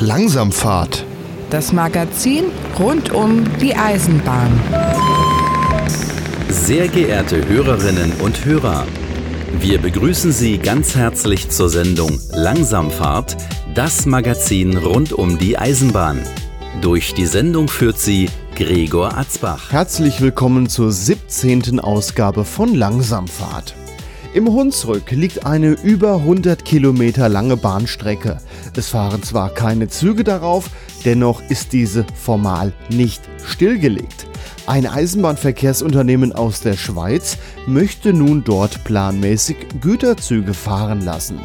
Langsamfahrt. 0.00 1.06
Das 1.48 1.72
Magazin 1.72 2.44
rund 2.78 3.12
um 3.12 3.44
die 3.58 3.74
Eisenbahn. 3.74 4.52
Sehr 6.50 6.88
geehrte 6.88 7.48
Hörerinnen 7.48 8.12
und 8.20 8.44
Hörer, 8.44 8.84
wir 9.60 9.80
begrüßen 9.80 10.32
Sie 10.32 10.58
ganz 10.58 10.96
herzlich 10.96 11.48
zur 11.48 11.70
Sendung 11.70 12.20
Langsamfahrt, 12.32 13.36
das 13.74 14.04
Magazin 14.04 14.76
rund 14.76 15.14
um 15.14 15.38
die 15.38 15.56
Eisenbahn. 15.56 16.20
Durch 16.82 17.14
die 17.14 17.26
Sendung 17.26 17.68
führt 17.68 17.98
sie 17.98 18.28
Gregor 18.54 19.16
Atzbach. 19.16 19.72
Herzlich 19.72 20.20
willkommen 20.20 20.68
zur 20.68 20.92
17. 20.92 21.80
Ausgabe 21.80 22.44
von 22.44 22.74
Langsamfahrt. 22.74 23.74
Im 24.36 24.52
Hunsrück 24.52 25.12
liegt 25.12 25.46
eine 25.46 25.70
über 25.82 26.16
100 26.16 26.62
Kilometer 26.62 27.30
lange 27.30 27.56
Bahnstrecke. 27.56 28.36
Es 28.76 28.90
fahren 28.90 29.22
zwar 29.22 29.48
keine 29.48 29.88
Züge 29.88 30.24
darauf, 30.24 30.68
dennoch 31.06 31.40
ist 31.48 31.72
diese 31.72 32.04
formal 32.14 32.74
nicht 32.90 33.22
stillgelegt. 33.46 34.26
Ein 34.66 34.86
Eisenbahnverkehrsunternehmen 34.86 36.34
aus 36.34 36.60
der 36.60 36.76
Schweiz 36.76 37.38
möchte 37.66 38.12
nun 38.12 38.44
dort 38.44 38.84
planmäßig 38.84 39.56
Güterzüge 39.80 40.52
fahren 40.52 41.00
lassen. 41.00 41.40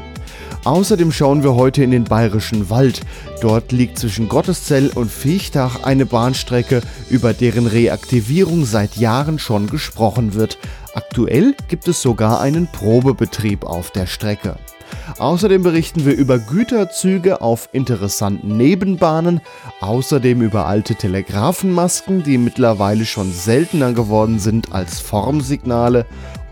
Außerdem 0.63 1.11
schauen 1.11 1.41
wir 1.41 1.55
heute 1.55 1.83
in 1.83 1.89
den 1.89 2.03
Bayerischen 2.03 2.69
Wald. 2.69 3.01
Dort 3.41 3.71
liegt 3.71 3.97
zwischen 3.97 4.29
Gotteszell 4.29 4.91
und 4.93 5.11
Viechtach 5.11 5.81
eine 5.83 6.05
Bahnstrecke, 6.05 6.81
über 7.09 7.33
deren 7.33 7.65
Reaktivierung 7.65 8.65
seit 8.65 8.97
Jahren 8.97 9.39
schon 9.39 9.67
gesprochen 9.67 10.35
wird. 10.35 10.59
Aktuell 10.93 11.55
gibt 11.69 11.87
es 11.87 12.01
sogar 12.01 12.41
einen 12.41 12.67
Probebetrieb 12.67 13.65
auf 13.65 13.91
der 13.91 14.07
Strecke. 14.07 14.57
Außerdem 15.17 15.63
berichten 15.63 16.05
wir 16.05 16.15
über 16.15 16.37
Güterzüge 16.37 17.41
auf 17.41 17.69
interessanten 17.71 18.57
Nebenbahnen, 18.57 19.41
außerdem 19.79 20.41
über 20.41 20.67
alte 20.67 20.95
Telegrafenmasken, 20.95 22.23
die 22.23 22.37
mittlerweile 22.37 23.05
schon 23.05 23.31
seltener 23.31 23.93
geworden 23.93 24.39
sind 24.39 24.73
als 24.73 24.99
Formsignale 24.99 26.05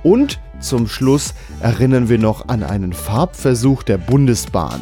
und 0.04 0.40
zum 0.60 0.88
Schluss 0.88 1.34
erinnern 1.62 2.10
wir 2.10 2.20
noch 2.20 2.48
an 2.50 2.64
einen 2.64 2.94
Farbversuch 2.94 3.84
der 3.84 3.98
Bundesbahn. 3.98 4.82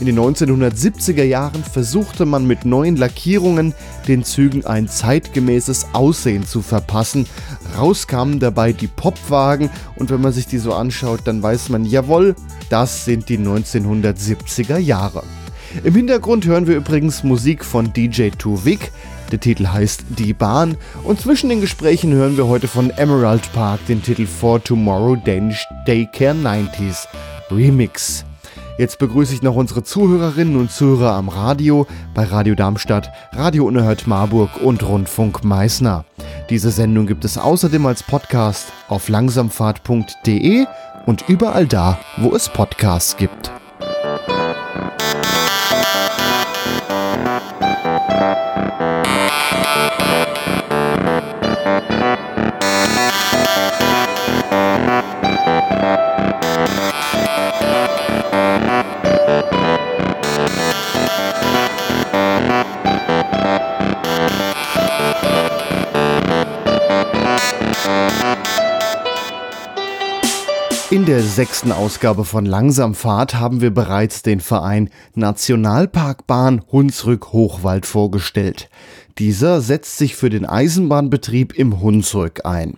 In 0.00 0.06
den 0.06 0.18
1970er 0.18 1.24
Jahren 1.24 1.64
versuchte 1.64 2.24
man 2.24 2.46
mit 2.46 2.64
neuen 2.64 2.94
Lackierungen 2.94 3.74
den 4.06 4.22
Zügen 4.22 4.64
ein 4.64 4.86
zeitgemäßes 4.86 5.86
Aussehen 5.92 6.46
zu 6.46 6.62
verpassen. 6.62 7.26
Rauskamen 7.76 8.38
dabei 8.38 8.72
die 8.72 8.86
Popwagen 8.86 9.70
und 9.96 10.10
wenn 10.10 10.20
man 10.20 10.32
sich 10.32 10.46
die 10.46 10.58
so 10.58 10.72
anschaut, 10.72 11.22
dann 11.24 11.42
weiß 11.42 11.70
man, 11.70 11.84
jawohl, 11.84 12.36
das 12.70 13.04
sind 13.06 13.28
die 13.28 13.38
1970er 13.38 14.78
Jahre. 14.78 15.24
Im 15.82 15.94
Hintergrund 15.94 16.46
hören 16.46 16.68
wir 16.68 16.76
übrigens 16.76 17.24
Musik 17.24 17.64
von 17.64 17.92
DJ 17.92 18.28
Tuvik. 18.30 18.92
Der 19.32 19.40
Titel 19.40 19.66
heißt 19.66 20.04
Die 20.16 20.32
Bahn 20.32 20.76
und 21.02 21.20
zwischen 21.20 21.50
den 21.50 21.60
Gesprächen 21.60 22.12
hören 22.12 22.36
wir 22.36 22.46
heute 22.46 22.68
von 22.68 22.90
Emerald 22.90 23.52
Park 23.52 23.84
den 23.86 24.00
Titel 24.00 24.26
For 24.26 24.62
Tomorrow 24.62 25.16
Danish 25.16 25.66
Daycare 25.86 26.34
90s 26.34 27.06
Remix. 27.50 28.27
Jetzt 28.78 29.00
begrüße 29.00 29.34
ich 29.34 29.42
noch 29.42 29.56
unsere 29.56 29.82
Zuhörerinnen 29.82 30.56
und 30.56 30.70
Zuhörer 30.70 31.14
am 31.14 31.28
Radio 31.28 31.88
bei 32.14 32.22
Radio 32.22 32.54
Darmstadt, 32.54 33.10
Radio 33.32 33.66
Unerhört 33.66 34.06
Marburg 34.06 34.50
und 34.62 34.84
Rundfunk 34.86 35.42
Meißner. 35.42 36.04
Diese 36.48 36.70
Sendung 36.70 37.08
gibt 37.08 37.24
es 37.24 37.38
außerdem 37.38 37.84
als 37.86 38.04
Podcast 38.04 38.72
auf 38.86 39.08
langsamfahrt.de 39.08 40.64
und 41.06 41.28
überall 41.28 41.66
da, 41.66 41.98
wo 42.18 42.36
es 42.36 42.48
Podcasts 42.48 43.16
gibt. 43.16 43.50
Sechsten 71.38 71.70
Ausgabe 71.70 72.24
von 72.24 72.46
Langsamfahrt 72.46 73.36
haben 73.36 73.60
wir 73.60 73.70
bereits 73.70 74.22
den 74.22 74.40
Verein 74.40 74.90
Nationalparkbahn 75.14 76.62
Hunsrück-Hochwald 76.72 77.86
vorgestellt. 77.86 78.68
Dieser 79.18 79.60
setzt 79.60 79.98
sich 79.98 80.16
für 80.16 80.30
den 80.30 80.44
Eisenbahnbetrieb 80.44 81.56
im 81.56 81.80
Hunsrück 81.80 82.44
ein. 82.44 82.76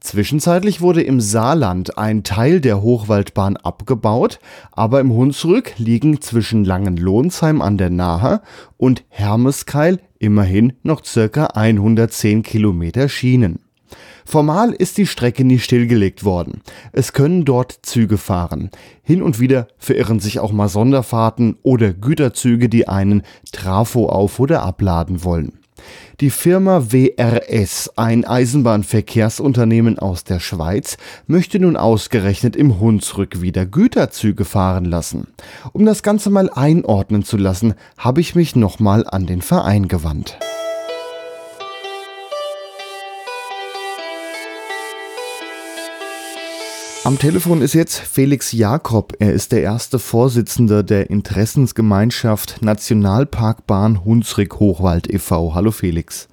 Zwischenzeitlich 0.00 0.80
wurde 0.80 1.02
im 1.02 1.20
Saarland 1.20 1.98
ein 1.98 2.24
Teil 2.24 2.62
der 2.62 2.80
Hochwaldbahn 2.80 3.58
abgebaut, 3.58 4.40
aber 4.72 4.98
im 5.00 5.12
Hunsrück 5.12 5.74
liegen 5.76 6.22
zwischen 6.22 6.64
Langenlohnsheim 6.64 7.60
an 7.60 7.76
der 7.76 7.90
Nahe 7.90 8.40
und 8.78 9.04
Hermeskeil 9.10 10.00
immerhin 10.18 10.72
noch 10.82 11.04
circa 11.04 11.48
110 11.48 12.44
Kilometer 12.44 13.10
Schienen. 13.10 13.58
Formal 14.30 14.70
ist 14.70 14.96
die 14.96 15.08
Strecke 15.08 15.42
nie 15.42 15.58
stillgelegt 15.58 16.22
worden. 16.22 16.62
Es 16.92 17.12
können 17.12 17.44
dort 17.44 17.80
Züge 17.82 18.16
fahren. 18.16 18.70
Hin 19.02 19.24
und 19.24 19.40
wieder 19.40 19.66
verirren 19.76 20.20
sich 20.20 20.38
auch 20.38 20.52
mal 20.52 20.68
Sonderfahrten 20.68 21.56
oder 21.64 21.92
Güterzüge, 21.92 22.68
die 22.68 22.86
einen 22.86 23.24
Trafo 23.50 24.06
auf- 24.06 24.38
oder 24.38 24.62
abladen 24.62 25.24
wollen. 25.24 25.58
Die 26.20 26.30
Firma 26.30 26.92
WRS, 26.92 27.90
ein 27.96 28.24
Eisenbahnverkehrsunternehmen 28.24 29.98
aus 29.98 30.22
der 30.22 30.38
Schweiz, 30.38 30.96
möchte 31.26 31.58
nun 31.58 31.76
ausgerechnet 31.76 32.54
im 32.54 32.78
Hunsrück 32.78 33.40
wieder 33.40 33.66
Güterzüge 33.66 34.44
fahren 34.44 34.84
lassen. 34.84 35.26
Um 35.72 35.84
das 35.84 36.04
Ganze 36.04 36.30
mal 36.30 36.50
einordnen 36.50 37.24
zu 37.24 37.36
lassen, 37.36 37.74
habe 37.98 38.20
ich 38.20 38.36
mich 38.36 38.54
nochmal 38.54 39.04
an 39.08 39.26
den 39.26 39.42
Verein 39.42 39.88
gewandt. 39.88 40.38
Am 47.02 47.18
Telefon 47.18 47.62
ist 47.62 47.72
jetzt 47.72 47.98
Felix 47.98 48.52
Jakob. 48.52 49.14
Er 49.20 49.32
ist 49.32 49.52
der 49.52 49.62
erste 49.62 49.98
Vorsitzende 49.98 50.84
der 50.84 51.08
Interessensgemeinschaft 51.08 52.60
Nationalparkbahn 52.60 54.04
Hunsrück-Hochwald 54.04 55.10
e.V. 55.10 55.54
Hallo 55.54 55.70
Felix. 55.70 56.28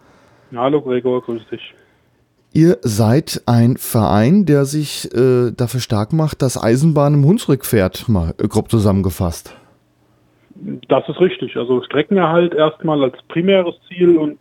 Hallo 0.53 0.81
Gregor, 0.81 1.21
grüß 1.21 1.47
dich. 1.49 1.73
Ihr 2.51 2.79
seid 2.81 3.41
ein 3.45 3.77
Verein, 3.77 4.45
der 4.45 4.65
sich 4.65 5.09
äh, 5.15 5.51
dafür 5.55 5.79
stark 5.79 6.11
macht, 6.11 6.41
dass 6.41 6.61
Eisenbahn 6.61 7.13
im 7.13 7.25
Hunsrück 7.25 7.65
fährt, 7.65 8.09
mal 8.09 8.33
äh, 8.37 8.47
grob 8.49 8.69
zusammengefasst. 8.69 9.55
Das 10.89 11.07
ist 11.07 11.21
richtig. 11.21 11.55
Also 11.55 11.81
Streckenerhalt 11.83 12.53
erstmal 12.53 13.01
als 13.05 13.15
primäres 13.29 13.75
Ziel 13.87 14.17
und 14.17 14.39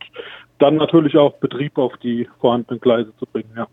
dann 0.59 0.77
natürlich 0.77 1.17
auch 1.17 1.35
Betrieb 1.35 1.77
auf 1.77 1.97
die 2.03 2.29
vorhandenen 2.41 2.81
Gleise 2.81 3.13
zu 3.19 3.27
bringen, 3.27 3.51
ja. 3.57 3.67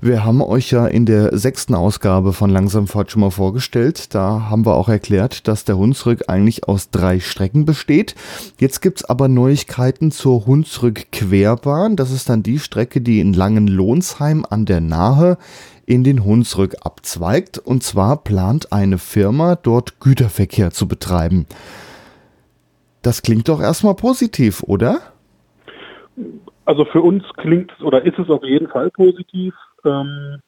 Wir 0.00 0.24
haben 0.24 0.42
euch 0.42 0.70
ja 0.70 0.86
in 0.86 1.06
der 1.06 1.36
sechsten 1.36 1.74
Ausgabe 1.74 2.32
von 2.32 2.50
Langsamfahrt 2.50 3.10
schon 3.10 3.20
mal 3.20 3.30
vorgestellt. 3.30 4.14
Da 4.14 4.50
haben 4.50 4.66
wir 4.66 4.74
auch 4.74 4.88
erklärt, 4.88 5.48
dass 5.48 5.64
der 5.64 5.78
Hunsrück 5.78 6.24
eigentlich 6.28 6.68
aus 6.68 6.90
drei 6.90 7.20
Strecken 7.20 7.64
besteht. 7.64 8.14
Jetzt 8.58 8.82
gibt's 8.82 9.04
aber 9.04 9.28
Neuigkeiten 9.28 10.10
zur 10.10 10.46
Hunsrück-Querbahn. 10.46 11.96
Das 11.96 12.10
ist 12.10 12.28
dann 12.28 12.42
die 12.42 12.58
Strecke, 12.58 13.00
die 13.00 13.20
in 13.20 13.32
Langenlohnsheim 13.32 14.44
an 14.48 14.66
der 14.66 14.80
Nahe 14.80 15.38
in 15.86 16.04
den 16.04 16.24
Hunsrück 16.24 16.76
abzweigt. 16.82 17.58
Und 17.58 17.82
zwar 17.82 18.22
plant 18.22 18.72
eine 18.72 18.98
Firma, 18.98 19.56
dort 19.56 20.00
Güterverkehr 20.00 20.70
zu 20.70 20.86
betreiben. 20.86 21.46
Das 23.00 23.22
klingt 23.22 23.48
doch 23.48 23.60
erstmal 23.60 23.94
positiv, 23.94 24.62
oder? 24.64 25.00
Also 26.66 26.84
für 26.84 27.00
uns 27.00 27.24
klingt 27.36 27.72
es 27.72 27.82
oder 27.82 28.04
ist 28.04 28.18
es 28.18 28.28
auf 28.28 28.44
jeden 28.44 28.68
Fall 28.68 28.90
positiv. 28.90 29.54
Ähm, 29.84 30.40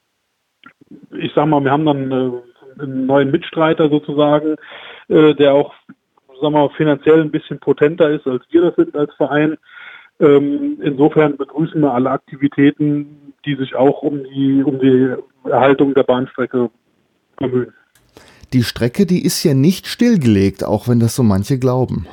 ich 1.16 1.32
sag 1.34 1.46
mal, 1.46 1.62
wir 1.62 1.70
haben 1.70 1.86
dann 1.86 2.10
äh, 2.10 2.82
einen 2.82 3.06
neuen 3.06 3.30
Mitstreiter 3.30 3.88
sozusagen, 3.88 4.56
äh, 5.08 5.34
der 5.34 5.54
auch, 5.54 5.72
sag 6.40 6.50
mal, 6.50 6.68
finanziell 6.76 7.22
ein 7.22 7.30
bisschen 7.30 7.60
potenter 7.60 8.10
ist, 8.10 8.26
als 8.26 8.42
wir 8.50 8.62
das 8.62 8.76
sind 8.76 8.96
als 8.96 9.14
Verein. 9.14 9.56
Ähm, 10.20 10.78
insofern 10.82 11.36
begrüßen 11.36 11.80
wir 11.80 11.94
alle 11.94 12.10
Aktivitäten, 12.10 13.32
die 13.44 13.54
sich 13.54 13.76
auch 13.76 14.02
um 14.02 14.24
die, 14.24 14.62
um 14.64 14.80
die 14.80 15.14
Erhaltung 15.44 15.94
der 15.94 16.02
Bahnstrecke 16.02 16.70
bemühen. 17.36 17.72
Die 18.52 18.64
Strecke, 18.64 19.06
die 19.06 19.24
ist 19.24 19.44
ja 19.44 19.54
nicht 19.54 19.86
stillgelegt, 19.86 20.64
auch 20.64 20.88
wenn 20.88 20.98
das 20.98 21.14
so 21.14 21.22
manche 21.22 21.58
glauben. 21.58 22.06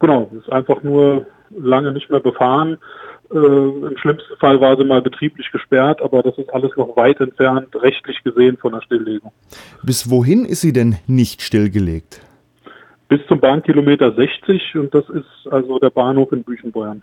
Genau, 0.00 0.30
ist 0.36 0.50
einfach 0.50 0.82
nur 0.82 1.26
lange 1.50 1.92
nicht 1.92 2.10
mehr 2.10 2.20
befahren. 2.20 2.78
Äh, 3.34 3.36
Im 3.36 3.96
schlimmsten 3.98 4.36
Fall 4.38 4.60
war 4.60 4.76
sie 4.76 4.84
mal 4.84 5.02
betrieblich 5.02 5.50
gesperrt, 5.50 6.00
aber 6.00 6.22
das 6.22 6.38
ist 6.38 6.52
alles 6.54 6.70
noch 6.76 6.96
weit 6.96 7.20
entfernt, 7.20 7.68
rechtlich 7.74 8.22
gesehen, 8.22 8.56
von 8.56 8.72
der 8.72 8.80
Stilllegung. 8.82 9.32
Bis 9.82 10.08
wohin 10.08 10.44
ist 10.44 10.60
sie 10.60 10.72
denn 10.72 10.96
nicht 11.06 11.42
stillgelegt? 11.42 12.20
bis 13.08 13.20
zum 13.28 13.40
Bahnkilometer 13.40 14.12
60 14.12 14.76
und 14.76 14.94
das 14.94 15.08
ist 15.08 15.52
also 15.52 15.78
der 15.78 15.90
Bahnhof 15.90 16.32
in 16.32 16.42
Büchenbeuern. 16.42 17.02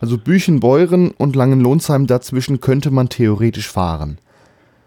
Also 0.00 0.18
Büchenbeuren 0.18 1.12
und 1.16 1.36
Langenlohnsheim 1.36 2.06
dazwischen 2.06 2.60
könnte 2.60 2.90
man 2.90 3.08
theoretisch 3.08 3.70
fahren. 3.70 4.18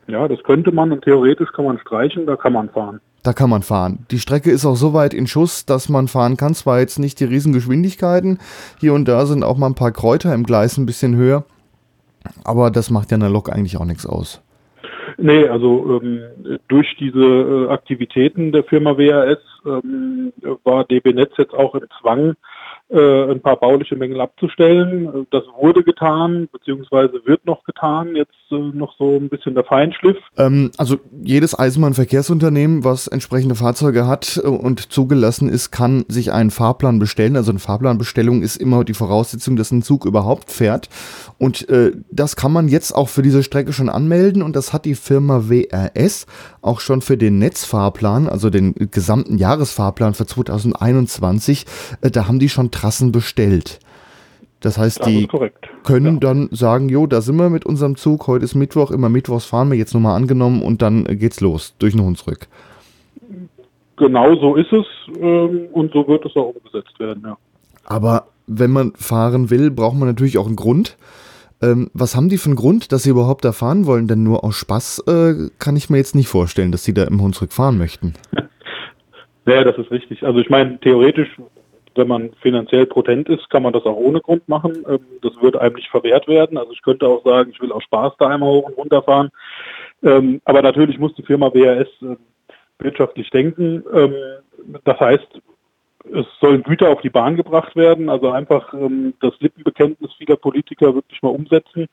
Ja, 0.08 0.28
das 0.28 0.44
könnte 0.44 0.72
man 0.72 0.92
und 0.92 1.04
theoretisch 1.04 1.52
kann 1.54 1.66
man 1.66 1.80
streichen, 1.80 2.26
da 2.26 2.36
kann 2.36 2.54
man 2.54 2.70
fahren. 2.70 3.00
Da 3.25 3.33
kann 3.33 3.50
man 3.50 3.63
fahren. 3.63 4.06
Die 4.12 4.19
Strecke 4.19 4.51
ist 4.51 4.68
auch 4.68 4.75
so 4.75 4.94
weit 4.94 5.16
in 5.16 5.25
Schuss, 5.25 5.66
dass 5.66 5.89
man 5.89 6.07
fahren 6.07 6.38
kann. 6.38 6.54
Zwar 6.54 6.80
jetzt 6.80 7.00
nicht 7.00 7.19
die 7.19 7.24
Riesengeschwindigkeiten. 7.25 8.38
Hier 8.80 8.94
und 8.94 9.07
da 9.07 9.25
sind 9.25 9.44
auch 9.44 9.57
mal 9.57 9.66
ein 9.66 9.74
paar 9.74 9.92
Kräuter 9.92 10.31
im 10.31 10.44
Gleis 10.44 10.77
ein 10.77 10.86
bisschen 10.86 11.16
höher. 11.16 11.44
Aber 12.44 12.69
das 12.69 12.92
macht 12.92 13.10
ja 13.10 13.18
einer 13.18 13.30
Lok 13.30 13.51
eigentlich 13.51 13.77
auch 13.77 13.86
nichts 13.86 14.06
aus. 14.06 14.44
Nee, 15.18 15.48
also 15.48 16.00
ähm, 16.04 16.22
durch 16.68 16.95
diese 17.00 17.19
äh, 17.19 17.69
Aktivitäten 17.69 18.51
der 18.51 18.63
Firma 18.63 18.95
WAS 18.95 19.39
ähm, 19.66 20.31
war 20.63 20.83
DB 20.83 21.12
Netz 21.13 21.31
jetzt 21.39 21.56
auch 21.56 21.74
im 21.74 21.88
Zwang, 22.00 22.36
äh, 22.90 23.32
ein 23.32 23.42
paar 23.42 23.60
bauliche 23.60 23.96
Mängel 23.96 24.22
abzustellen. 24.22 25.26
Das 25.32 25.44
wurde 25.60 25.84
getan, 25.84 26.48
beziehungsweise 26.52 27.20
wird 27.26 27.44
noch 27.46 27.64
getan. 27.64 28.16
Jetzt 28.16 28.36
äh, 28.52 28.56
noch 28.56 28.96
so 28.98 29.16
ein 29.16 29.28
bisschen 29.28 29.56
der 29.56 29.64
Feinschliff. 29.64 30.18
Ähm, 30.38 30.72
also 30.78 30.98
jedes 31.24 31.58
Eisenbahnverkehrsunternehmen, 31.58 32.84
was 32.84 33.08
entsprechende 33.08 33.56
Fahrzeuge 33.56 34.06
hat 34.06 34.40
äh, 34.44 34.48
und 34.48 34.92
zugelassen 34.92 35.50
ist, 35.50 35.72
kann 35.72 36.06
sich 36.10 36.32
einen 36.32 36.52
Fahrplan 36.52 37.00
bestellen. 37.00 37.36
Also 37.36 37.52
eine 37.52 37.60
Fahrplanbestellung 37.60 38.44
ist 38.44 38.58
immer 38.58 38.84
die 38.84 38.94
Voraussetzung, 38.94 39.56
dass 39.56 39.72
ein 39.72 39.82
Zug 39.82 40.06
überhaupt 40.06 40.52
fährt. 40.52 40.90
Und 41.40 41.68
äh, 41.70 41.92
das 42.12 42.36
kann 42.36 42.52
man 42.52 42.68
jetzt 42.68 42.92
auch 42.92 43.10
für 43.10 43.24
diese 43.24 43.42
Strecke 43.42 43.74
schon 43.74 43.90
anmelden 43.90 44.44
und 44.44 44.56
das 44.56 44.74
hat 44.74 44.86
die 44.86 44.96
Firma 44.96 45.50
WRS 45.50 46.28
auch 46.66 46.80
schon 46.80 47.02
für 47.02 47.18
den 47.18 47.38
Netzfahrplan, 47.38 48.28
also 48.28 48.50
den 48.50 48.74
gesamten 48.92 49.38
Jahresfahrplan 49.38 50.14
für 50.14 50.26
2021, 50.26 51.66
äh, 52.02 52.10
da 52.10 52.28
haben 52.28 52.40
die 52.40 52.50
schon 52.50 52.72
Trassen 52.72 53.12
bestellt. 53.12 53.80
Das 54.62 54.78
heißt, 54.78 55.02
das 55.02 55.08
die 55.08 55.28
können 55.84 56.16
ja. 56.16 56.20
dann 56.20 56.50
sagen, 56.52 56.90
jo, 56.90 57.06
da 57.06 57.22
sind 57.22 57.36
wir 57.36 57.50
mit 57.50 57.66
unserem 57.66 57.98
Zug, 57.98 58.26
heute 58.28 58.46
ist 58.46 58.56
Mittwoch, 58.56 58.90
immer 58.90 59.10
Mittwochs 59.10 59.46
fahren 59.46 59.70
wir 59.70 59.78
jetzt 59.78 59.94
nochmal 59.94 60.16
angenommen 60.16 60.64
und 60.64 60.82
dann 60.82 61.04
geht's 61.04 61.40
los 61.40 61.76
durch 61.78 61.94
den 61.94 62.04
Hunsrück. 62.04 62.48
Genau 63.98 64.36
so 64.36 64.56
ist 64.56 64.74
es 64.74 64.86
ähm, 65.22 65.68
und 65.72 65.94
so 65.94 66.08
wird 66.08 66.26
es 66.26 66.36
auch 66.36 66.54
umgesetzt 66.56 67.00
werden, 67.00 67.24
ja. 67.26 67.38
Aber 67.86 68.28
wenn 68.48 68.72
man 68.72 68.94
fahren 68.96 69.52
will, 69.52 69.70
braucht 69.70 69.98
man 69.98 70.08
natürlich 70.08 70.38
auch 70.40 70.48
einen 70.48 70.56
Grund. 70.56 70.98
Ähm, 71.62 71.90
was 71.94 72.16
haben 72.16 72.30
die 72.30 72.38
für 72.38 72.48
einen 72.48 72.56
Grund, 72.56 72.92
dass 72.92 73.04
sie 73.04 73.10
überhaupt 73.10 73.46
da 73.46 73.52
fahren 73.52 73.86
wollen? 73.86 74.07
Denn 74.07 74.24
nur 74.24 74.44
aus 74.44 74.56
Spaß 74.56 75.04
äh, 75.07 75.50
kann 75.60 75.75
ich 75.75 75.90
mir 75.90 75.98
jetzt 75.98 76.16
nicht 76.16 76.28
vorstellen, 76.28 76.72
dass 76.72 76.84
sie 76.84 76.94
da 76.94 77.04
im 77.06 77.22
Hunsrück 77.22 77.54
fahren 77.54 77.78
möchten. 77.78 78.13
Ja, 79.48 79.63
das 79.63 79.78
ist 79.78 79.92
richtig. 79.92 80.24
Also 80.24 80.40
ich 80.40 80.50
meine, 80.50 80.80
theoretisch, 80.80 81.30
wenn 81.94 82.07
man 82.07 82.31
finanziell 82.42 82.88
potent 82.88 83.30
ist, 83.30 83.48
kann 83.52 83.62
man 83.62 83.74
das 83.74 83.84
auch 83.86 83.96
ohne 83.96 84.19
Grund 84.19 84.50
machen. 84.50 84.84
Ähm, 84.90 85.00
das 85.22 85.40
würde 85.40 85.62
einem 85.62 85.75
nicht 85.75 85.90
verwehrt 85.90 86.28
werden. 86.28 86.57
Also 86.57 86.72
ich 86.72 86.81
könnte 86.81 87.07
auch 87.07 87.24
sagen, 87.24 87.52
ich 87.52 87.62
will 87.62 87.72
aus 87.72 87.84
Spaß 87.84 88.13
da 88.18 88.30
einmal 88.30 88.50
hoch 88.50 88.68
und 88.68 88.78
runter 88.78 89.04
fahren. 89.04 89.30
Ähm, 90.04 90.42
aber 90.46 90.62
natürlich 90.62 90.98
muss 90.98 91.13
die 91.13 91.24
Firma 91.24 91.54
WRS 91.54 91.88
äh, 92.01 92.16
wirtschaftlich 92.80 93.30
denken. 93.30 93.84
Ähm, 93.94 94.16
das 94.84 95.00
heißt, 95.00 95.28
es 96.13 96.25
sollen 96.40 96.63
Güter 96.63 96.90
auf 96.90 97.02
die 97.02 97.10
Bahn 97.10 97.36
gebracht 97.36 97.75
werden, 97.75 98.10
also 98.10 98.31
einfach 98.31 98.74
ähm, 98.74 99.13
das 99.22 99.34
Lippenbekenntnis 99.40 100.13
vieler 100.18 100.36
Politiker 100.36 100.94
wirklich 100.94 101.22
mal 101.22 101.30
umsetzen, 101.30 101.88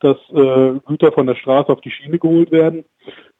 dass 0.00 0.16
äh, 0.30 0.80
Güter 0.86 1.12
von 1.12 1.26
der 1.26 1.34
Straße 1.34 1.72
auf 1.72 1.80
die 1.80 1.90
Schiene 1.90 2.18
geholt 2.18 2.50
werden. 2.50 2.84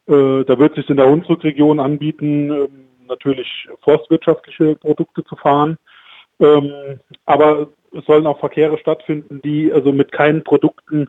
Äh, 0.06 0.44
da 0.44 0.58
wird 0.58 0.72
es 0.72 0.82
sich 0.82 0.90
in 0.90 0.96
der 0.96 1.08
Hunsrückregion 1.08 1.80
anbieten, 1.80 2.50
äh, 2.50 2.68
natürlich 3.06 3.68
forstwirtschaftliche 3.82 4.76
Produkte 4.76 5.24
zu 5.24 5.36
fahren. 5.36 5.76
Ähm, 6.40 7.00
aber 7.26 7.68
es 7.92 8.04
sollen 8.06 8.26
auch 8.26 8.40
Verkehre 8.40 8.78
stattfinden, 8.78 9.40
die 9.42 9.72
also 9.72 9.92
mit 9.92 10.10
keinen 10.10 10.42
Produkten 10.42 11.06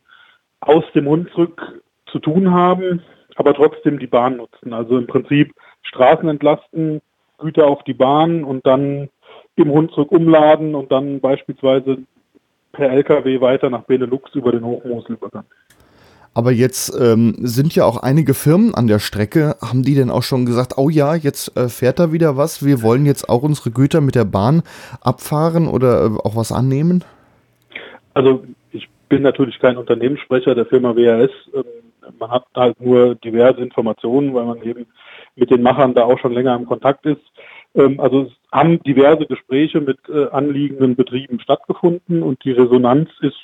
aus 0.59 0.83
dem 0.93 1.07
Hunsrück 1.07 1.81
zu 2.07 2.19
tun 2.19 2.51
haben, 2.51 3.01
aber 3.35 3.53
trotzdem 3.53 3.99
die 3.99 4.07
Bahn 4.07 4.37
nutzen. 4.37 4.73
Also 4.73 4.97
im 4.97 5.07
Prinzip 5.07 5.53
Straßen 5.83 6.27
entlasten, 6.27 7.01
Güter 7.37 7.67
auf 7.67 7.83
die 7.83 7.93
Bahn 7.93 8.43
und 8.43 8.65
dann 8.65 9.09
im 9.55 9.71
Hunsrück 9.71 10.11
umladen 10.11 10.75
und 10.75 10.91
dann 10.91 11.19
beispielsweise 11.19 11.99
per 12.71 12.91
LKW 12.91 13.39
weiter 13.41 13.69
nach 13.69 13.83
Benelux 13.83 14.33
über 14.35 14.51
den 14.51 14.65
Hochmosel 14.65 15.15
übergang. 15.15 15.45
Aber 16.33 16.51
jetzt 16.51 16.93
ähm, 16.99 17.33
sind 17.39 17.73
ja 17.75 17.85
auch 17.85 17.95
einige 17.95 18.33
Firmen 18.33 18.75
an 18.75 18.87
der 18.87 18.99
Strecke. 18.99 19.55
Haben 19.61 19.83
die 19.83 19.95
denn 19.95 20.09
auch 20.09 20.23
schon 20.23 20.45
gesagt, 20.45 20.73
oh 20.75 20.89
ja, 20.89 21.15
jetzt 21.15 21.55
äh, 21.55 21.69
fährt 21.69 21.97
da 21.97 22.11
wieder 22.11 22.35
was? 22.35 22.63
Wir 22.65 22.81
wollen 22.81 23.05
jetzt 23.05 23.29
auch 23.29 23.41
unsere 23.41 23.71
Güter 23.71 24.01
mit 24.01 24.15
der 24.15 24.25
Bahn 24.25 24.61
abfahren 24.99 25.69
oder 25.69 26.05
äh, 26.05 26.09
auch 26.25 26.35
was 26.35 26.51
annehmen? 26.51 27.05
Also 28.13 28.43
ich 28.71 28.89
bin 29.07 29.21
natürlich 29.21 29.59
kein 29.59 29.77
Unternehmenssprecher 29.77 30.55
der 30.55 30.65
Firma 30.65 30.93
WRS. 30.93 31.31
Ähm, 31.53 31.63
man 32.19 32.29
hat 32.29 32.43
halt 32.53 32.81
nur 32.81 33.15
diverse 33.15 33.61
Informationen, 33.61 34.33
weil 34.33 34.43
man 34.43 34.61
eben 34.61 34.87
mit 35.35 35.51
den 35.51 35.61
Machern 35.61 35.93
da 35.93 36.03
auch 36.03 36.19
schon 36.19 36.33
länger 36.33 36.55
im 36.55 36.65
Kontakt 36.65 37.05
ist. 37.05 37.21
Ähm, 37.75 37.99
also 37.99 38.23
es 38.23 38.31
haben 38.51 38.81
diverse 38.83 39.25
Gespräche 39.25 39.81
mit 39.81 39.97
äh, 40.09 40.27
anliegenden 40.29 40.95
Betrieben 40.95 41.39
stattgefunden 41.39 42.23
und 42.23 42.43
die 42.43 42.51
Resonanz 42.51 43.09
ist, 43.21 43.37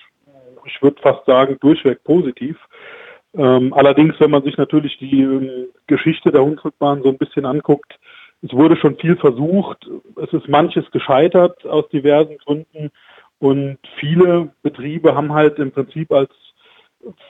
ich 0.65 0.81
würde 0.81 1.01
fast 1.01 1.25
sagen, 1.25 1.57
durchweg 1.59 2.03
positiv. 2.03 2.57
Ähm, 3.33 3.73
allerdings, 3.73 4.15
wenn 4.19 4.31
man 4.31 4.43
sich 4.43 4.57
natürlich 4.57 4.97
die 4.99 5.21
ähm, 5.21 5.67
Geschichte 5.87 6.31
der 6.31 6.43
Hunsrückbahn 6.43 7.01
so 7.01 7.09
ein 7.09 7.17
bisschen 7.17 7.45
anguckt, 7.45 7.97
es 8.41 8.53
wurde 8.53 8.75
schon 8.75 8.97
viel 8.97 9.17
versucht, 9.17 9.87
es 10.15 10.33
ist 10.33 10.49
manches 10.49 10.89
gescheitert 10.91 11.65
aus 11.65 11.87
diversen 11.89 12.37
Gründen 12.37 12.89
und 13.39 13.77
viele 13.99 14.51
Betriebe 14.63 15.15
haben 15.15 15.33
halt 15.33 15.59
im 15.59 15.71
Prinzip 15.71 16.11
als 16.11 16.31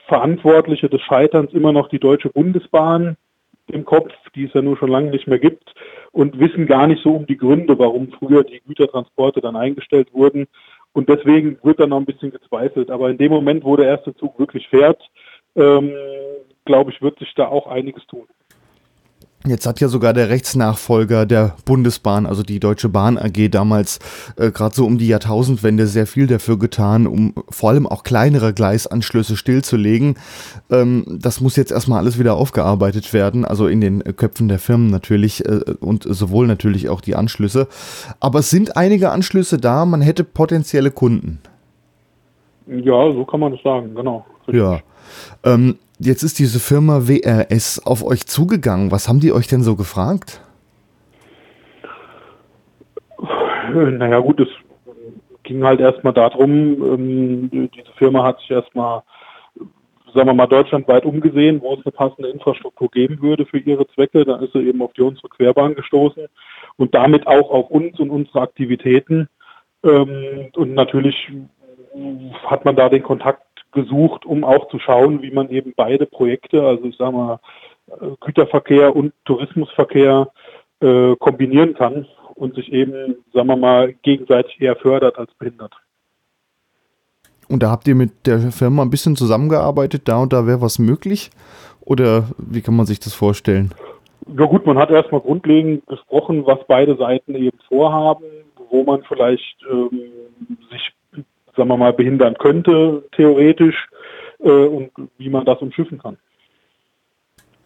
Verantwortliche 0.07 0.89
des 0.89 1.01
Scheiterns 1.01 1.53
immer 1.53 1.71
noch 1.71 1.89
die 1.89 1.99
Deutsche 1.99 2.29
Bundesbahn 2.29 3.17
im 3.71 3.85
Kopf, 3.85 4.11
die 4.35 4.45
es 4.45 4.53
ja 4.53 4.61
nur 4.61 4.77
schon 4.77 4.89
lange 4.89 5.11
nicht 5.11 5.27
mehr 5.27 5.39
gibt 5.39 5.73
und 6.11 6.39
wissen 6.39 6.67
gar 6.67 6.87
nicht 6.87 7.03
so 7.03 7.11
um 7.11 7.25
die 7.25 7.37
Gründe, 7.37 7.77
warum 7.79 8.11
früher 8.11 8.43
die 8.43 8.61
Gütertransporte 8.67 9.41
dann 9.41 9.55
eingestellt 9.55 10.13
wurden. 10.13 10.47
Und 10.93 11.09
deswegen 11.09 11.57
wird 11.63 11.79
dann 11.79 11.89
noch 11.89 11.97
ein 11.99 12.05
bisschen 12.05 12.31
gezweifelt. 12.31 12.91
Aber 12.91 13.09
in 13.09 13.17
dem 13.17 13.31
Moment, 13.31 13.63
wo 13.63 13.77
der 13.77 13.87
erste 13.87 14.13
Zug 14.15 14.37
wirklich 14.39 14.67
fährt, 14.67 15.01
ähm, 15.55 15.91
glaube 16.65 16.91
ich, 16.91 17.01
wird 17.01 17.17
sich 17.19 17.33
da 17.35 17.47
auch 17.47 17.67
einiges 17.67 18.05
tun. 18.07 18.27
Jetzt 19.47 19.65
hat 19.65 19.79
ja 19.79 19.87
sogar 19.87 20.13
der 20.13 20.29
Rechtsnachfolger 20.29 21.25
der 21.25 21.55
Bundesbahn, 21.65 22.27
also 22.27 22.43
die 22.43 22.59
Deutsche 22.59 22.89
Bahn 22.89 23.17
AG 23.17 23.49
damals 23.49 23.97
äh, 24.37 24.51
gerade 24.51 24.75
so 24.75 24.85
um 24.85 24.99
die 24.99 25.07
Jahrtausendwende 25.07 25.87
sehr 25.87 26.05
viel 26.05 26.27
dafür 26.27 26.59
getan, 26.59 27.07
um 27.07 27.33
vor 27.49 27.71
allem 27.71 27.87
auch 27.87 28.03
kleinere 28.03 28.53
Gleisanschlüsse 28.53 29.35
stillzulegen. 29.35 30.15
Ähm, 30.69 31.05
das 31.07 31.41
muss 31.41 31.55
jetzt 31.55 31.71
erstmal 31.71 31.99
alles 31.99 32.19
wieder 32.19 32.35
aufgearbeitet 32.35 33.13
werden, 33.13 33.43
also 33.43 33.67
in 33.67 33.81
den 33.81 34.03
Köpfen 34.15 34.47
der 34.47 34.59
Firmen 34.59 34.91
natürlich 34.91 35.43
äh, 35.43 35.61
und 35.79 36.03
sowohl 36.03 36.45
natürlich 36.45 36.89
auch 36.89 37.01
die 37.01 37.15
Anschlüsse. 37.15 37.67
Aber 38.19 38.39
es 38.39 38.51
sind 38.51 38.77
einige 38.77 39.09
Anschlüsse 39.09 39.57
da, 39.57 39.85
man 39.85 40.01
hätte 40.01 40.23
potenzielle 40.23 40.91
Kunden. 40.91 41.39
Ja, 42.67 43.11
so 43.11 43.25
kann 43.25 43.39
man 43.39 43.53
das 43.53 43.63
sagen, 43.63 43.95
genau. 43.95 44.23
Richtig. 44.47 44.61
Ja. 44.61 44.79
Ähm, 45.43 45.77
Jetzt 46.03 46.23
ist 46.23 46.39
diese 46.39 46.59
Firma 46.59 47.07
WRS 47.07 47.85
auf 47.85 48.03
euch 48.03 48.25
zugegangen. 48.25 48.89
Was 48.91 49.07
haben 49.07 49.19
die 49.19 49.31
euch 49.31 49.45
denn 49.45 49.61
so 49.61 49.75
gefragt? 49.75 50.41
Naja 53.71 54.17
gut, 54.17 54.39
es 54.39 54.47
ging 55.43 55.63
halt 55.63 55.79
erstmal 55.79 56.13
darum, 56.13 56.49
ähm, 56.49 57.49
diese 57.51 57.91
Firma 57.99 58.23
hat 58.23 58.39
sich 58.39 58.49
erstmal, 58.49 59.03
sagen 60.11 60.27
wir 60.27 60.33
mal, 60.33 60.47
deutschlandweit 60.47 61.05
umgesehen, 61.05 61.61
wo 61.61 61.75
es 61.75 61.85
eine 61.85 61.91
passende 61.91 62.29
Infrastruktur 62.29 62.89
geben 62.89 63.21
würde 63.21 63.45
für 63.45 63.59
ihre 63.59 63.87
Zwecke. 63.89 64.25
Da 64.25 64.37
ist 64.37 64.53
sie 64.53 64.67
eben 64.67 64.81
auf 64.81 64.93
die 64.93 65.03
unsere 65.03 65.29
Querbahn 65.29 65.75
gestoßen 65.75 66.25
und 66.77 66.95
damit 66.95 67.27
auch 67.27 67.51
auf 67.51 67.69
uns 67.69 67.99
und 67.99 68.09
unsere 68.09 68.41
Aktivitäten. 68.41 69.29
Ähm, 69.83 70.47
und 70.55 70.73
natürlich 70.73 71.31
hat 72.47 72.65
man 72.65 72.75
da 72.75 72.89
den 72.89 73.03
Kontakt 73.03 73.43
gesucht, 73.71 74.25
um 74.25 74.43
auch 74.43 74.69
zu 74.69 74.79
schauen, 74.79 75.21
wie 75.21 75.31
man 75.31 75.49
eben 75.49 75.73
beide 75.75 76.05
Projekte, 76.05 76.63
also 76.63 76.85
ich 76.85 76.97
sage 76.97 77.11
mal 77.11 77.39
Güterverkehr 78.21 78.95
und 78.95 79.13
Tourismusverkehr 79.25 80.31
äh, 80.79 81.15
kombinieren 81.17 81.73
kann 81.73 82.07
und 82.35 82.55
sich 82.55 82.71
eben, 82.71 83.15
sagen 83.33 83.47
wir 83.47 83.57
mal, 83.57 83.93
gegenseitig 84.01 84.61
eher 84.61 84.75
fördert 84.75 85.17
als 85.17 85.33
behindert. 85.35 85.73
Und 87.47 87.63
da 87.63 87.69
habt 87.69 87.87
ihr 87.87 87.95
mit 87.95 88.25
der 88.25 88.39
Firma 88.51 88.81
ein 88.81 88.89
bisschen 88.89 89.15
zusammengearbeitet, 89.15 90.03
da 90.05 90.21
und 90.21 90.31
da 90.31 90.47
wäre 90.47 90.61
was 90.61 90.79
möglich? 90.79 91.31
Oder 91.81 92.29
wie 92.37 92.61
kann 92.61 92.75
man 92.75 92.85
sich 92.85 92.99
das 92.99 93.13
vorstellen? 93.13 93.73
Ja 94.37 94.45
gut, 94.45 94.65
man 94.65 94.77
hat 94.77 94.89
erstmal 94.89 95.21
grundlegend 95.21 95.85
gesprochen, 95.87 96.45
was 96.45 96.59
beide 96.67 96.95
Seiten 96.95 97.35
eben 97.35 97.57
vorhaben, 97.67 98.23
wo 98.69 98.83
man 98.83 99.03
vielleicht 99.03 99.57
ähm, 99.69 99.89
sich 100.71 100.93
sagen 101.55 101.69
wir 101.69 101.77
mal, 101.77 101.93
behindern 101.93 102.35
könnte, 102.37 103.03
theoretisch, 103.11 103.87
äh, 104.39 104.49
und 104.49 104.91
wie 105.17 105.29
man 105.29 105.45
das 105.45 105.59
umschiffen 105.59 105.99
kann. 105.99 106.17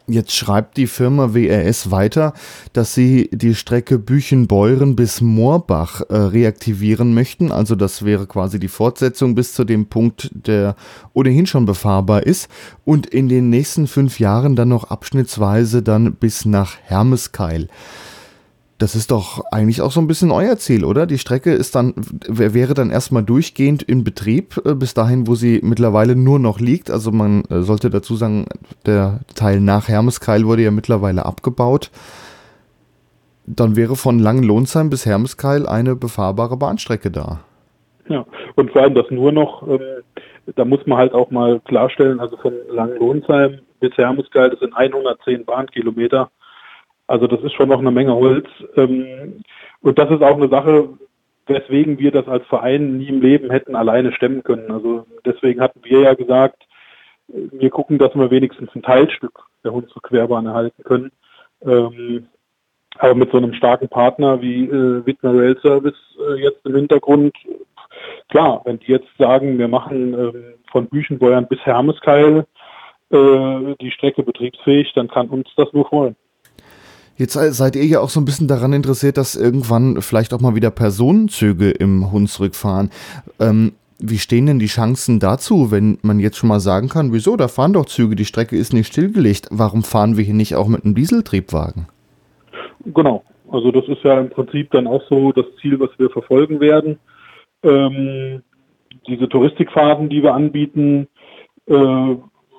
Jetzt 0.08 0.36
schreibt 0.36 0.78
die 0.78 0.86
Firma 0.86 1.34
WRS 1.34 1.90
weiter, 1.90 2.34
dass 2.74 2.94
sie 2.94 3.28
die 3.34 3.56
Strecke 3.56 3.98
Büchenbeuren 3.98 4.96
bis 4.96 5.20
Moorbach 5.20 6.02
äh, 6.10 6.16
reaktivieren 6.16 7.16
möchten. 7.16 7.52
Also 7.52 7.76
das 7.76 8.06
wäre 8.06 8.28
quasi 8.28 8.60
die 8.60 8.68
Fortsetzung 8.68 9.34
bis 9.34 9.54
zu 9.54 9.64
dem 9.64 9.88
Punkt, 9.88 10.30
der 10.32 10.76
ohnehin 11.14 11.48
schon 11.48 11.66
befahrbar 11.66 12.22
ist. 12.22 12.50
Und 12.84 13.08
in 13.08 13.30
den 13.30 13.50
nächsten 13.50 13.88
fünf 13.88 14.20
Jahren 14.20 14.56
dann 14.56 14.70
noch 14.70 14.92
abschnittsweise 14.92 15.82
dann 15.82 16.14
bis 16.14 16.46
nach 16.46 16.78
Hermeskeil. 16.84 17.68
Das 18.78 18.94
ist 18.94 19.12
doch 19.12 19.46
eigentlich 19.52 19.82
auch 19.82 19.92
so 19.92 20.02
ein 20.02 20.08
bisschen 20.08 20.32
euer 20.32 20.58
Ziel, 20.58 20.84
oder? 20.84 21.06
Die 21.06 21.18
Strecke 21.18 21.54
ist 21.54 21.76
dann, 21.76 21.94
wäre 22.28 22.74
dann 22.74 22.90
erstmal 22.90 23.24
durchgehend 23.24 23.84
in 23.84 24.04
Betrieb, 24.04 24.62
äh, 24.66 24.74
bis 24.74 24.94
dahin, 24.94 25.28
wo 25.28 25.36
sie 25.36 25.62
mittlerweile 25.64 26.16
nur 26.16 26.40
noch 26.40 26.60
liegt. 26.60 26.92
Also 26.92 27.12
man 27.12 27.46
äh, 27.46 27.62
sollte 27.62 27.90
dazu 27.90 28.16
sagen, 28.16 28.48
der 28.86 29.22
Teil 29.34 29.62
nach 29.62 29.88
Hermeskeil 29.88 30.46
wurde 30.46 30.64
ja 30.64 30.72
mittlerweile 30.72 31.26
abgebaut. 31.26 31.90
Dann 33.48 33.78
wäre 33.78 33.96
von 33.96 34.20
Langenlohnsheim 34.20 34.90
bis 34.90 35.06
Hermeskeil 35.06 35.68
eine 35.68 35.96
befahrbare 35.96 36.58
Bahnstrecke 36.58 37.12
da. 37.12 37.42
Ja, 38.10 38.26
und 38.56 38.72
vor 38.72 38.82
allem 38.82 38.96
das 38.96 39.10
nur 39.10 39.32
noch, 39.32 39.66
ähm, 39.68 39.80
da 40.56 40.66
muss 40.66 40.86
man 40.86 40.98
halt 40.98 41.14
auch 41.14 41.32
mal 41.32 41.62
klarstellen, 41.62 42.20
also 42.20 42.36
von 42.38 42.54
Langenlohnsheim 42.70 43.60
bis 43.80 43.96
Hermeskeil, 43.98 44.50
das 44.50 44.60
sind 44.60 44.76
110 44.76 45.46
Bahnkilometer. 45.46 46.30
Also 47.08 47.28
das 47.28 47.42
ist 47.42 47.54
schon 47.54 47.70
noch 47.70 47.80
eine 47.80 47.92
Menge 47.92 48.16
Holz. 48.16 48.48
Ähm, 48.76 49.44
und 49.82 50.00
das 50.00 50.10
ist 50.10 50.24
auch 50.24 50.36
eine 50.36 50.50
Sache, 50.50 50.90
weswegen 51.48 52.00
wir 52.00 52.12
das 52.12 52.28
als 52.28 52.46
Verein 52.48 52.98
nie 52.98 53.10
im 53.10 53.22
Leben 53.22 53.52
hätten 53.52 53.76
alleine 53.76 54.12
stemmen 54.14 54.44
können. 54.44 54.72
Also 54.72 55.06
deswegen 55.26 55.62
hatten 55.62 55.80
wir 55.84 56.02
ja 56.02 56.14
gesagt, 56.14 56.64
wir 57.28 57.70
gucken, 57.70 57.98
dass 57.98 58.16
wir 58.16 58.32
wenigstens 58.32 58.70
ein 58.76 58.84
Teilstück 58.84 59.40
der 59.64 59.74
Hunsrück-Querbahn 59.74 60.46
erhalten 60.46 60.84
können. 60.84 61.12
Ähm, 61.64 62.28
aber 62.98 63.16
mit 63.16 63.32
so 63.32 63.38
einem 63.38 63.54
starken 63.54 63.90
Partner 63.90 64.42
wie 64.42 64.66
äh, 64.66 65.06
Wittmer 65.06 65.34
Rail 65.34 65.58
Service 65.62 65.98
äh, 66.30 66.42
jetzt 66.42 66.66
im 66.66 66.76
Hintergrund, 66.76 67.36
klar, 68.30 68.62
wenn 68.66 68.80
die 68.80 68.92
jetzt 68.92 69.10
sagen, 69.18 69.58
wir 69.58 69.68
machen 69.68 70.14
ähm, 70.14 70.54
von 70.72 70.88
Büchenbeuern 70.88 71.48
bis 71.48 71.60
Hermeskeil 71.62 72.46
äh, 73.10 73.76
die 73.82 73.92
Strecke 73.92 74.24
betriebsfähig, 74.24 74.94
dann 74.94 75.08
kann 75.08 75.30
uns 75.30 75.50
das 75.58 75.72
nur 75.74 75.88
freuen. 75.88 76.16
Jetzt 77.18 77.34
seid 77.34 77.76
ihr 77.76 77.86
ja 77.86 78.02
auch 78.02 78.10
so 78.10 78.20
ein 78.20 78.26
bisschen 78.26 78.48
daran 78.48 78.74
interessiert, 78.74 79.18
dass 79.18 79.36
irgendwann 79.36 80.02
vielleicht 80.02 80.34
auch 80.34 80.42
mal 80.42 80.56
wieder 80.56 80.70
Personenzüge 80.70 81.72
im 81.72 82.12
Hunsrück 82.12 82.56
fahren. 82.56 82.90
Ähm, 83.40 83.74
wie 84.00 84.18
stehen 84.18 84.46
denn 84.46 84.60
die 84.60 84.66
Chancen 84.66 85.20
dazu, 85.20 85.72
wenn 85.72 85.98
man 86.02 86.20
jetzt 86.20 86.38
schon 86.38 86.50
mal 86.50 86.60
sagen 86.60 86.90
kann, 86.90 87.14
wieso, 87.14 87.38
da 87.38 87.48
fahren 87.48 87.72
doch 87.72 87.86
Züge, 87.86 88.16
die 88.16 88.26
Strecke 88.26 88.58
ist 88.58 88.74
nicht 88.74 88.88
stillgelegt. 88.88 89.48
Warum 89.52 89.84
fahren 89.84 90.18
wir 90.18 90.26
hier 90.26 90.34
nicht 90.34 90.56
auch 90.56 90.68
mit 90.68 90.84
einem 90.84 90.96
Dieseltriebwagen? 90.96 91.88
Genau, 92.86 93.24
also 93.50 93.72
das 93.72 93.88
ist 93.88 94.04
ja 94.04 94.20
im 94.20 94.30
Prinzip 94.30 94.72
dann 94.72 94.86
auch 94.86 95.02
so 95.10 95.32
das 95.32 95.46
Ziel, 95.62 95.80
was 95.80 95.90
wir 95.98 96.10
verfolgen 96.10 96.60
werden. 96.60 97.00
Ähm, 97.64 98.44
diese 99.08 99.30
Touristikfahrten, 99.30 100.10
die 100.10 100.22
wir 100.22 100.34
anbieten, 100.34 101.08
äh, 101.68 102.16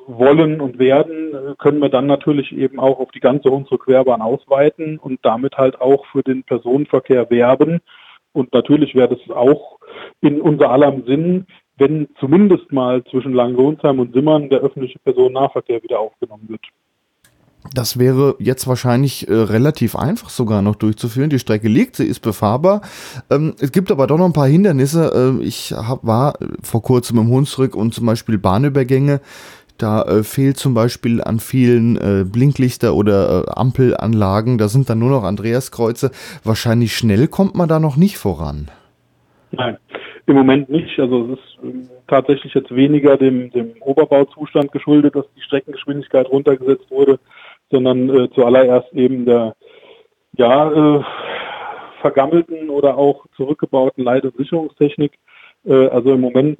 wollen 0.06 0.60
und 0.60 0.78
werden, 0.78 1.56
können 1.58 1.80
wir 1.80 1.88
dann 1.88 2.06
natürlich 2.06 2.52
eben 2.52 2.78
auch 2.78 2.98
auf 2.98 3.10
die 3.10 3.20
ganze 3.20 3.50
unsere 3.50 3.78
Querbahn 3.78 4.22
ausweiten 4.22 4.98
und 4.98 5.20
damit 5.22 5.56
halt 5.56 5.80
auch 5.80 6.06
für 6.06 6.22
den 6.22 6.44
Personenverkehr 6.44 7.30
werben. 7.30 7.80
Und 8.32 8.52
natürlich 8.52 8.94
wäre 8.94 9.16
das 9.16 9.36
auch 9.36 9.78
in 10.20 10.40
unser 10.40 10.70
aller 10.70 10.94
Sinn, 11.06 11.46
wenn 11.78 12.08
zumindest 12.20 12.72
mal 12.72 13.02
zwischen 13.04 13.32
Langenlohnsheim 13.32 13.98
und 13.98 14.14
Simmern 14.14 14.48
der 14.48 14.60
öffentliche 14.60 14.98
Personennahverkehr 14.98 15.82
wieder 15.82 16.00
aufgenommen 16.00 16.48
wird. 16.48 16.62
Das 17.74 17.98
wäre 17.98 18.36
jetzt 18.38 18.66
wahrscheinlich 18.66 19.28
äh, 19.28 19.34
relativ 19.34 19.96
einfach 19.96 20.30
sogar 20.30 20.62
noch 20.62 20.76
durchzuführen. 20.76 21.30
Die 21.30 21.38
Strecke 21.38 21.68
liegt, 21.68 21.96
sie 21.96 22.06
ist 22.06 22.20
befahrbar. 22.20 22.82
Ähm, 23.30 23.54
es 23.58 23.72
gibt 23.72 23.90
aber 23.90 24.06
doch 24.06 24.18
noch 24.18 24.26
ein 24.26 24.32
paar 24.32 24.46
Hindernisse. 24.46 25.38
Äh, 25.40 25.44
ich 25.44 25.72
hab, 25.72 26.04
war 26.06 26.34
vor 26.62 26.82
kurzem 26.82 27.18
im 27.18 27.28
Hunsrück 27.28 27.74
und 27.74 27.92
zum 27.92 28.06
Beispiel 28.06 28.38
Bahnübergänge 28.38 29.20
da 29.78 30.02
äh, 30.02 30.22
fehlt 30.22 30.56
zum 30.56 30.74
Beispiel 30.74 31.22
an 31.22 31.38
vielen 31.38 31.96
äh, 31.96 32.24
Blinklichter 32.24 32.94
oder 32.94 33.44
äh, 33.46 33.50
Ampelanlagen. 33.50 34.58
Da 34.58 34.68
sind 34.68 34.88
dann 34.90 34.98
nur 34.98 35.10
noch 35.10 35.24
Andreaskreuze. 35.24 36.10
Wahrscheinlich 36.44 36.96
schnell 36.96 37.28
kommt 37.28 37.54
man 37.54 37.68
da 37.68 37.78
noch 37.78 37.96
nicht 37.96 38.18
voran. 38.18 38.70
Nein, 39.52 39.76
im 40.26 40.36
Moment 40.36 40.68
nicht. 40.68 40.98
Also 40.98 41.32
es 41.32 41.38
ist 41.38 41.58
ähm, 41.62 41.88
tatsächlich 42.08 42.54
jetzt 42.54 42.74
weniger 42.74 43.16
dem, 43.16 43.50
dem 43.50 43.72
Oberbauzustand 43.80 44.72
geschuldet, 44.72 45.14
dass 45.14 45.26
die 45.36 45.42
Streckengeschwindigkeit 45.42 46.28
runtergesetzt 46.28 46.90
wurde, 46.90 47.18
sondern 47.70 48.08
äh, 48.08 48.30
zuallererst 48.30 48.92
eben 48.92 49.24
der 49.24 49.54
ja, 50.36 50.70
äh, 50.98 51.04
vergammelten 52.00 52.68
oder 52.70 52.96
auch 52.96 53.26
zurückgebauten 53.36 54.04
Leit- 54.04 54.24
und. 54.24 55.18
Äh, 55.64 55.88
also 55.88 56.12
im 56.12 56.20
Moment 56.20 56.58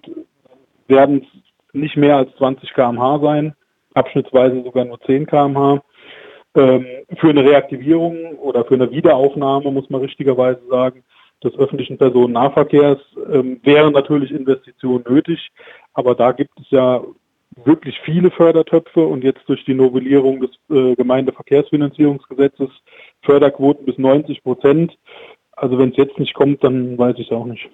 werden 0.89 1.23
es 1.23 1.46
nicht 1.81 1.97
mehr 1.97 2.17
als 2.17 2.35
20 2.37 2.73
kmh 2.73 3.21
sein, 3.21 3.55
abschnittsweise 3.95 4.63
sogar 4.63 4.85
nur 4.85 5.01
10 5.01 5.27
kmh. 5.27 5.83
Ähm, 6.55 6.87
für 7.19 7.29
eine 7.29 7.45
Reaktivierung 7.45 8.39
oder 8.39 8.65
für 8.65 8.75
eine 8.75 8.91
Wiederaufnahme, 8.91 9.71
muss 9.71 9.91
man 9.91 10.01
richtigerweise 10.01 10.61
sagen, 10.71 11.05
des 11.45 11.55
öffentlichen 11.59 11.99
Personennahverkehrs 11.99 12.99
ähm, 13.31 13.61
wären 13.63 13.93
natürlich 13.93 14.31
Investitionen 14.31 15.05
nötig, 15.09 15.51
aber 15.93 16.15
da 16.15 16.33
gibt 16.33 16.59
es 16.59 16.71
ja 16.71 17.03
wirklich 17.65 17.99
viele 18.05 18.31
Fördertöpfe 18.31 19.01
und 19.01 19.25
jetzt 19.25 19.43
durch 19.47 19.65
die 19.65 19.75
Novellierung 19.75 20.41
des 20.41 20.51
äh, 20.71 20.95
Gemeindeverkehrsfinanzierungsgesetzes 20.95 22.69
Förderquoten 23.23 23.87
bis 23.87 23.99
90 23.99 24.43
Prozent. 24.43 24.97
Also 25.53 25.79
wenn 25.79 25.91
es 25.91 25.97
jetzt 25.97 26.19
nicht 26.19 26.35
kommt, 26.35 26.63
dann 26.65 26.99
weiß 26.99 27.17
ich 27.19 27.31
es 27.31 27.37
auch 27.37 27.47
nicht. 27.47 27.69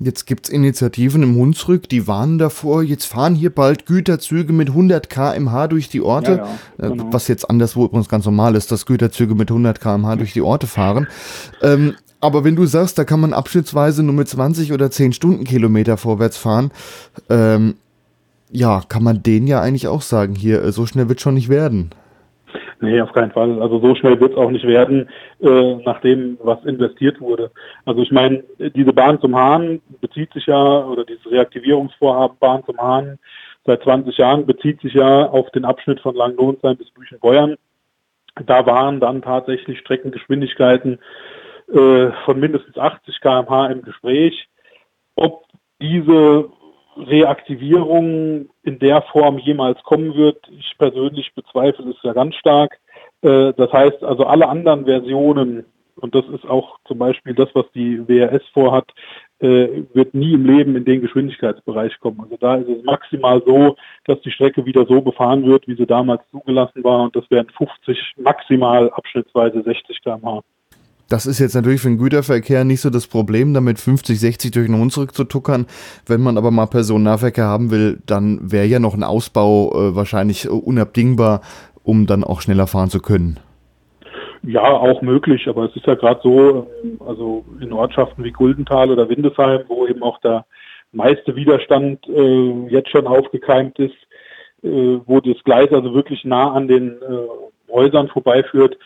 Jetzt 0.00 0.26
gibt 0.26 0.46
es 0.46 0.52
Initiativen 0.52 1.24
im 1.24 1.34
Hunsrück, 1.34 1.88
die 1.88 2.06
warnen 2.06 2.38
davor, 2.38 2.84
jetzt 2.84 3.06
fahren 3.06 3.34
hier 3.34 3.52
bald 3.52 3.84
Güterzüge 3.84 4.52
mit 4.52 4.68
100 4.68 5.10
km/h 5.10 5.66
durch 5.66 5.88
die 5.88 6.00
Orte, 6.00 6.30
ja, 6.30 6.36
ja, 6.78 6.86
äh, 6.86 6.90
genau. 6.90 7.12
was 7.12 7.26
jetzt 7.26 7.50
anderswo 7.50 7.84
übrigens 7.84 8.08
ganz 8.08 8.24
normal 8.24 8.54
ist, 8.54 8.70
dass 8.70 8.86
Güterzüge 8.86 9.34
mit 9.34 9.50
100 9.50 9.80
km/h 9.80 10.14
durch 10.16 10.32
die 10.32 10.42
Orte 10.42 10.68
fahren. 10.68 11.08
Ähm, 11.62 11.94
aber 12.20 12.44
wenn 12.44 12.54
du 12.54 12.66
sagst, 12.66 12.96
da 12.96 13.04
kann 13.04 13.20
man 13.20 13.32
abschnittsweise 13.32 14.04
nur 14.04 14.14
mit 14.14 14.28
20 14.28 14.72
oder 14.72 14.90
10 14.90 15.12
Stundenkilometer 15.12 15.96
vorwärts 15.96 16.36
fahren, 16.36 16.70
ähm, 17.28 17.74
ja, 18.50 18.82
kann 18.88 19.02
man 19.02 19.22
denen 19.22 19.48
ja 19.48 19.60
eigentlich 19.60 19.88
auch 19.88 20.02
sagen, 20.02 20.36
hier, 20.36 20.62
äh, 20.62 20.72
so 20.72 20.86
schnell 20.86 21.08
wird 21.08 21.20
schon 21.20 21.34
nicht 21.34 21.48
werden. 21.48 21.90
Nee, 22.80 23.00
auf 23.00 23.12
keinen 23.12 23.32
Fall. 23.32 23.60
Also 23.60 23.80
so 23.80 23.94
schnell 23.96 24.20
wird 24.20 24.32
es 24.32 24.38
auch 24.38 24.50
nicht 24.50 24.66
werden, 24.66 25.08
äh, 25.40 25.74
nach 25.84 26.00
dem, 26.00 26.38
was 26.42 26.64
investiert 26.64 27.20
wurde. 27.20 27.50
Also 27.84 28.02
ich 28.02 28.12
meine, 28.12 28.44
diese 28.58 28.92
Bahn 28.92 29.20
zum 29.20 29.34
Hahn 29.34 29.80
bezieht 30.00 30.32
sich 30.32 30.46
ja, 30.46 30.84
oder 30.84 31.04
dieses 31.04 31.28
Reaktivierungsvorhaben 31.28 32.38
Bahn 32.38 32.64
zum 32.64 32.78
Hahn 32.78 33.18
seit 33.64 33.82
20 33.82 34.16
Jahren 34.16 34.46
bezieht 34.46 34.80
sich 34.80 34.94
ja 34.94 35.26
auf 35.26 35.50
den 35.50 35.64
Abschnitt 35.64 36.00
von 36.00 36.14
Langenlohnsheim 36.14 36.76
bis 36.76 36.90
Büchenbeuern. 36.90 37.56
Da 38.46 38.64
waren 38.64 39.00
dann 39.00 39.22
tatsächlich 39.22 39.80
Streckengeschwindigkeiten 39.80 41.00
äh, 41.68 42.10
von 42.24 42.40
mindestens 42.40 42.78
80 42.78 43.20
km/h 43.20 43.66
im 43.66 43.82
Gespräch. 43.82 44.48
Ob 45.16 45.44
diese 45.80 46.48
Reaktivierung 46.98 48.48
in 48.62 48.78
der 48.78 49.02
Form 49.02 49.38
jemals 49.38 49.82
kommen 49.82 50.14
wird. 50.14 50.48
Ich 50.58 50.76
persönlich 50.78 51.32
bezweifle 51.34 51.90
es 51.90 51.96
ja 52.02 52.12
ganz 52.12 52.34
stark. 52.36 52.78
Äh, 53.22 53.52
das 53.56 53.72
heißt 53.72 54.02
also 54.02 54.24
alle 54.24 54.48
anderen 54.48 54.84
Versionen, 54.84 55.64
und 55.96 56.14
das 56.14 56.24
ist 56.28 56.48
auch 56.48 56.78
zum 56.86 56.98
Beispiel 56.98 57.34
das, 57.34 57.48
was 57.54 57.66
die 57.74 58.06
WRS 58.06 58.42
vorhat, 58.52 58.86
äh, 59.40 59.84
wird 59.94 60.14
nie 60.14 60.32
im 60.32 60.46
Leben 60.46 60.76
in 60.76 60.84
den 60.84 61.00
Geschwindigkeitsbereich 61.00 61.98
kommen. 62.00 62.20
Also 62.22 62.36
da 62.38 62.56
ist 62.56 62.68
es 62.68 62.84
maximal 62.84 63.42
so, 63.44 63.76
dass 64.04 64.20
die 64.22 64.30
Strecke 64.30 64.64
wieder 64.64 64.86
so 64.86 65.00
befahren 65.00 65.44
wird, 65.44 65.66
wie 65.66 65.76
sie 65.76 65.86
damals 65.86 66.22
zugelassen 66.30 66.84
war, 66.84 67.02
und 67.02 67.16
das 67.16 67.28
wären 67.30 67.48
50, 67.56 68.14
maximal 68.16 68.90
abschnittsweise 68.90 69.62
60 69.62 70.02
km/h. 70.02 70.42
Das 71.08 71.24
ist 71.24 71.38
jetzt 71.38 71.54
natürlich 71.54 71.80
für 71.80 71.88
den 71.88 71.96
Güterverkehr 71.96 72.64
nicht 72.64 72.82
so 72.82 72.90
das 72.90 73.06
Problem, 73.06 73.54
damit 73.54 73.78
50, 73.78 74.20
60 74.20 74.50
durch 74.50 74.66
den 74.66 74.78
Hund 74.78 74.92
zurückzutuckern. 74.92 75.66
Wenn 76.06 76.20
man 76.20 76.36
aber 76.36 76.50
mal 76.50 76.66
Personennahverkehr 76.66 77.46
haben 77.46 77.70
will, 77.70 77.98
dann 78.04 78.52
wäre 78.52 78.66
ja 78.66 78.78
noch 78.78 78.94
ein 78.94 79.02
Ausbau 79.02 79.72
äh, 79.72 79.96
wahrscheinlich 79.96 80.50
unabdingbar, 80.50 81.40
um 81.82 82.06
dann 82.06 82.24
auch 82.24 82.42
schneller 82.42 82.66
fahren 82.66 82.90
zu 82.90 83.00
können. 83.00 83.40
Ja, 84.42 84.64
auch 84.64 85.00
möglich, 85.00 85.48
aber 85.48 85.64
es 85.64 85.74
ist 85.76 85.86
ja 85.86 85.94
gerade 85.94 86.20
so, 86.22 86.68
ähm, 86.84 86.98
also 87.04 87.44
in 87.60 87.72
Ortschaften 87.72 88.22
wie 88.22 88.30
Guldenthal 88.30 88.90
oder 88.90 89.08
Windesheim, 89.08 89.62
wo 89.66 89.86
eben 89.86 90.02
auch 90.02 90.20
der 90.20 90.44
meiste 90.92 91.34
Widerstand 91.34 92.06
äh, 92.06 92.68
jetzt 92.68 92.90
schon 92.90 93.06
aufgekeimt 93.06 93.78
ist, 93.78 93.96
äh, 94.62 94.98
wo 95.06 95.20
das 95.20 95.42
Gleis 95.44 95.72
also 95.72 95.94
wirklich 95.94 96.24
nah 96.24 96.52
an 96.52 96.68
den 96.68 97.00
äh, 97.00 97.72
Häusern 97.72 98.08
vorbeiführt, 98.08 98.78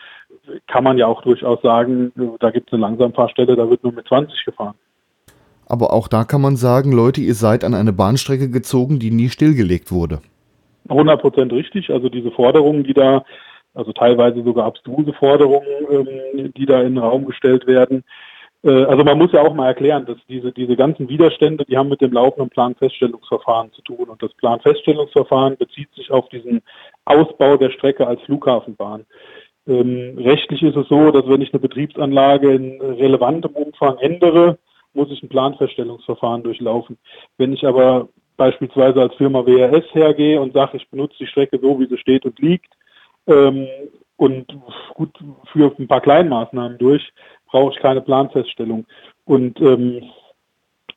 kann 0.67 0.83
man 0.83 0.97
ja 0.97 1.07
auch 1.07 1.21
durchaus 1.21 1.61
sagen, 1.61 2.11
da 2.39 2.51
gibt 2.51 2.67
es 2.67 2.73
eine 2.73 2.81
Langsamfahrstelle, 2.81 3.55
da 3.55 3.69
wird 3.69 3.83
nur 3.83 3.93
mit 3.93 4.07
20 4.07 4.45
gefahren. 4.45 4.75
Aber 5.65 5.93
auch 5.93 6.07
da 6.07 6.23
kann 6.23 6.41
man 6.41 6.55
sagen, 6.55 6.91
Leute, 6.91 7.21
ihr 7.21 7.35
seid 7.35 7.63
an 7.63 7.73
eine 7.73 7.93
Bahnstrecke 7.93 8.49
gezogen, 8.49 8.99
die 8.99 9.11
nie 9.11 9.29
stillgelegt 9.29 9.91
wurde. 9.91 10.21
100% 10.89 11.53
richtig. 11.53 11.89
Also 11.89 12.09
diese 12.09 12.31
Forderungen, 12.31 12.83
die 12.83 12.93
da, 12.93 13.23
also 13.73 13.93
teilweise 13.93 14.43
sogar 14.43 14.65
abstruse 14.65 15.13
Forderungen, 15.13 15.67
ähm, 15.89 16.53
die 16.55 16.65
da 16.65 16.81
in 16.81 16.95
den 16.95 16.97
Raum 16.97 17.25
gestellt 17.25 17.65
werden. 17.65 18.03
Äh, 18.63 18.83
also 18.83 19.03
man 19.03 19.17
muss 19.17 19.31
ja 19.31 19.41
auch 19.41 19.53
mal 19.53 19.67
erklären, 19.67 20.05
dass 20.05 20.17
diese, 20.27 20.51
diese 20.51 20.75
ganzen 20.75 21.07
Widerstände, 21.09 21.65
die 21.65 21.77
haben 21.77 21.89
mit 21.89 22.01
dem 22.01 22.11
laufenden 22.11 22.49
Planfeststellungsverfahren 22.49 23.71
zu 23.71 23.81
tun. 23.81 24.09
Und 24.09 24.21
das 24.21 24.33
Planfeststellungsverfahren 24.33 25.57
bezieht 25.57 25.89
sich 25.95 26.11
auf 26.11 26.27
diesen 26.29 26.61
Ausbau 27.05 27.57
der 27.57 27.71
Strecke 27.71 28.05
als 28.05 28.21
Flughafenbahn. 28.23 29.05
Ähm, 29.67 30.17
rechtlich 30.17 30.61
ist 30.61 30.75
es 30.75 30.87
so, 30.89 31.11
dass 31.11 31.27
wenn 31.27 31.41
ich 31.41 31.53
eine 31.53 31.61
Betriebsanlage 31.61 32.53
in 32.53 32.81
relevantem 32.81 33.51
Umfang 33.51 33.97
ändere, 33.99 34.57
muss 34.93 35.11
ich 35.11 35.23
ein 35.23 35.29
Planfeststellungsverfahren 35.29 36.43
durchlaufen. 36.43 36.97
Wenn 37.37 37.53
ich 37.53 37.65
aber 37.65 38.09
beispielsweise 38.37 39.01
als 39.01 39.15
Firma 39.15 39.45
WRS 39.45 39.85
hergehe 39.93 40.41
und 40.41 40.53
sage, 40.53 40.77
ich 40.77 40.89
benutze 40.89 41.17
die 41.19 41.27
Strecke 41.27 41.59
so, 41.61 41.79
wie 41.79 41.87
sie 41.87 41.97
steht 41.97 42.25
und 42.25 42.39
liegt 42.39 42.73
ähm, 43.27 43.67
und 44.17 44.47
gut 44.93 45.17
führe 45.51 45.73
ein 45.77 45.87
paar 45.87 46.01
Kleinmaßnahmen 46.01 46.77
durch, 46.77 47.13
brauche 47.47 47.73
ich 47.73 47.79
keine 47.79 48.01
Planfeststellung. 48.01 48.85
Und 49.25 49.59
ähm, 49.61 50.03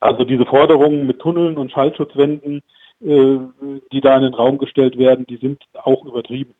also 0.00 0.24
diese 0.24 0.46
Forderungen 0.46 1.06
mit 1.06 1.20
Tunneln 1.20 1.56
und 1.56 1.72
Schallschutzwänden, 1.72 2.62
äh, 3.00 3.38
die 3.92 4.00
da 4.00 4.16
in 4.16 4.22
den 4.22 4.34
Raum 4.34 4.58
gestellt 4.58 4.98
werden, 4.98 5.26
die 5.26 5.36
sind 5.36 5.62
auch 5.74 6.04
übertrieben. 6.04 6.54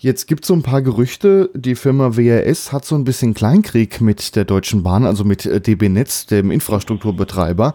Jetzt 0.00 0.28
gibt 0.28 0.44
es 0.44 0.48
so 0.48 0.54
ein 0.54 0.62
paar 0.62 0.80
Gerüchte. 0.80 1.50
Die 1.54 1.74
Firma 1.74 2.16
WRS 2.16 2.72
hat 2.72 2.84
so 2.84 2.94
ein 2.94 3.02
bisschen 3.02 3.34
Kleinkrieg 3.34 4.00
mit 4.00 4.36
der 4.36 4.44
Deutschen 4.44 4.84
Bahn, 4.84 5.04
also 5.04 5.24
mit 5.24 5.44
äh, 5.44 5.60
DB 5.60 5.88
Netz, 5.88 6.26
dem 6.26 6.52
Infrastrukturbetreiber. 6.52 7.74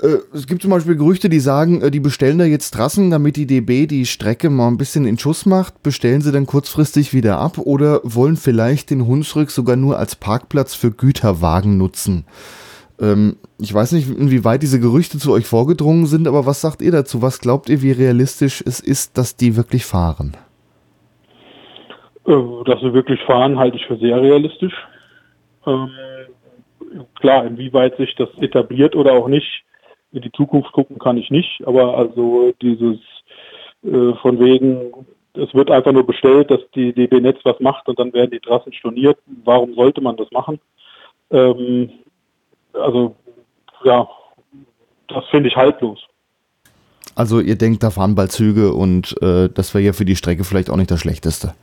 Äh, 0.00 0.16
es 0.32 0.46
gibt 0.46 0.62
zum 0.62 0.70
Beispiel 0.70 0.96
Gerüchte, 0.96 1.28
die 1.28 1.40
sagen, 1.40 1.82
äh, 1.82 1.90
die 1.90 2.00
bestellen 2.00 2.38
da 2.38 2.46
jetzt 2.46 2.72
Trassen, 2.72 3.10
damit 3.10 3.36
die 3.36 3.46
DB 3.46 3.86
die 3.86 4.06
Strecke 4.06 4.48
mal 4.48 4.68
ein 4.68 4.78
bisschen 4.78 5.04
in 5.04 5.18
Schuss 5.18 5.44
macht. 5.44 5.82
Bestellen 5.82 6.22
sie 6.22 6.32
dann 6.32 6.46
kurzfristig 6.46 7.12
wieder 7.12 7.36
ab 7.38 7.58
oder 7.58 8.00
wollen 8.02 8.38
vielleicht 8.38 8.88
den 8.88 9.06
Hunsrück 9.06 9.50
sogar 9.50 9.76
nur 9.76 9.98
als 9.98 10.16
Parkplatz 10.16 10.74
für 10.74 10.90
Güterwagen 10.90 11.76
nutzen? 11.76 12.24
Ähm, 12.98 13.36
ich 13.58 13.74
weiß 13.74 13.92
nicht, 13.92 14.08
inwieweit 14.08 14.62
diese 14.62 14.80
Gerüchte 14.80 15.18
zu 15.18 15.32
euch 15.32 15.44
vorgedrungen 15.44 16.06
sind, 16.06 16.28
aber 16.28 16.46
was 16.46 16.62
sagt 16.62 16.80
ihr 16.80 16.92
dazu? 16.92 17.20
Was 17.20 17.40
glaubt 17.40 17.68
ihr, 17.68 17.82
wie 17.82 17.92
realistisch 17.92 18.64
es 18.66 18.80
ist, 18.80 19.18
dass 19.18 19.36
die 19.36 19.54
wirklich 19.54 19.84
fahren? 19.84 20.34
Äh, 22.26 22.64
dass 22.64 22.80
sie 22.80 22.92
wirklich 22.92 23.20
fahren, 23.22 23.58
halte 23.58 23.76
ich 23.76 23.86
für 23.86 23.96
sehr 23.98 24.20
realistisch. 24.20 24.74
Ähm, 25.66 25.90
klar, 27.20 27.46
inwieweit 27.46 27.96
sich 27.96 28.14
das 28.16 28.28
etabliert 28.40 28.96
oder 28.96 29.12
auch 29.12 29.28
nicht, 29.28 29.64
in 30.12 30.22
die 30.22 30.32
Zukunft 30.32 30.72
gucken 30.72 30.98
kann 30.98 31.18
ich 31.18 31.30
nicht, 31.30 31.62
aber 31.66 31.96
also 31.96 32.52
dieses 32.62 32.98
äh, 33.84 34.12
von 34.22 34.40
wegen, 34.40 34.92
es 35.34 35.52
wird 35.54 35.70
einfach 35.70 35.92
nur 35.92 36.06
bestellt, 36.06 36.50
dass 36.50 36.60
die 36.74 36.92
DB 36.92 37.20
Netz 37.20 37.38
was 37.44 37.60
macht 37.60 37.88
und 37.88 37.98
dann 37.98 38.12
werden 38.12 38.30
die 38.30 38.40
Trassen 38.40 38.72
storniert. 38.72 39.18
Warum 39.44 39.74
sollte 39.74 40.00
man 40.00 40.16
das 40.16 40.30
machen? 40.32 40.58
Ähm, 41.30 41.90
also 42.72 43.14
ja, 43.84 44.08
das 45.08 45.24
finde 45.30 45.48
ich 45.48 45.56
haltlos. 45.56 46.00
Also 47.14 47.40
ihr 47.40 47.56
denkt, 47.56 47.82
da 47.82 47.90
fahren 47.90 48.14
bald 48.14 48.32
Züge 48.32 48.72
und 48.72 49.14
äh, 49.22 49.48
das 49.48 49.74
wäre 49.74 49.84
ja 49.84 49.92
für 49.92 50.04
die 50.04 50.16
Strecke 50.16 50.44
vielleicht 50.44 50.70
auch 50.70 50.76
nicht 50.76 50.90
das 50.90 51.00
Schlechteste. 51.00 51.54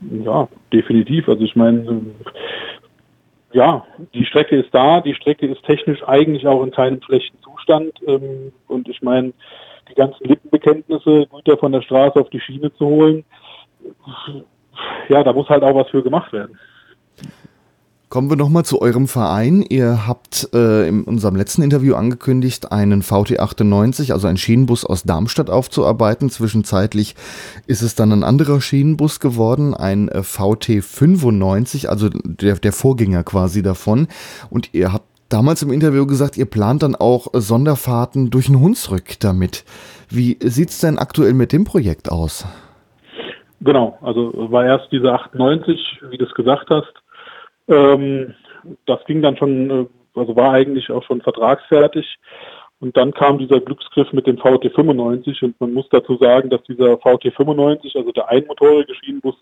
Ja, 0.00 0.48
definitiv. 0.72 1.28
Also 1.28 1.42
ich 1.44 1.56
meine, 1.56 2.02
ja, 3.52 3.84
die 4.12 4.24
Strecke 4.26 4.56
ist 4.56 4.74
da, 4.74 5.00
die 5.00 5.14
Strecke 5.14 5.46
ist 5.46 5.62
technisch 5.64 6.02
eigentlich 6.06 6.46
auch 6.46 6.62
in 6.62 6.70
keinem 6.70 7.02
schlechten 7.02 7.38
Zustand. 7.42 7.92
Ähm, 8.06 8.52
und 8.68 8.88
ich 8.88 9.02
meine, 9.02 9.32
die 9.88 9.94
ganzen 9.94 10.24
Lippenbekenntnisse, 10.26 11.26
Güter 11.30 11.56
von 11.56 11.72
der 11.72 11.82
Straße 11.82 12.20
auf 12.20 12.30
die 12.30 12.40
Schiene 12.40 12.72
zu 12.74 12.86
holen, 12.86 13.24
ja, 15.08 15.22
da 15.22 15.32
muss 15.32 15.48
halt 15.48 15.62
auch 15.62 15.74
was 15.74 15.88
für 15.90 16.02
gemacht 16.02 16.32
werden. 16.32 16.58
Kommen 18.08 18.30
wir 18.30 18.36
nochmal 18.36 18.64
zu 18.64 18.80
eurem 18.80 19.08
Verein. 19.08 19.64
Ihr 19.68 20.06
habt 20.06 20.50
äh, 20.54 20.86
in 20.86 21.02
unserem 21.02 21.34
letzten 21.34 21.62
Interview 21.62 21.96
angekündigt, 21.96 22.70
einen 22.70 23.02
VT98, 23.02 24.12
also 24.12 24.28
einen 24.28 24.36
Schienenbus 24.36 24.84
aus 24.84 25.02
Darmstadt 25.02 25.50
aufzuarbeiten. 25.50 26.30
Zwischenzeitlich 26.30 27.16
ist 27.66 27.82
es 27.82 27.96
dann 27.96 28.12
ein 28.12 28.22
anderer 28.22 28.60
Schienenbus 28.60 29.18
geworden, 29.18 29.74
ein 29.74 30.08
äh, 30.08 30.20
VT95, 30.20 31.88
also 31.88 32.08
der, 32.08 32.54
der 32.54 32.72
Vorgänger 32.72 33.24
quasi 33.24 33.64
davon. 33.64 34.06
Und 34.50 34.72
ihr 34.72 34.92
habt 34.92 35.06
damals 35.28 35.62
im 35.62 35.72
Interview 35.72 36.06
gesagt, 36.06 36.36
ihr 36.36 36.46
plant 36.46 36.84
dann 36.84 36.94
auch 36.94 37.26
Sonderfahrten 37.32 38.30
durch 38.30 38.46
den 38.46 38.60
Hunsrück 38.60 39.18
damit. 39.18 39.64
Wie 40.08 40.38
sieht 40.42 40.70
es 40.70 40.78
denn 40.78 40.98
aktuell 40.98 41.34
mit 41.34 41.52
dem 41.52 41.64
Projekt 41.64 42.12
aus? 42.12 42.46
Genau, 43.62 43.98
also 44.00 44.32
war 44.52 44.64
erst 44.64 44.92
diese 44.92 45.12
98, 45.12 46.02
wie 46.10 46.18
du 46.18 46.24
es 46.24 46.34
gesagt 46.34 46.70
hast 46.70 46.92
ähm, 47.68 48.34
das 48.86 49.04
ging 49.06 49.22
dann 49.22 49.36
schon, 49.36 49.70
äh, 49.70 49.86
also 50.18 50.36
war 50.36 50.52
eigentlich 50.52 50.90
auch 50.90 51.02
schon 51.04 51.20
vertragsfertig. 51.20 52.18
Und 52.78 52.96
dann 52.96 53.12
kam 53.12 53.38
dieser 53.38 53.60
Glücksgriff 53.60 54.12
mit 54.12 54.26
dem 54.26 54.36
VT 54.36 54.70
95 54.74 55.42
und 55.42 55.60
man 55.60 55.72
muss 55.72 55.88
dazu 55.90 56.16
sagen, 56.18 56.50
dass 56.50 56.62
dieser 56.64 56.98
VT 56.98 57.32
95, 57.34 57.96
also 57.96 58.12
der 58.12 58.28
einmotorige 58.28 58.94
Schienenbus, 58.94 59.36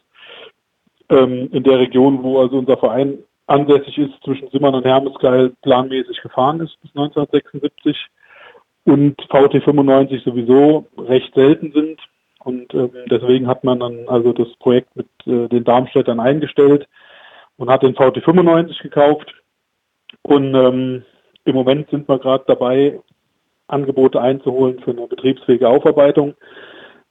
ähm, 1.10 1.48
in 1.52 1.62
der 1.64 1.80
Region, 1.80 2.22
wo 2.22 2.40
also 2.40 2.58
unser 2.58 2.76
Verein 2.76 3.18
ansässig 3.46 3.98
ist, 3.98 4.14
zwischen 4.24 4.48
Simmern 4.50 4.74
und 4.74 4.84
Hermeskeil 4.84 5.52
planmäßig 5.62 6.22
gefahren 6.22 6.60
ist 6.60 6.80
bis 6.80 6.90
1976 6.94 8.06
und 8.84 9.20
VT 9.22 9.62
95 9.62 10.22
sowieso 10.22 10.87
recht 10.96 11.34
selten 11.34 11.72
sind. 11.72 12.00
Und 12.44 12.72
ähm, 12.74 12.90
deswegen 13.10 13.48
hat 13.48 13.64
man 13.64 13.80
dann 13.80 14.06
also 14.06 14.32
das 14.32 14.48
Projekt 14.58 14.94
mit 14.96 15.08
äh, 15.26 15.48
den 15.48 15.64
Darmstädtern 15.64 16.20
eingestellt 16.20 16.87
und 17.56 17.70
hat 17.70 17.82
den 17.82 17.94
VT95 17.94 18.82
gekauft. 18.82 19.34
Und 20.22 20.54
ähm, 20.54 21.04
im 21.44 21.54
Moment 21.54 21.90
sind 21.90 22.08
wir 22.08 22.18
gerade 22.18 22.44
dabei, 22.46 23.00
Angebote 23.66 24.20
einzuholen 24.20 24.80
für 24.80 24.90
eine 24.90 25.06
betriebsfähige 25.06 25.68
Aufarbeitung, 25.68 26.34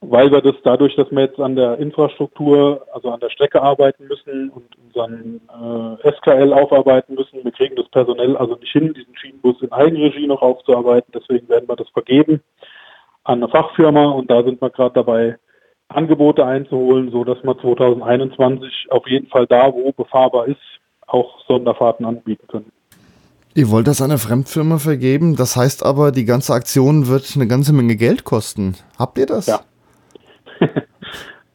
weil 0.00 0.30
wir 0.30 0.40
das 0.40 0.54
dadurch, 0.62 0.94
dass 0.94 1.10
wir 1.10 1.22
jetzt 1.22 1.40
an 1.40 1.56
der 1.56 1.78
Infrastruktur, 1.78 2.86
also 2.92 3.10
an 3.10 3.20
der 3.20 3.30
Strecke 3.30 3.60
arbeiten 3.60 4.06
müssen 4.06 4.50
und 4.50 4.64
unseren 4.78 5.40
äh, 6.02 6.12
SKL 6.12 6.52
aufarbeiten 6.52 7.14
müssen. 7.14 7.42
Wir 7.42 7.52
kriegen 7.52 7.76
das 7.76 7.88
personell 7.88 8.36
also 8.36 8.54
nicht 8.56 8.72
hin, 8.72 8.94
diesen 8.94 9.16
Schienenbus 9.16 9.62
in 9.62 9.72
Eigenregie 9.72 10.26
noch 10.26 10.42
aufzuarbeiten. 10.42 11.12
Deswegen 11.12 11.48
werden 11.48 11.68
wir 11.68 11.76
das 11.76 11.88
vergeben 11.88 12.40
an 13.24 13.42
eine 13.42 13.48
Fachfirma 13.48 14.10
und 14.10 14.30
da 14.30 14.42
sind 14.42 14.60
wir 14.60 14.70
gerade 14.70 14.94
dabei, 14.94 15.38
Angebote 15.88 16.44
einzuholen, 16.44 17.10
so 17.10 17.24
dass 17.24 17.42
wir 17.42 17.58
2021 17.58 18.88
auf 18.90 19.06
jeden 19.06 19.28
Fall 19.28 19.46
da, 19.46 19.72
wo 19.72 19.92
befahrbar 19.92 20.46
ist, 20.46 20.60
auch 21.06 21.44
Sonderfahrten 21.46 22.06
anbieten 22.06 22.46
können. 22.48 22.72
Ihr 23.54 23.70
wollt 23.70 23.86
das 23.86 24.02
einer 24.02 24.18
Fremdfirma 24.18 24.78
vergeben, 24.78 25.36
das 25.36 25.56
heißt 25.56 25.84
aber, 25.84 26.10
die 26.10 26.24
ganze 26.24 26.54
Aktion 26.54 27.06
wird 27.06 27.32
eine 27.36 27.46
ganze 27.46 27.72
Menge 27.72 27.94
Geld 27.94 28.24
kosten. 28.24 28.74
Habt 28.98 29.16
ihr 29.18 29.26
das? 29.26 29.46
Ja. 29.46 29.60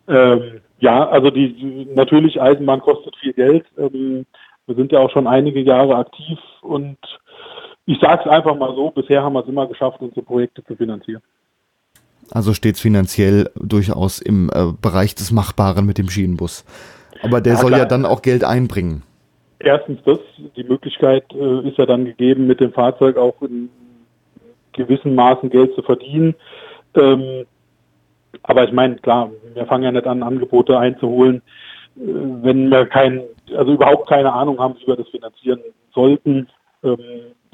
ähm, 0.08 0.62
ja, 0.80 1.10
also 1.10 1.30
die 1.30 1.88
natürlich 1.94 2.42
Eisenbahn 2.42 2.80
kostet 2.80 3.15
viel 3.18 3.34
Geld. 3.34 3.65
Ähm, 3.78 4.26
wir 4.65 4.76
sind 4.76 4.94
ja 4.94 5.00
auch 5.00 5.12
schon 5.12 5.28
einige 5.28 5.60
Jahre 5.60 5.98
aktiv 5.98 6.39
und 6.62 6.98
ich 7.86 8.00
sage 8.00 8.22
es 8.24 8.32
einfach 8.32 8.56
mal 8.56 8.74
so, 8.76 8.92
bisher 8.92 9.24
haben 9.24 9.34
wir 9.34 9.42
es 9.42 9.50
immer 9.50 9.68
geschafft, 9.68 10.00
unsere 10.00 10.22
Projekte 10.22 10.63
zu 10.63 10.76
finanzieren. 10.76 11.24
Also 12.32 12.54
steht 12.54 12.76
es 12.76 12.82
finanziell 12.82 13.50
durchaus 13.56 14.20
im 14.20 14.50
äh, 14.54 14.72
Bereich 14.82 15.15
des 15.15 15.32
Machbaren 15.32 15.86
mit 15.86 15.98
dem 15.98 16.10
Schienenbus. 16.10 16.65
Aber 17.24 17.42
der 17.42 17.54
ja, 17.54 17.60
soll 17.60 17.72
klar. 17.72 17.82
ja 17.82 17.86
dann 17.86 18.06
auch 18.06 18.22
Geld 18.22 18.44
einbringen. 18.44 19.04
Erstens 19.60 20.00
das, 20.06 20.20
die 20.56 20.63
Möglichkeit 20.63 21.26
äh, 21.34 21.68
ist 21.68 21.78
ja 21.78 21.86
dann 21.86 22.06
gegeben, 22.06 22.48
mit 22.48 22.62
dem 22.62 22.72
Fahrzeug 22.72 23.18
auch 23.18 23.42
in 23.42 23.70
gewissen 24.74 25.15
Maßen 25.15 25.50
Geld 25.50 25.76
zu 25.76 25.82
verdienen. 25.82 26.36
Ähm, 26.96 27.46
aber 28.44 28.63
ich 28.63 28.72
meine, 28.72 28.96
klar, 28.98 29.32
wir 29.54 29.65
fangen 29.65 29.84
ja 29.84 29.92
nicht 29.92 30.08
an, 30.08 30.24
Angebote 30.24 30.78
einzuholen, 30.78 31.42
äh, 31.98 32.02
wenn 32.42 32.70
wir 32.70 32.86
kein, 32.86 33.22
also 33.56 33.74
überhaupt 33.74 34.08
keine 34.08 34.32
Ahnung 34.32 34.60
haben, 34.60 34.76
wie 34.80 34.88
wir 34.88 34.96
das 34.96 35.10
finanzieren 35.10 35.60
sollten. 35.94 36.48
Ähm, 36.84 36.98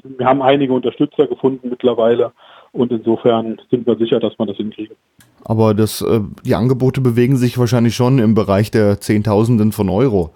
wir 0.04 0.26
haben 0.26 0.42
einige 0.42 0.72
Unterstützer 0.72 1.26
gefunden 1.26 1.68
mittlerweile 1.68 2.32
und 2.72 2.92
insofern 2.92 3.60
sind 3.70 3.86
wir 3.86 3.96
sicher, 3.96 4.20
dass 4.20 4.38
wir 4.38 4.46
das 4.46 4.56
hinkriegen. 4.56 4.96
Aber 5.44 5.74
das, 5.74 6.02
äh, 6.02 6.20
die 6.44 6.54
Angebote 6.54 7.00
bewegen 7.00 7.36
sich 7.36 7.58
wahrscheinlich 7.58 7.94
schon 7.94 8.18
im 8.18 8.34
Bereich 8.34 8.70
der 8.70 9.00
Zehntausenden 9.00 9.72
von 9.72 9.88
Euro, 9.88 10.30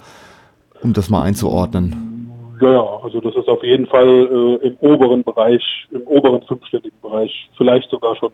um 0.83 0.93
das 0.93 1.11
mal 1.11 1.23
einzuordnen. 1.23 2.07
Ja, 2.61 2.73
ja, 2.73 2.99
also 3.03 3.21
das 3.21 3.35
ist 3.35 3.49
auf 3.49 3.65
jeden 3.65 3.87
Fall 3.87 4.59
äh, 4.63 4.69
im 4.69 4.77
oberen 4.81 5.25
Bereich, 5.25 5.63
im 5.91 6.03
oberen 6.03 6.43
fünfstelligen 6.43 6.99
Bereich, 7.01 7.51
vielleicht 7.57 7.91
sogar 7.91 8.15
schon 8.17 8.31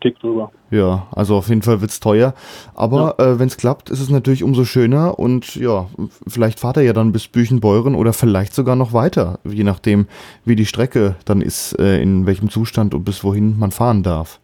Tick 0.00 0.18
drüber. 0.20 0.50
Ja, 0.70 1.06
also 1.12 1.36
auf 1.36 1.48
jeden 1.48 1.62
Fall 1.62 1.80
wird 1.80 1.90
es 1.90 2.00
teuer. 2.00 2.34
Aber 2.74 3.16
ja. 3.18 3.24
äh, 3.24 3.38
wenn 3.38 3.48
es 3.48 3.56
klappt, 3.56 3.90
ist 3.90 4.00
es 4.00 4.10
natürlich 4.10 4.44
umso 4.44 4.64
schöner 4.64 5.18
und 5.18 5.56
ja, 5.56 5.86
vielleicht 6.26 6.60
fahrt 6.60 6.76
er 6.76 6.82
ja 6.82 6.92
dann 6.92 7.12
bis 7.12 7.28
Büchenbeuren 7.28 7.94
oder 7.94 8.12
vielleicht 8.12 8.54
sogar 8.54 8.76
noch 8.76 8.92
weiter, 8.92 9.38
je 9.44 9.64
nachdem, 9.64 10.06
wie 10.44 10.56
die 10.56 10.66
Strecke 10.66 11.16
dann 11.24 11.40
ist, 11.40 11.78
äh, 11.78 12.00
in 12.02 12.26
welchem 12.26 12.50
Zustand 12.50 12.94
und 12.94 13.04
bis 13.04 13.24
wohin 13.24 13.58
man 13.58 13.70
fahren 13.70 14.02
darf. 14.02 14.40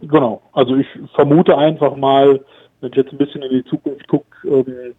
Genau, 0.00 0.40
also 0.52 0.76
ich 0.76 0.86
vermute 1.14 1.56
einfach 1.56 1.96
mal, 1.96 2.40
wenn 2.80 2.90
ich 2.90 2.96
jetzt 2.96 3.12
ein 3.12 3.18
bisschen 3.18 3.42
in 3.42 3.50
die 3.50 3.64
Zukunft 3.64 4.08
gucke, 4.08 4.26
ähm, 4.48 4.94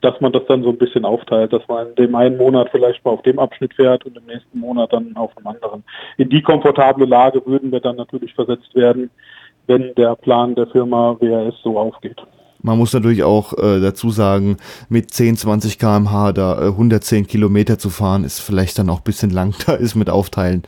dass 0.00 0.20
man 0.20 0.32
das 0.32 0.42
dann 0.46 0.62
so 0.62 0.70
ein 0.70 0.78
bisschen 0.78 1.04
aufteilt, 1.04 1.52
dass 1.52 1.66
man 1.68 1.88
in 1.88 1.94
dem 1.96 2.14
einen 2.14 2.36
Monat 2.36 2.68
vielleicht 2.70 3.04
mal 3.04 3.12
auf 3.12 3.22
dem 3.22 3.38
Abschnitt 3.38 3.74
fährt 3.74 4.04
und 4.06 4.16
im 4.16 4.26
nächsten 4.26 4.58
Monat 4.58 4.92
dann 4.92 5.16
auf 5.16 5.36
einem 5.36 5.48
anderen. 5.48 5.84
In 6.16 6.28
die 6.28 6.42
komfortable 6.42 7.06
Lage 7.06 7.44
würden 7.46 7.72
wir 7.72 7.80
dann 7.80 7.96
natürlich 7.96 8.34
versetzt 8.34 8.74
werden, 8.74 9.10
wenn 9.66 9.94
der 9.96 10.14
Plan 10.16 10.54
der 10.54 10.66
Firma 10.68 11.16
WRS 11.20 11.54
so 11.62 11.78
aufgeht. 11.78 12.20
Man 12.62 12.76
muss 12.76 12.92
natürlich 12.92 13.22
auch 13.22 13.54
äh, 13.54 13.80
dazu 13.80 14.10
sagen, 14.10 14.58
mit 14.88 15.12
10, 15.12 15.36
20 15.36 15.78
km/h 15.78 16.32
da 16.32 16.60
äh, 16.60 16.66
110 16.66 17.26
Kilometer 17.26 17.78
zu 17.78 17.88
fahren, 17.88 18.24
ist 18.24 18.40
vielleicht 18.40 18.78
dann 18.78 18.90
auch 18.90 18.98
ein 18.98 19.04
bisschen 19.04 19.30
lang. 19.30 19.54
Da 19.66 19.74
ist 19.74 19.94
mit 19.94 20.10
Aufteilen 20.10 20.62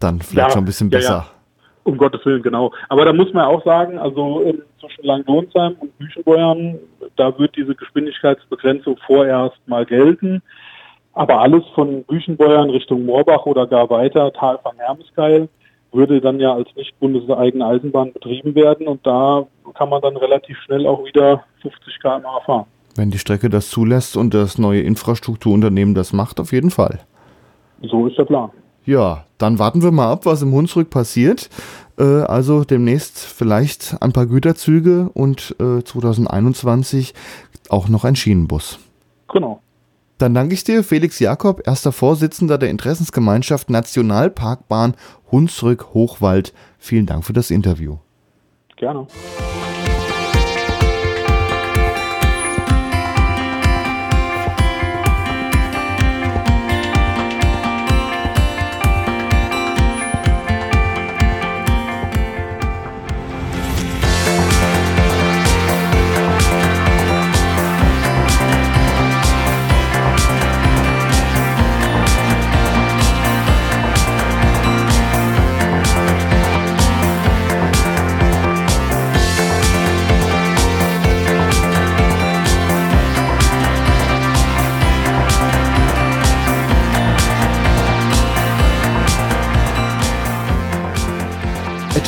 dann 0.00 0.20
vielleicht 0.20 0.48
ja, 0.48 0.52
schon 0.52 0.62
ein 0.62 0.66
bisschen 0.66 0.90
besser. 0.90 1.08
Ja, 1.08 1.18
ja. 1.18 1.35
Um 1.86 1.98
Gottes 1.98 2.26
Willen, 2.26 2.42
genau. 2.42 2.72
Aber 2.88 3.04
da 3.04 3.12
muss 3.12 3.32
man 3.32 3.44
auch 3.44 3.64
sagen, 3.64 3.96
also 3.96 4.42
äh, 4.42 4.54
zwischen 4.80 5.04
Langlonsheim 5.04 5.76
und 5.78 5.96
Büchenbeuern, 5.98 6.80
da 7.14 7.38
wird 7.38 7.56
diese 7.56 7.76
Geschwindigkeitsbegrenzung 7.76 8.96
vorerst 9.06 9.56
mal 9.66 9.86
gelten. 9.86 10.42
Aber 11.12 11.40
alles 11.40 11.62
von 11.76 12.02
Büchenbeuern 12.02 12.70
Richtung 12.70 13.06
Moorbach 13.06 13.46
oder 13.46 13.68
gar 13.68 13.88
weiter, 13.88 14.32
Tal 14.32 14.58
von 14.64 14.72
Hermeskeil, 14.78 15.48
würde 15.92 16.20
dann 16.20 16.40
ja 16.40 16.52
als 16.52 16.68
nicht 16.74 16.98
bundeseigene 16.98 17.64
Eisenbahn 17.64 18.12
betrieben 18.12 18.56
werden 18.56 18.88
und 18.88 19.06
da 19.06 19.46
kann 19.74 19.88
man 19.88 20.02
dann 20.02 20.16
relativ 20.16 20.58
schnell 20.62 20.88
auch 20.88 21.04
wieder 21.04 21.44
50 21.62 22.00
km/h 22.00 22.40
fahren. 22.40 22.66
Wenn 22.96 23.10
die 23.10 23.18
Strecke 23.18 23.48
das 23.48 23.70
zulässt 23.70 24.16
und 24.16 24.34
das 24.34 24.58
neue 24.58 24.80
Infrastrukturunternehmen 24.80 25.94
das 25.94 26.12
macht, 26.12 26.40
auf 26.40 26.50
jeden 26.50 26.70
Fall. 26.70 26.98
So 27.82 28.08
ist 28.08 28.18
der 28.18 28.24
Plan. 28.24 28.50
Ja, 28.86 29.24
dann 29.38 29.58
warten 29.58 29.82
wir 29.82 29.90
mal 29.90 30.10
ab, 30.10 30.24
was 30.24 30.42
im 30.42 30.52
Hunsrück 30.52 30.90
passiert. 30.90 31.50
Äh, 31.98 32.04
also 32.04 32.64
demnächst 32.64 33.18
vielleicht 33.18 34.00
ein 34.00 34.12
paar 34.12 34.26
Güterzüge 34.26 35.10
und 35.12 35.56
äh, 35.60 35.82
2021 35.82 37.12
auch 37.68 37.88
noch 37.88 38.04
ein 38.04 38.16
Schienenbus. 38.16 38.78
Genau. 39.28 39.60
Dann 40.18 40.32
danke 40.32 40.54
ich 40.54 40.64
dir, 40.64 40.82
Felix 40.82 41.18
Jakob, 41.18 41.66
erster 41.66 41.92
Vorsitzender 41.92 42.56
der 42.56 42.70
Interessensgemeinschaft 42.70 43.68
Nationalparkbahn 43.68 44.94
Hunsrück-Hochwald. 45.30 46.54
Vielen 46.78 47.04
Dank 47.04 47.24
für 47.24 47.34
das 47.34 47.50
Interview. 47.50 47.98
Gerne. 48.76 49.06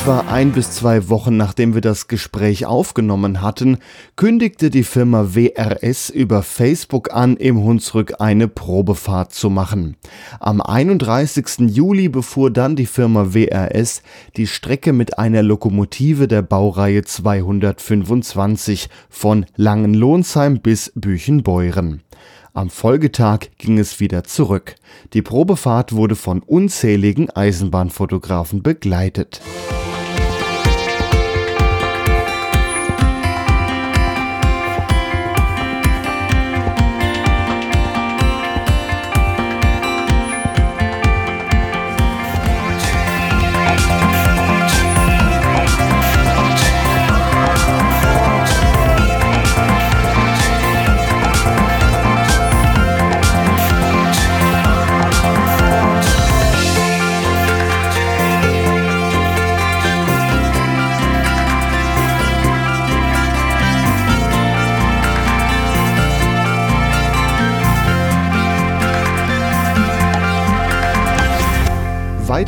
Etwa 0.08 0.20
ein 0.20 0.52
bis 0.52 0.70
zwei 0.70 1.10
Wochen 1.10 1.36
nachdem 1.36 1.74
wir 1.74 1.82
das 1.82 2.08
Gespräch 2.08 2.64
aufgenommen 2.64 3.42
hatten, 3.42 3.76
kündigte 4.16 4.70
die 4.70 4.82
Firma 4.82 5.34
WRS 5.34 6.08
über 6.08 6.42
Facebook 6.42 7.12
an, 7.12 7.36
im 7.36 7.62
Hunsrück 7.62 8.14
eine 8.18 8.48
Probefahrt 8.48 9.34
zu 9.34 9.50
machen. 9.50 9.98
Am 10.40 10.62
31. 10.62 11.68
Juli 11.68 12.08
befuhr 12.08 12.50
dann 12.50 12.74
die 12.74 12.86
Firma 12.86 13.34
WRS 13.34 14.00
die 14.38 14.46
Strecke 14.46 14.94
mit 14.94 15.18
einer 15.18 15.42
Lokomotive 15.42 16.26
der 16.26 16.40
Baureihe 16.40 17.04
225 17.04 18.88
von 19.10 19.44
Langenlohnsheim 19.56 20.60
bis 20.60 20.90
Büchenbeuren. 20.94 22.02
Am 22.54 22.70
Folgetag 22.70 23.40
ging 23.58 23.78
es 23.78 24.00
wieder 24.00 24.24
zurück. 24.24 24.74
Die 25.12 25.20
Probefahrt 25.20 25.92
wurde 25.92 26.16
von 26.16 26.40
unzähligen 26.40 27.28
Eisenbahnfotografen 27.28 28.62
begleitet. 28.62 29.42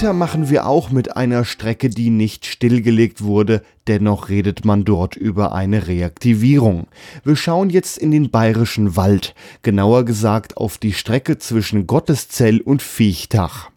Weiter 0.00 0.12
machen 0.14 0.48
wir 0.48 0.66
auch 0.66 0.88
mit 0.88 1.18
einer 1.18 1.44
Strecke, 1.44 1.90
die 1.90 2.08
nicht 2.08 2.46
stillgelegt 2.46 3.22
wurde, 3.22 3.60
dennoch 3.86 4.30
redet 4.30 4.64
man 4.64 4.86
dort 4.86 5.14
über 5.14 5.52
eine 5.52 5.88
Reaktivierung. 5.88 6.86
Wir 7.22 7.36
schauen 7.36 7.68
jetzt 7.68 7.98
in 7.98 8.10
den 8.10 8.30
bayerischen 8.30 8.96
Wald, 8.96 9.34
genauer 9.60 10.06
gesagt 10.06 10.56
auf 10.56 10.78
die 10.78 10.94
Strecke 10.94 11.36
zwischen 11.36 11.86
Gotteszell 11.86 12.62
und 12.62 12.80
Viechtach. 12.80 13.68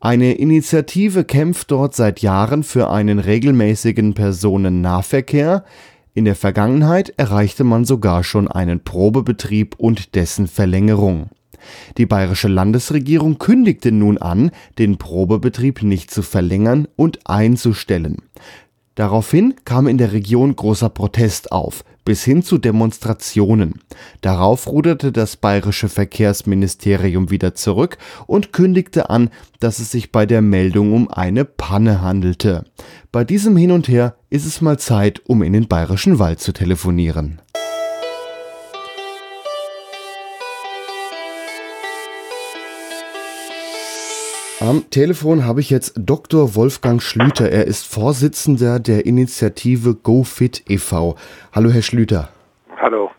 Eine 0.00 0.32
Initiative 0.32 1.24
kämpft 1.24 1.70
dort 1.70 1.94
seit 1.94 2.20
Jahren 2.20 2.62
für 2.62 2.88
einen 2.88 3.18
regelmäßigen 3.18 4.14
Personennahverkehr. 4.14 5.66
In 6.14 6.24
der 6.24 6.36
Vergangenheit 6.36 7.12
erreichte 7.18 7.64
man 7.64 7.84
sogar 7.84 8.24
schon 8.24 8.48
einen 8.48 8.82
Probebetrieb 8.82 9.74
und 9.76 10.14
dessen 10.14 10.46
Verlängerung. 10.46 11.28
Die 11.98 12.06
bayerische 12.06 12.48
Landesregierung 12.48 13.38
kündigte 13.38 13.92
nun 13.92 14.18
an, 14.18 14.50
den 14.78 14.98
Probebetrieb 14.98 15.82
nicht 15.82 16.10
zu 16.10 16.22
verlängern 16.22 16.88
und 16.96 17.20
einzustellen. 17.24 18.18
Daraufhin 18.94 19.54
kam 19.64 19.86
in 19.86 19.98
der 19.98 20.12
Region 20.12 20.54
großer 20.54 20.90
Protest 20.90 21.52
auf, 21.52 21.84
bis 22.04 22.24
hin 22.24 22.42
zu 22.42 22.58
Demonstrationen. 22.58 23.80
Darauf 24.20 24.66
ruderte 24.66 25.12
das 25.12 25.36
bayerische 25.36 25.88
Verkehrsministerium 25.88 27.30
wieder 27.30 27.54
zurück 27.54 27.98
und 28.26 28.52
kündigte 28.52 29.08
an, 29.08 29.30
dass 29.58 29.78
es 29.78 29.90
sich 29.90 30.12
bei 30.12 30.26
der 30.26 30.42
Meldung 30.42 30.92
um 30.92 31.08
eine 31.08 31.44
Panne 31.44 32.02
handelte. 32.02 32.64
Bei 33.12 33.24
diesem 33.24 33.56
Hin 33.56 33.70
und 33.70 33.88
Her 33.88 34.16
ist 34.28 34.44
es 34.44 34.60
mal 34.60 34.78
Zeit, 34.78 35.22
um 35.26 35.42
in 35.42 35.52
den 35.52 35.68
bayerischen 35.68 36.18
Wald 36.18 36.40
zu 36.40 36.52
telefonieren. 36.52 37.40
Am 44.60 44.90
Telefon 44.90 45.46
habe 45.46 45.60
ich 45.60 45.70
jetzt 45.70 45.94
Dr. 45.96 46.54
Wolfgang 46.54 47.00
Schlüter. 47.00 47.50
Er 47.50 47.66
ist 47.66 47.90
Vorsitzender 47.90 48.78
der 48.78 49.06
Initiative 49.06 49.94
GoFit 49.94 50.64
e.V. 50.68 51.16
Hallo, 51.54 51.70
Herr 51.70 51.80
Schlüter. 51.80 52.28
Hallo. 52.76 53.10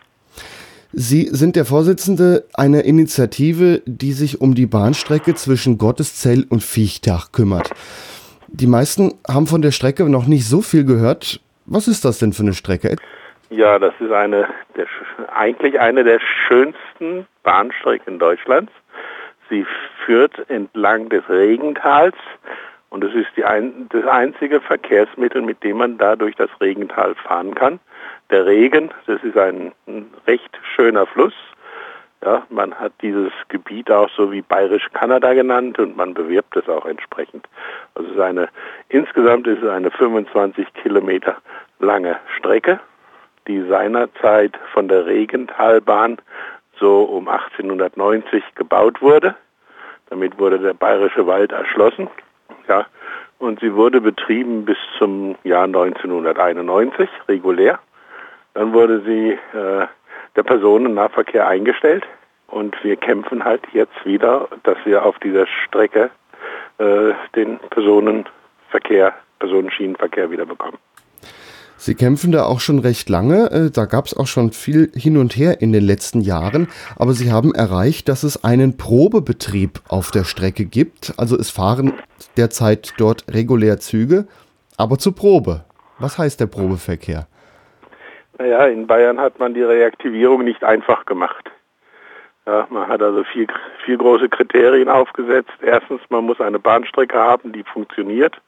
Sie 0.91 1.23
sind 1.23 1.55
der 1.55 1.65
Vorsitzende 1.65 2.45
einer 2.53 2.83
Initiative, 2.83 3.81
die 3.87 4.11
sich 4.11 4.39
um 4.39 4.53
die 4.53 4.67
Bahnstrecke 4.67 5.33
zwischen 5.33 5.79
Gotteszell 5.79 6.45
und 6.47 6.61
Viechtach 6.61 7.31
kümmert. 7.31 7.71
Die 8.47 8.67
meisten 8.67 9.15
haben 9.27 9.47
von 9.47 9.63
der 9.63 9.71
Strecke 9.71 10.07
noch 10.07 10.27
nicht 10.27 10.47
so 10.47 10.61
viel 10.61 10.85
gehört. 10.85 11.41
Was 11.65 11.87
ist 11.87 12.05
das 12.05 12.19
denn 12.19 12.33
für 12.33 12.43
eine 12.43 12.53
Strecke? 12.53 12.97
Ja, 13.49 13.79
das 13.79 13.95
ist 13.99 14.11
eine 14.11 14.47
der, 14.77 14.85
eigentlich 15.33 15.79
eine 15.79 16.03
der 16.03 16.19
schönsten 16.19 17.25
Bahnstrecken 17.41 18.19
Deutschlands. 18.19 18.71
Sie 19.51 19.65
führt 20.05 20.49
entlang 20.49 21.09
des 21.09 21.27
Regentals 21.29 22.15
und 22.89 23.03
es 23.03 23.13
ist 23.13 23.43
ein, 23.43 23.87
das 23.89 24.05
einzige 24.07 24.61
Verkehrsmittel, 24.61 25.41
mit 25.41 25.61
dem 25.63 25.77
man 25.77 25.97
da 25.97 26.15
durch 26.15 26.35
das 26.37 26.49
Regental 26.61 27.15
fahren 27.15 27.53
kann. 27.53 27.79
Der 28.29 28.45
Regen, 28.45 28.91
das 29.07 29.21
ist 29.23 29.37
ein, 29.37 29.73
ein 29.87 30.09
recht 30.25 30.57
schöner 30.75 31.05
Fluss, 31.05 31.33
Ja, 32.23 32.45
man 32.49 32.75
hat 32.75 32.93
dieses 33.01 33.31
Gebiet 33.49 33.89
auch 33.89 34.09
so 34.15 34.31
wie 34.31 34.43
Bayerisch 34.43 34.87
Kanada 34.93 35.33
genannt 35.33 35.79
und 35.79 35.97
man 35.97 36.13
bewirbt 36.13 36.55
es 36.55 36.69
auch 36.69 36.85
entsprechend. 36.85 37.47
Also 37.95 38.09
es 38.09 38.15
ist 38.15 38.21
eine, 38.21 38.47
insgesamt 38.89 39.47
ist 39.47 39.63
es 39.63 39.69
eine 39.69 39.89
25 39.89 40.71
Kilometer 40.75 41.37
lange 41.79 42.17
Strecke, 42.37 42.79
die 43.47 43.61
seinerzeit 43.67 44.57
von 44.71 44.87
der 44.87 45.07
Regentalbahn 45.07 46.19
so 46.81 47.03
um 47.03 47.29
1890 47.29 48.43
gebaut 48.55 49.01
wurde. 49.01 49.35
Damit 50.09 50.37
wurde 50.37 50.59
der 50.59 50.73
Bayerische 50.73 51.25
Wald 51.25 51.53
erschlossen. 51.53 52.09
Ja, 52.67 52.85
und 53.39 53.61
sie 53.61 53.73
wurde 53.73 54.01
betrieben 54.01 54.65
bis 54.65 54.77
zum 54.97 55.35
Jahr 55.43 55.63
1991 55.63 57.09
regulär. 57.29 57.79
Dann 58.53 58.73
wurde 58.73 59.01
sie 59.01 59.31
äh, 59.57 59.87
der 60.35 60.43
Personennahverkehr 60.43 61.47
eingestellt 61.47 62.05
und 62.47 62.75
wir 62.83 62.97
kämpfen 62.97 63.43
halt 63.43 63.61
jetzt 63.71 64.05
wieder, 64.05 64.49
dass 64.63 64.77
wir 64.83 65.05
auf 65.05 65.17
dieser 65.19 65.47
Strecke 65.47 66.11
äh, 66.77 67.13
den 67.35 67.59
Personenverkehr, 67.69 69.13
Personenschienenverkehr 69.39 70.29
wieder 70.29 70.45
bekommen. 70.45 70.77
Sie 71.83 71.95
kämpfen 71.95 72.31
da 72.31 72.45
auch 72.45 72.59
schon 72.59 72.77
recht 72.77 73.09
lange. 73.09 73.49
Äh, 73.49 73.71
da 73.71 73.85
gab 73.85 74.05
es 74.05 74.15
auch 74.15 74.27
schon 74.27 74.51
viel 74.51 74.91
hin 74.93 75.17
und 75.17 75.35
her 75.35 75.61
in 75.61 75.73
den 75.73 75.83
letzten 75.83 76.21
Jahren. 76.21 76.67
Aber 76.95 77.13
Sie 77.13 77.31
haben 77.31 77.55
erreicht, 77.55 78.07
dass 78.07 78.21
es 78.21 78.43
einen 78.43 78.77
Probebetrieb 78.77 79.79
auf 79.89 80.11
der 80.11 80.23
Strecke 80.23 80.65
gibt. 80.65 81.15
Also 81.17 81.35
es 81.35 81.49
fahren 81.49 81.93
derzeit 82.37 82.93
dort 82.99 83.25
regulär 83.33 83.79
Züge, 83.79 84.27
aber 84.77 84.99
zur 84.99 85.15
Probe. 85.15 85.65
Was 85.97 86.19
heißt 86.19 86.39
der 86.39 86.45
Probeverkehr? 86.45 87.25
Naja, 88.37 88.67
in 88.67 88.85
Bayern 88.85 89.19
hat 89.19 89.39
man 89.39 89.55
die 89.55 89.63
Reaktivierung 89.63 90.43
nicht 90.43 90.63
einfach 90.63 91.07
gemacht. 91.07 91.49
Ja, 92.45 92.67
man 92.69 92.87
hat 92.89 93.01
also 93.01 93.23
vier, 93.23 93.47
vier 93.85 93.97
große 93.97 94.29
Kriterien 94.29 94.87
aufgesetzt. 94.87 95.53
Erstens, 95.63 96.01
man 96.09 96.25
muss 96.25 96.39
eine 96.39 96.59
Bahnstrecke 96.59 97.17
haben, 97.17 97.53
die 97.53 97.63
funktioniert. 97.63 98.39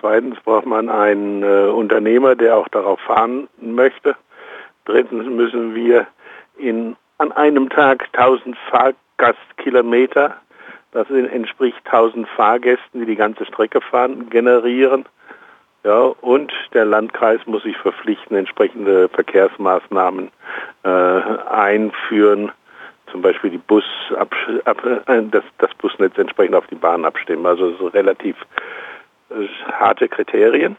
Zweitens 0.00 0.38
braucht 0.40 0.66
man 0.66 0.88
einen 0.88 1.42
äh, 1.42 1.70
Unternehmer, 1.70 2.36
der 2.36 2.56
auch 2.56 2.68
darauf 2.68 3.00
fahren 3.00 3.48
möchte. 3.60 4.16
Drittens 4.84 5.26
müssen 5.26 5.74
wir 5.74 6.06
in, 6.56 6.96
an 7.18 7.32
einem 7.32 7.68
Tag 7.68 8.08
1000 8.12 8.56
Fahrgastkilometer, 8.70 10.36
das 10.92 11.10
entspricht 11.10 11.78
1000 11.84 12.28
Fahrgästen, 12.28 13.00
die 13.00 13.06
die 13.06 13.16
ganze 13.16 13.44
Strecke 13.44 13.80
fahren, 13.80 14.30
generieren. 14.30 15.04
Ja, 15.84 16.12
und 16.20 16.52
der 16.74 16.84
Landkreis 16.84 17.40
muss 17.46 17.62
sich 17.62 17.76
verpflichten, 17.76 18.36
entsprechende 18.36 19.08
Verkehrsmaßnahmen 19.08 20.30
äh, 20.82 20.88
einführen, 20.88 22.50
zum 23.12 23.22
Beispiel 23.22 23.50
die 23.50 23.58
Bus 23.58 23.84
äh, 24.16 25.22
das, 25.30 25.44
das 25.58 25.74
Busnetz 25.74 26.18
entsprechend 26.18 26.54
auf 26.54 26.66
die 26.66 26.74
Bahn 26.74 27.04
abstimmen. 27.04 27.46
Also 27.46 27.74
so 27.76 27.86
relativ 27.88 28.36
äh, 28.40 28.77
harte 29.72 30.08
Kriterien. 30.08 30.76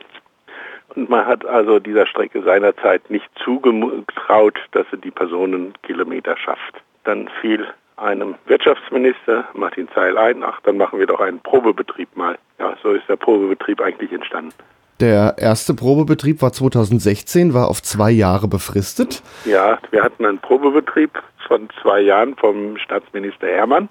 Und 0.96 1.10
man 1.10 1.26
hat 1.26 1.46
also 1.46 1.80
dieser 1.80 2.08
Strecke 2.08 2.42
seinerzeit 2.42 3.10
nicht 3.10 3.30
zugetraut, 3.44 4.58
dass 4.72 4.86
sie 4.92 4.98
die 4.98 5.12
Personenkilometer 5.12 6.36
schafft. 6.38 6.82
Dann 7.04 7.30
fiel 7.42 7.68
einem 7.98 8.36
Wirtschaftsminister, 8.46 9.46
Martin 9.54 9.88
Zeil, 9.94 10.18
ein, 10.18 10.44
ach, 10.44 10.60
dann 10.64 10.78
machen 10.78 11.00
wir 11.00 11.06
doch 11.06 11.20
einen 11.20 11.40
Probebetrieb 11.40 12.16
mal. 12.16 12.38
Ja, 12.58 12.76
so 12.82 12.92
ist 12.92 13.08
der 13.08 13.18
Probebetrieb 13.18 13.82
eigentlich 13.82 14.12
entstanden. 14.12 14.54
Der 15.00 15.36
erste 15.38 15.74
Probebetrieb 15.74 16.42
war 16.42 16.52
2016, 16.52 17.54
war 17.54 17.70
auf 17.70 17.82
zwei 17.82 18.12
Jahre 18.12 18.48
befristet. 18.48 19.22
Ja, 19.46 19.78
wir 19.92 20.04
hatten 20.04 20.26
einen 20.26 20.40
Probebetrieb 20.40 21.12
von 21.48 21.70
zwei 21.82 22.02
Jahren 22.02 22.36
vom 22.36 22.78
Staatsminister 22.78 23.48
Hermann 23.48 23.90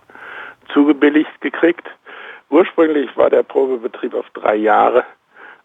zugebilligt 0.72 1.40
gekriegt. 1.40 1.86
Ursprünglich 2.50 3.14
war 3.16 3.30
der 3.30 3.42
Probebetrieb 3.42 4.14
auf 4.14 4.26
drei 4.34 4.56
Jahre 4.56 5.04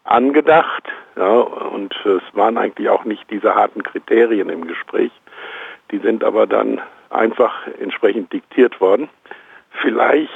angedacht 0.04 0.84
ja, 1.16 1.40
und 1.40 1.94
es 2.04 2.22
waren 2.34 2.58
eigentlich 2.58 2.88
auch 2.88 3.04
nicht 3.04 3.24
diese 3.30 3.54
harten 3.54 3.82
Kriterien 3.82 4.50
im 4.50 4.66
Gespräch. 4.66 5.12
Die 5.90 5.98
sind 5.98 6.22
aber 6.22 6.46
dann 6.46 6.80
einfach 7.10 7.52
entsprechend 7.80 8.32
diktiert 8.32 8.80
worden. 8.80 9.08
Vielleicht 9.80 10.30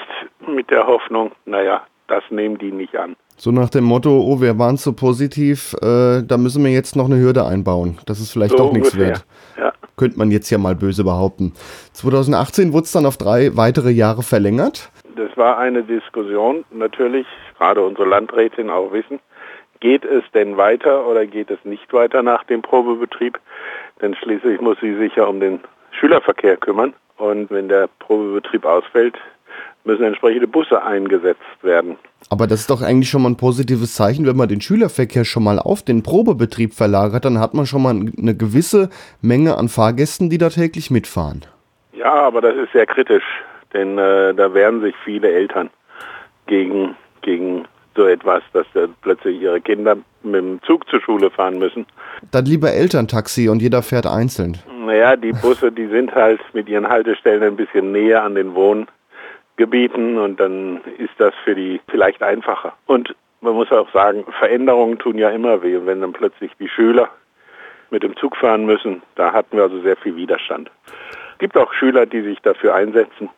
mit 0.47 0.71
der 0.71 0.87
Hoffnung, 0.87 1.33
naja, 1.45 1.83
das 2.07 2.23
nehmen 2.31 2.59
die 2.59 2.73
nicht 2.73 2.97
an. 2.97 3.17
So 3.37 3.53
nach 3.53 3.71
dem 3.71 3.85
Motto, 3.85 4.21
oh, 4.21 4.41
wir 4.41 4.59
waren 4.59 4.77
so 4.77 4.93
positiv, 4.93 5.75
äh, 5.83 6.23
da 6.23 6.37
müssen 6.39 6.65
wir 6.65 6.73
jetzt 6.73 6.97
noch 6.97 7.07
eine 7.07 7.21
Hürde 7.21 7.47
einbauen, 7.47 7.99
dass 8.07 8.19
es 8.19 8.33
vielleicht 8.33 8.53
so 8.53 8.57
doch 8.57 8.73
nichts 8.73 8.97
wird. 8.97 9.25
Ja. 9.57 9.73
Könnte 9.99 10.19
man 10.19 10.31
jetzt 10.31 10.49
ja 10.49 10.57
mal 10.57 10.75
böse 10.75 11.05
behaupten. 11.05 11.53
2018 11.93 12.73
wurde 12.73 12.85
es 12.85 12.93
dann 12.93 13.05
auf 13.05 13.19
drei 13.19 13.57
weitere 13.57 13.91
Jahre 13.91 14.23
verlängert. 14.23 14.91
Das 15.17 15.37
war 15.37 15.59
eine 15.59 15.83
Diskussion, 15.83 16.65
natürlich, 16.71 17.27
gerade 17.59 17.83
unsere 17.83 18.09
Landrätin 18.09 18.71
auch 18.71 18.93
wissen, 18.93 19.19
geht 19.81 20.05
es 20.05 20.25
denn 20.33 20.57
weiter 20.57 21.07
oder 21.07 21.27
geht 21.27 21.51
es 21.51 21.59
nicht 21.65 21.93
weiter 21.93 22.23
nach 22.23 22.45
dem 22.45 22.63
Probebetrieb? 22.63 23.39
Denn 24.01 24.15
schließlich 24.15 24.61
muss 24.61 24.79
sie 24.81 24.97
sich 24.97 25.15
ja 25.17 25.25
um 25.25 25.41
den 25.41 25.61
Schülerverkehr 25.91 26.57
kümmern. 26.57 26.95
Und 27.17 27.51
wenn 27.51 27.69
der 27.69 27.89
Probebetrieb 27.99 28.65
ausfällt, 28.65 29.17
müssen 29.85 30.05
entsprechende 30.05 30.47
Busse 30.47 30.83
eingesetzt 30.83 31.41
werden. 31.63 31.97
Aber 32.31 32.47
das 32.47 32.61
ist 32.61 32.71
doch 32.71 32.83
eigentlich 32.83 33.09
schon 33.09 33.23
mal 33.23 33.31
ein 33.31 33.37
positives 33.37 33.95
Zeichen, 33.95 34.27
wenn 34.27 34.37
man 34.37 34.49
den 34.49 34.61
Schülerverkehr 34.61 35.25
schon 35.25 35.45
mal 35.45 35.59
auf 35.59 35.83
den 35.83 36.03
Probebetrieb 36.03 36.75
verlagert, 36.75 37.25
dann 37.25 37.39
hat 37.39 37.55
man 37.55 37.67
schon 37.67 37.83
mal 37.83 37.91
eine 37.91 38.37
gewisse 38.37 38.91
Menge 39.23 39.57
an 39.57 39.69
Fahrgästen, 39.69 40.31
die 40.31 40.39
da 40.39 40.51
täglich 40.51 40.91
mitfahren. 40.91 41.45
Ja, 41.93 42.13
aber 42.13 42.41
das 42.41 42.57
ist 42.57 42.73
sehr 42.73 42.87
kritisch, 42.87 43.25
denn 43.73 43.99
äh, 43.99 44.35
da 44.35 44.53
wehren 44.53 44.81
sich 44.83 44.95
viele 45.05 45.31
Eltern 45.31 45.71
gegen, 46.47 46.95
gegen 47.23 47.65
so 47.97 48.07
etwas, 48.07 48.43
dass 48.53 48.67
plötzlich 49.03 49.41
ihre 49.41 49.61
Kinder 49.61 49.97
mit 50.23 50.35
dem 50.35 50.61
Zug 50.63 50.89
zur 50.89 51.01
Schule 51.01 51.31
fahren 51.31 51.59
müssen. 51.59 51.87
Dann 52.31 52.45
lieber 52.45 52.73
Elterntaxi 52.73 53.49
und 53.49 53.61
jeder 53.61 53.83
fährt 53.83 54.07
einzeln. 54.07 54.59
Naja, 54.85 55.17
die 55.17 55.33
Busse, 55.33 55.73
die 55.73 55.87
sind 55.87 56.15
halt 56.15 56.41
mit 56.53 56.69
ihren 56.69 56.89
Haltestellen 56.89 57.43
ein 57.43 57.57
bisschen 57.57 57.93
näher 57.93 58.23
an 58.23 58.35
den 58.35 58.55
Wohn 58.55 58.87
Gebieten 59.59 60.17
und 60.17 60.41
dann 60.41 60.81
ist 60.97 61.13
das 61.19 61.35
für 61.45 61.55
die 61.55 61.81
vielleicht 61.89 62.23
einfacher. 62.23 62.73
Und 62.87 63.15
man 63.43 63.55
muss 63.55 63.71
auch 63.71 63.91
sagen, 63.93 64.25
Veränderungen 64.39 64.99
tun 64.99 65.19
ja 65.19 65.31
immer 65.31 65.63
weh. 65.63 65.77
Und 65.77 65.87
wenn 65.87 66.01
dann 66.01 66.13
plötzlich 66.13 66.53
die 66.59 66.69
Schüler 66.69 67.11
mit 67.91 68.03
dem 68.03 68.17
Zug 68.17 68.37
fahren 68.37 68.65
müssen, 68.65 69.03
da 69.17 69.33
hatten 69.33 69.57
wir 69.57 69.65
also 69.65 69.81
sehr 69.83 69.97
viel 69.97 70.17
Widerstand. 70.17 70.71
Es 71.33 71.39
gibt 71.39 71.57
auch 71.57 71.73
Schüler, 71.75 72.07
die 72.07 72.23
sich 72.23 72.39
dafür 72.41 72.75
einsetzen. 72.75 73.29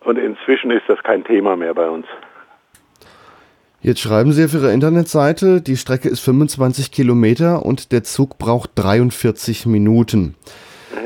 Und 0.00 0.18
inzwischen 0.18 0.70
ist 0.70 0.84
das 0.88 1.02
kein 1.02 1.24
Thema 1.24 1.56
mehr 1.56 1.74
bei 1.74 1.88
uns. 1.88 2.06
Jetzt 3.80 4.00
schreiben 4.00 4.32
Sie 4.32 4.44
auf 4.44 4.54
Ihrer 4.54 4.72
Internetseite, 4.72 5.60
die 5.60 5.76
Strecke 5.76 6.08
ist 6.08 6.20
25 6.20 6.90
Kilometer 6.90 7.66
und 7.66 7.92
der 7.92 8.02
Zug 8.02 8.38
braucht 8.38 8.70
43 8.76 9.66
Minuten. 9.66 10.36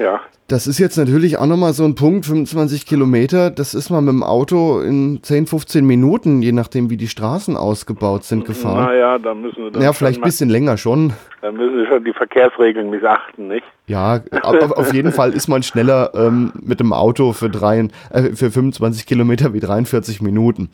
Ja. 0.01 0.21
Das 0.51 0.67
ist 0.67 0.79
jetzt 0.79 0.97
natürlich 0.97 1.37
auch 1.37 1.45
nochmal 1.45 1.75
so 1.75 1.85
ein 1.85 1.95
Punkt, 1.95 2.25
25 2.25 2.87
Kilometer, 2.87 3.51
das 3.51 3.75
ist 3.75 3.91
man 3.91 4.07
mit 4.07 4.15
dem 4.15 4.23
Auto 4.23 4.81
in 4.81 5.23
10, 5.23 5.47
15 5.47 5.85
Minuten, 5.85 6.41
je 6.41 6.53
nachdem 6.53 6.89
wie 6.89 6.97
die 6.97 7.07
Straßen 7.07 7.55
ausgebaut 7.55 8.25
sind, 8.25 8.47
gefahren. 8.47 8.87
Naja, 8.87 9.19
da 9.19 9.35
müssen 9.35 9.65
wir 9.65 9.71
dann 9.71 9.83
Ja, 9.83 9.93
vielleicht 9.93 10.21
ein 10.21 10.25
bisschen 10.25 10.49
länger 10.49 10.79
schon. 10.79 11.13
Da 11.43 11.53
müssen 11.53 11.77
wir 11.77 11.87
schon 11.87 12.03
die 12.03 12.15
Verkehrsregeln 12.15 12.89
missachten, 12.89 13.49
nicht? 13.49 13.67
Ja, 13.89 14.23
auf 14.43 14.95
jeden 14.95 15.13
Fall 15.13 15.35
ist 15.35 15.49
man 15.49 15.63
schneller 15.63 16.13
ähm, 16.15 16.55
mit 16.59 16.81
dem 16.81 16.95
Auto 16.95 17.35
für, 17.35 17.51
drei, 17.51 17.87
äh, 18.09 18.35
für 18.35 18.51
25 18.51 19.05
Kilometer 19.05 19.53
wie 19.53 19.61
43 19.61 20.23
Minuten. 20.23 20.71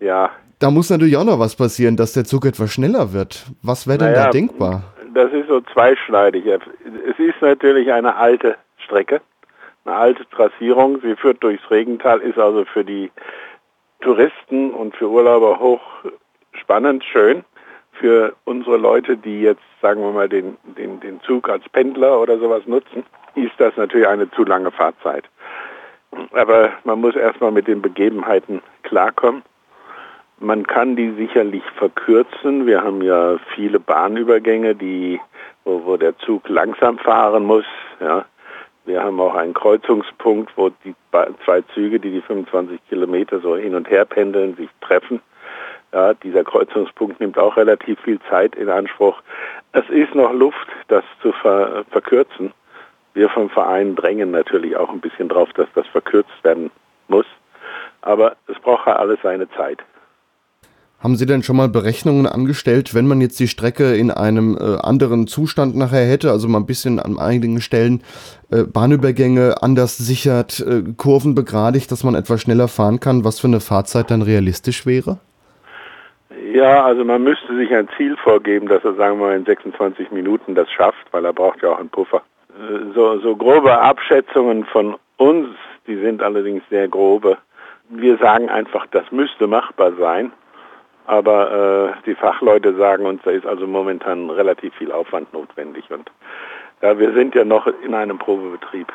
Ja. 0.00 0.32
Da 0.58 0.70
muss 0.70 0.90
natürlich 0.90 1.16
auch 1.16 1.24
noch 1.24 1.38
was 1.38 1.56
passieren, 1.56 1.96
dass 1.96 2.12
der 2.12 2.26
Zug 2.26 2.44
etwas 2.44 2.70
schneller 2.70 3.14
wird. 3.14 3.46
Was 3.62 3.86
wäre 3.86 3.96
denn 3.96 4.12
naja, 4.12 4.24
da 4.24 4.30
denkbar? 4.30 4.82
Das 5.14 5.32
ist 5.32 5.48
so 5.48 5.60
zweischneidig. 5.60 6.46
Es 6.46 7.18
ist 7.18 7.40
natürlich 7.40 7.92
eine 7.92 8.16
alte 8.16 8.56
Strecke, 8.78 9.20
eine 9.84 9.96
alte 9.96 10.28
Trassierung. 10.30 11.00
Sie 11.02 11.16
führt 11.16 11.42
durchs 11.42 11.70
Regental, 11.70 12.20
ist 12.20 12.38
also 12.38 12.64
für 12.64 12.84
die 12.84 13.10
Touristen 14.00 14.70
und 14.72 14.96
für 14.96 15.08
Urlauber 15.08 15.58
hoch 15.58 15.80
spannend, 16.52 17.04
schön. 17.04 17.44
Für 17.92 18.34
unsere 18.44 18.78
Leute, 18.78 19.16
die 19.16 19.42
jetzt, 19.42 19.62
sagen 19.82 20.00
wir 20.00 20.12
mal, 20.12 20.28
den, 20.28 20.56
den, 20.78 21.00
den 21.00 21.20
Zug 21.20 21.48
als 21.50 21.68
Pendler 21.68 22.18
oder 22.18 22.38
sowas 22.38 22.62
nutzen, 22.66 23.04
ist 23.34 23.52
das 23.58 23.76
natürlich 23.76 24.08
eine 24.08 24.30
zu 24.30 24.44
lange 24.44 24.70
Fahrzeit. 24.70 25.24
Aber 26.32 26.70
man 26.84 27.00
muss 27.00 27.14
erstmal 27.14 27.52
mit 27.52 27.68
den 27.68 27.82
Begebenheiten 27.82 28.62
klarkommen. 28.82 29.42
Man 30.42 30.66
kann 30.66 30.96
die 30.96 31.12
sicherlich 31.12 31.62
verkürzen. 31.76 32.66
Wir 32.66 32.82
haben 32.82 33.02
ja 33.02 33.36
viele 33.54 33.78
Bahnübergänge, 33.78 34.74
die, 34.74 35.20
wo, 35.64 35.84
wo 35.84 35.96
der 35.98 36.16
Zug 36.16 36.48
langsam 36.48 36.96
fahren 36.96 37.44
muss. 37.44 37.66
Ja. 38.00 38.24
Wir 38.86 39.02
haben 39.02 39.20
auch 39.20 39.34
einen 39.34 39.52
Kreuzungspunkt, 39.52 40.56
wo 40.56 40.70
die 40.82 40.94
zwei 41.44 41.60
Züge, 41.74 42.00
die 42.00 42.10
die 42.10 42.22
25 42.22 42.80
Kilometer 42.88 43.40
so 43.40 43.54
hin 43.54 43.74
und 43.74 43.90
her 43.90 44.06
pendeln, 44.06 44.56
sich 44.56 44.70
treffen. 44.80 45.20
Ja, 45.92 46.14
dieser 46.14 46.42
Kreuzungspunkt 46.42 47.20
nimmt 47.20 47.38
auch 47.38 47.58
relativ 47.58 48.00
viel 48.00 48.18
Zeit 48.30 48.56
in 48.56 48.70
Anspruch. 48.70 49.20
Es 49.72 49.88
ist 49.90 50.14
noch 50.14 50.32
Luft, 50.32 50.68
das 50.88 51.04
zu 51.20 51.32
ver 51.32 51.84
verkürzen. 51.90 52.52
wir 53.12 53.28
vom 53.28 53.50
Verein 53.50 53.94
drängen 53.94 54.30
natürlich 54.30 54.74
auch 54.74 54.88
ein 54.88 55.00
bisschen 55.00 55.28
drauf, 55.28 55.52
dass 55.52 55.68
das 55.74 55.86
verkürzt 55.88 56.42
werden 56.42 56.70
muss. 57.08 57.26
Aber 58.00 58.36
es 58.46 58.58
braucht 58.60 58.86
ja 58.86 58.96
alles 58.96 59.18
seine 59.22 59.50
Zeit. 59.50 59.84
Haben 61.02 61.16
Sie 61.16 61.24
denn 61.24 61.42
schon 61.42 61.56
mal 61.56 61.70
Berechnungen 61.70 62.26
angestellt, 62.26 62.94
wenn 62.94 63.06
man 63.06 63.22
jetzt 63.22 63.40
die 63.40 63.48
Strecke 63.48 63.94
in 63.94 64.10
einem 64.10 64.58
äh, 64.60 64.76
anderen 64.82 65.26
Zustand 65.26 65.74
nachher 65.74 66.04
hätte, 66.04 66.30
also 66.30 66.46
mal 66.46 66.58
ein 66.58 66.66
bisschen 66.66 67.00
an 67.00 67.18
einigen 67.18 67.62
Stellen 67.62 68.02
äh, 68.50 68.64
Bahnübergänge 68.64 69.62
anders 69.62 69.96
sichert, 69.96 70.60
äh, 70.60 70.82
Kurven 70.98 71.34
begradigt, 71.34 71.90
dass 71.90 72.04
man 72.04 72.14
etwas 72.14 72.42
schneller 72.42 72.68
fahren 72.68 73.00
kann, 73.00 73.24
was 73.24 73.40
für 73.40 73.46
eine 73.46 73.60
Fahrzeit 73.60 74.10
dann 74.10 74.20
realistisch 74.20 74.84
wäre? 74.84 75.18
Ja, 76.52 76.84
also 76.84 77.02
man 77.02 77.24
müsste 77.24 77.56
sich 77.56 77.72
ein 77.74 77.88
Ziel 77.96 78.16
vorgeben, 78.18 78.68
dass 78.68 78.84
er, 78.84 78.92
sagen 78.94 79.18
wir 79.20 79.28
mal, 79.28 79.36
in 79.36 79.46
26 79.46 80.10
Minuten 80.10 80.54
das 80.54 80.70
schafft, 80.70 81.06
weil 81.12 81.24
er 81.24 81.32
braucht 81.32 81.62
ja 81.62 81.70
auch 81.70 81.78
einen 81.78 81.88
Puffer. 81.88 82.22
Äh, 82.50 82.92
so, 82.94 83.18
so 83.20 83.36
grobe 83.36 83.80
Abschätzungen 83.80 84.66
von 84.66 84.96
uns, 85.16 85.48
die 85.86 85.96
sind 85.96 86.22
allerdings 86.22 86.62
sehr 86.68 86.88
grobe. 86.88 87.38
Wir 87.88 88.18
sagen 88.18 88.50
einfach, 88.50 88.86
das 88.90 89.10
müsste 89.10 89.46
machbar 89.46 89.92
sein. 89.98 90.30
Aber 91.06 91.94
äh, 91.96 92.02
die 92.06 92.14
Fachleute 92.14 92.76
sagen 92.76 93.06
uns, 93.06 93.20
da 93.24 93.30
ist 93.30 93.46
also 93.46 93.66
momentan 93.66 94.30
relativ 94.30 94.74
viel 94.74 94.92
Aufwand 94.92 95.32
notwendig. 95.32 95.90
Und 95.90 96.10
ja, 96.82 96.98
wir 96.98 97.12
sind 97.14 97.34
ja 97.34 97.44
noch 97.44 97.66
in 97.84 97.94
einem 97.94 98.18
Probebetrieb. 98.18 98.92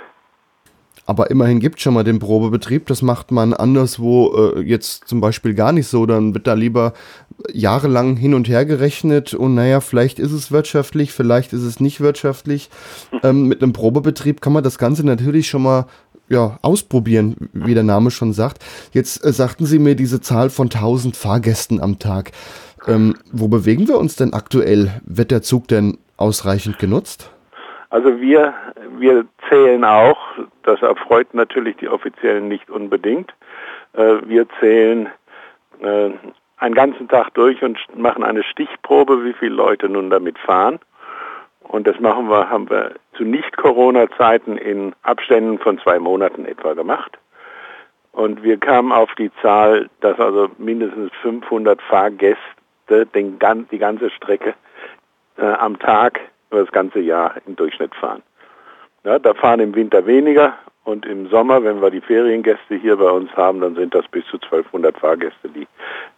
Aber 1.08 1.30
immerhin 1.30 1.60
gibt 1.60 1.78
es 1.78 1.84
schon 1.84 1.94
mal 1.94 2.04
den 2.04 2.20
Probebetrieb. 2.20 2.88
Das 2.88 3.02
macht 3.02 3.32
man 3.32 3.54
anderswo 3.54 4.54
äh, 4.56 4.62
jetzt 4.62 5.08
zum 5.08 5.22
Beispiel 5.22 5.54
gar 5.54 5.72
nicht 5.72 5.88
so. 5.88 6.06
Dann 6.06 6.34
wird 6.34 6.48
da 6.48 6.54
lieber 6.54 6.94
jahrelang 7.52 8.16
hin 8.18 8.34
und 8.34 8.48
her 8.48 8.66
gerechnet 8.66 9.34
und 9.34 9.56
naja, 9.56 9.82
vielleicht 9.82 10.20
ist 10.20 10.32
es 10.32 10.52
wirtschaftlich, 10.52 11.12
vielleicht 11.12 11.54
ist 11.54 11.64
es 11.64 11.80
nicht 11.80 12.02
wirtschaftlich. 12.02 12.70
Ähm, 13.24 13.48
mit 13.48 13.64
einem 13.64 13.74
Probebetrieb 13.74 14.42
kann 14.42 14.54
man 14.54 14.64
das 14.64 14.78
Ganze 14.78 15.06
natürlich 15.06 15.48
schon 15.48 15.64
mal 15.64 15.86
ja, 16.28 16.58
ausprobieren, 16.62 17.50
wie 17.54 17.74
der 17.74 17.84
Name 17.84 18.12
schon 18.12 18.34
sagt. 18.34 18.64
Jetzt 18.92 19.24
äh, 19.24 19.32
sagten 19.32 19.66
Sie 19.66 19.80
mir 19.80 19.96
diese 19.96 20.22
Zahl 20.22 20.50
von 20.50 20.68
1000 20.68 21.16
Fahrgästen 21.16 21.82
am 21.82 22.00
Tag. 22.00 22.32
Ähm, 22.88 23.16
wo 23.32 23.48
bewegen 23.48 23.88
wir 23.88 23.98
uns 23.98 24.16
denn 24.16 24.34
aktuell? 24.34 25.02
Wird 25.06 25.32
der 25.32 25.42
Zug 25.42 25.68
denn 25.68 25.98
ausreichend 26.18 26.80
genutzt? 26.80 27.32
Also 27.90 28.20
wir, 28.20 28.54
wir 28.98 29.26
zählen 29.50 29.84
auch, 29.84 30.18
das 30.64 30.82
erfreut 30.82 31.34
natürlich 31.34 31.78
die 31.78 31.88
Offiziellen 31.88 32.48
nicht 32.48 32.70
unbedingt. 32.70 33.34
Äh, 33.94 34.18
wir 34.26 34.48
zählen 34.60 35.08
äh, 35.82 36.10
einen 36.58 36.76
ganzen 36.76 37.08
Tag 37.08 37.34
durch 37.34 37.62
und 37.64 37.78
machen 37.96 38.24
eine 38.24 38.44
Stichprobe, 38.44 39.24
wie 39.24 39.34
viele 39.34 39.56
Leute 39.56 39.90
nun 39.90 40.10
damit 40.10 40.38
fahren. 40.40 40.80
Und 41.68 41.88
das 41.88 42.00
machen 42.00 42.30
wir, 42.30 42.50
haben 42.50 42.70
wir 42.70 42.92
zu 43.18 43.24
Nicht-Corona-Zeiten 43.24 44.58
in 44.58 44.94
Abständen 45.02 45.60
von 45.60 45.80
zwei 45.80 46.00
Monaten 46.00 46.46
etwa 46.46 46.74
gemacht. 46.74 47.18
Und 48.12 48.44
wir 48.44 48.58
kamen 48.58 48.92
auf 48.92 49.14
die 49.16 49.32
Zahl, 49.42 49.90
dass 50.00 50.20
also 50.20 50.50
mindestens 50.58 51.12
500 51.22 51.82
Fahrgäste 51.82 53.06
den, 53.14 53.38
die 53.72 53.78
ganze 53.78 54.10
Strecke 54.10 54.54
äh, 55.38 55.46
am 55.46 55.78
Tag 55.80 56.22
über 56.50 56.62
das 56.62 56.72
ganze 56.72 57.00
Jahr 57.00 57.36
im 57.46 57.56
Durchschnitt 57.56 57.94
fahren. 57.96 58.24
Ja, 59.04 59.20
da 59.20 59.34
fahren 59.34 59.60
im 59.60 59.76
Winter 59.76 60.06
weniger 60.06 60.54
und 60.86 61.06
im 61.06 61.28
Sommer, 61.28 61.64
wenn 61.64 61.82
wir 61.82 61.92
die 61.92 62.02
Feriengäste 62.02 62.76
hier 62.76 62.96
bei 62.96 63.10
uns 63.10 63.32
haben, 63.36 63.60
dann 63.60 63.76
sind 63.76 63.94
das 63.94 64.08
bis 64.08 64.26
zu 64.28 64.38
1200 64.38 64.98
Fahrgäste, 64.98 65.50
die, 65.50 65.68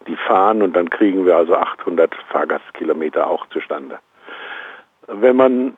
die 0.06 0.16
fahren 0.16 0.62
und 0.62 0.76
dann 0.76 0.88
kriegen 0.88 1.26
wir 1.26 1.36
also 1.36 1.56
800 1.56 2.14
Fahrgastkilometer 2.30 3.28
auch 3.28 3.46
zustande 3.48 3.98
wenn 5.08 5.36
man 5.36 5.76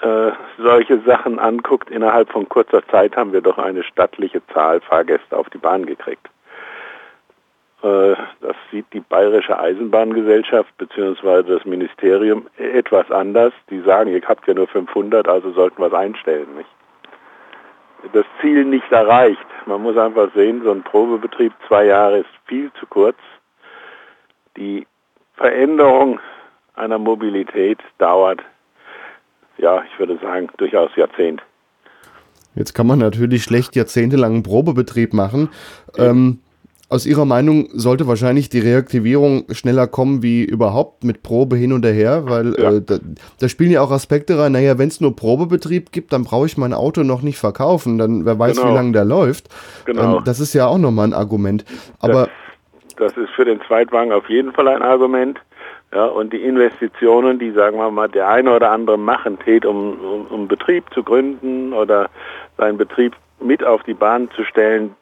äh, 0.00 0.32
solche 0.58 1.00
Sachen 1.00 1.38
anguckt, 1.38 1.90
innerhalb 1.90 2.30
von 2.30 2.48
kurzer 2.48 2.86
Zeit 2.88 3.16
haben 3.16 3.32
wir 3.32 3.42
doch 3.42 3.58
eine 3.58 3.82
stattliche 3.82 4.40
Zahl 4.48 4.80
Fahrgäste 4.80 5.36
auf 5.36 5.50
die 5.50 5.58
Bahn 5.58 5.84
gekriegt. 5.84 6.26
Äh, 7.82 8.14
das 8.40 8.56
sieht 8.70 8.86
die 8.92 9.00
Bayerische 9.00 9.58
Eisenbahngesellschaft 9.58 10.76
bzw. 10.78 11.42
das 11.42 11.64
Ministerium 11.64 12.46
etwas 12.56 13.10
anders. 13.10 13.52
Die 13.68 13.80
sagen, 13.80 14.10
ihr 14.10 14.22
habt 14.26 14.46
ja 14.46 14.54
nur 14.54 14.68
500, 14.68 15.28
also 15.28 15.50
sollten 15.52 15.82
wir 15.82 15.88
es 15.88 15.94
einstellen. 15.94 16.48
Nicht? 16.56 16.70
Das 18.12 18.24
Ziel 18.40 18.64
nicht 18.64 18.90
erreicht. 18.90 19.46
Man 19.66 19.82
muss 19.82 19.96
einfach 19.96 20.32
sehen, 20.34 20.62
so 20.64 20.70
ein 20.70 20.82
Probebetrieb 20.82 21.52
zwei 21.68 21.84
Jahre 21.86 22.18
ist 22.18 22.30
viel 22.46 22.72
zu 22.80 22.86
kurz. 22.86 23.18
Die 24.56 24.86
Veränderung 25.34 26.20
einer 26.74 26.98
Mobilität 26.98 27.78
dauert 27.98 28.40
ja, 29.60 29.82
ich 29.84 29.98
würde 29.98 30.18
sagen, 30.22 30.48
durchaus 30.56 30.90
Jahrzehnt. 30.96 31.42
Jetzt 32.54 32.74
kann 32.74 32.86
man 32.86 32.98
natürlich 32.98 33.44
schlecht 33.44 33.76
jahrzehntelangen 33.76 34.42
Probebetrieb 34.42 35.14
machen. 35.14 35.50
Ähm, 35.96 36.40
aus 36.88 37.06
Ihrer 37.06 37.24
Meinung 37.24 37.68
sollte 37.72 38.08
wahrscheinlich 38.08 38.48
die 38.48 38.58
Reaktivierung 38.58 39.44
schneller 39.52 39.86
kommen 39.86 40.24
wie 40.24 40.42
überhaupt 40.42 41.04
mit 41.04 41.22
Probe 41.22 41.54
hin 41.54 41.72
und 41.72 41.86
her, 41.86 42.24
weil 42.26 42.54
ja. 42.58 42.72
äh, 42.72 42.82
da, 42.84 42.98
da, 43.38 43.48
spielen 43.48 43.70
ja 43.70 43.80
auch 43.80 43.92
Aspekte 43.92 44.36
rein. 44.36 44.52
Naja, 44.52 44.76
wenn 44.76 44.88
es 44.88 45.00
nur 45.00 45.14
Probebetrieb 45.14 45.92
gibt, 45.92 46.12
dann 46.12 46.24
brauche 46.24 46.46
ich 46.46 46.58
mein 46.58 46.72
Auto 46.72 47.04
noch 47.04 47.22
nicht 47.22 47.38
verkaufen. 47.38 47.96
Dann 47.96 48.26
wer 48.26 48.36
weiß, 48.36 48.56
genau. 48.56 48.70
wie 48.70 48.74
lange 48.74 48.92
der 48.92 49.04
läuft. 49.04 49.48
Genau. 49.84 50.18
Ähm, 50.18 50.24
das 50.24 50.40
ist 50.40 50.52
ja 50.52 50.66
auch 50.66 50.78
nochmal 50.78 51.06
ein 51.06 51.14
Argument. 51.14 51.64
Aber 52.00 52.28
das, 52.98 53.12
das 53.14 53.16
ist 53.16 53.30
für 53.36 53.44
den 53.44 53.60
Zweitwagen 53.68 54.10
auf 54.10 54.28
jeden 54.28 54.52
Fall 54.52 54.66
ein 54.66 54.82
Argument. 54.82 55.38
Ja, 55.92 56.04
und 56.04 56.32
die 56.32 56.42
Investitionen, 56.42 57.40
die, 57.40 57.50
sagen 57.50 57.76
wir 57.78 57.90
mal, 57.90 58.08
der 58.08 58.28
eine 58.28 58.54
oder 58.54 58.70
andere 58.70 58.96
machen 58.96 59.38
tät, 59.40 59.66
um, 59.66 59.98
um, 59.98 60.26
um 60.26 60.48
Betrieb 60.48 60.84
zu 60.94 61.02
gründen 61.02 61.72
oder 61.72 62.08
seinen 62.56 62.78
Betrieb 62.78 63.16
mit 63.40 63.64
auf 63.64 63.82
die 63.82 63.94
Bahn 63.94 64.30
zu 64.36 64.44
stellen, 64.44 64.94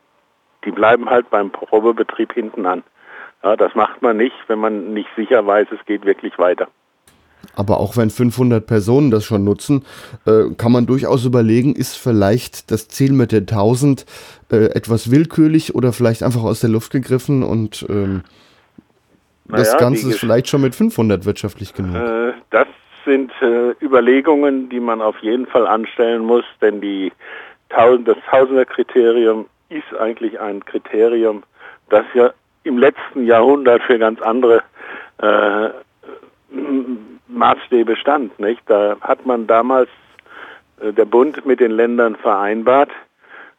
die 0.64 0.70
bleiben 0.70 1.10
halt 1.10 1.28
beim 1.28 1.50
Probebetrieb 1.50 2.32
hinten 2.32 2.64
an. 2.64 2.82
Ja, 3.42 3.56
das 3.56 3.74
macht 3.74 4.00
man 4.00 4.16
nicht, 4.16 4.34
wenn 4.48 4.58
man 4.58 4.94
nicht 4.94 5.08
sicher 5.14 5.46
weiß, 5.46 5.68
es 5.70 5.84
geht 5.86 6.06
wirklich 6.06 6.38
weiter. 6.38 6.68
Aber 7.54 7.80
auch 7.80 7.96
wenn 7.96 8.10
500 8.10 8.66
Personen 8.66 9.10
das 9.10 9.24
schon 9.24 9.44
nutzen, 9.44 9.84
äh, 10.26 10.54
kann 10.56 10.72
man 10.72 10.86
durchaus 10.86 11.24
überlegen, 11.24 11.74
ist 11.74 11.96
vielleicht 11.96 12.70
das 12.70 12.88
Ziel 12.88 13.12
mit 13.12 13.32
den 13.32 13.42
1000 13.42 14.06
äh, 14.50 14.56
etwas 14.66 15.10
willkürlich 15.10 15.74
oder 15.74 15.92
vielleicht 15.92 16.22
einfach 16.22 16.42
aus 16.42 16.60
der 16.60 16.70
Luft 16.70 16.90
gegriffen 16.92 17.42
und 17.42 17.86
ähm, 17.88 18.22
das 19.48 19.72
naja, 19.72 19.78
Ganze 19.78 20.08
ist 20.10 20.20
vielleicht 20.20 20.48
schon 20.48 20.60
mit 20.60 20.74
500 20.74 21.24
wirtschaftlich 21.24 21.74
genug. 21.74 21.96
Äh, 21.96 22.32
das 22.50 22.66
sind 23.04 23.32
äh, 23.40 23.70
Überlegungen, 23.82 24.68
die 24.68 24.80
man 24.80 25.00
auf 25.00 25.18
jeden 25.20 25.46
Fall 25.46 25.66
anstellen 25.66 26.24
muss, 26.24 26.44
denn 26.60 26.80
die 26.80 27.12
das 27.70 28.16
Tausender-Kriterium 28.30 29.46
ist 29.68 29.94
eigentlich 29.98 30.40
ein 30.40 30.64
Kriterium, 30.64 31.42
das 31.90 32.04
ja 32.14 32.32
im 32.64 32.78
letzten 32.78 33.24
Jahrhundert 33.24 33.82
für 33.82 33.98
ganz 33.98 34.20
andere 34.22 34.62
äh, 35.18 35.68
Maßstäbe 37.28 37.96
stand. 37.96 38.38
Nicht? 38.40 38.62
Da 38.66 38.96
hat 39.00 39.26
man 39.26 39.46
damals 39.46 39.88
äh, 40.80 40.92
der 40.92 41.04
Bund 41.04 41.44
mit 41.46 41.60
den 41.60 41.72
Ländern 41.72 42.16
vereinbart, 42.16 42.90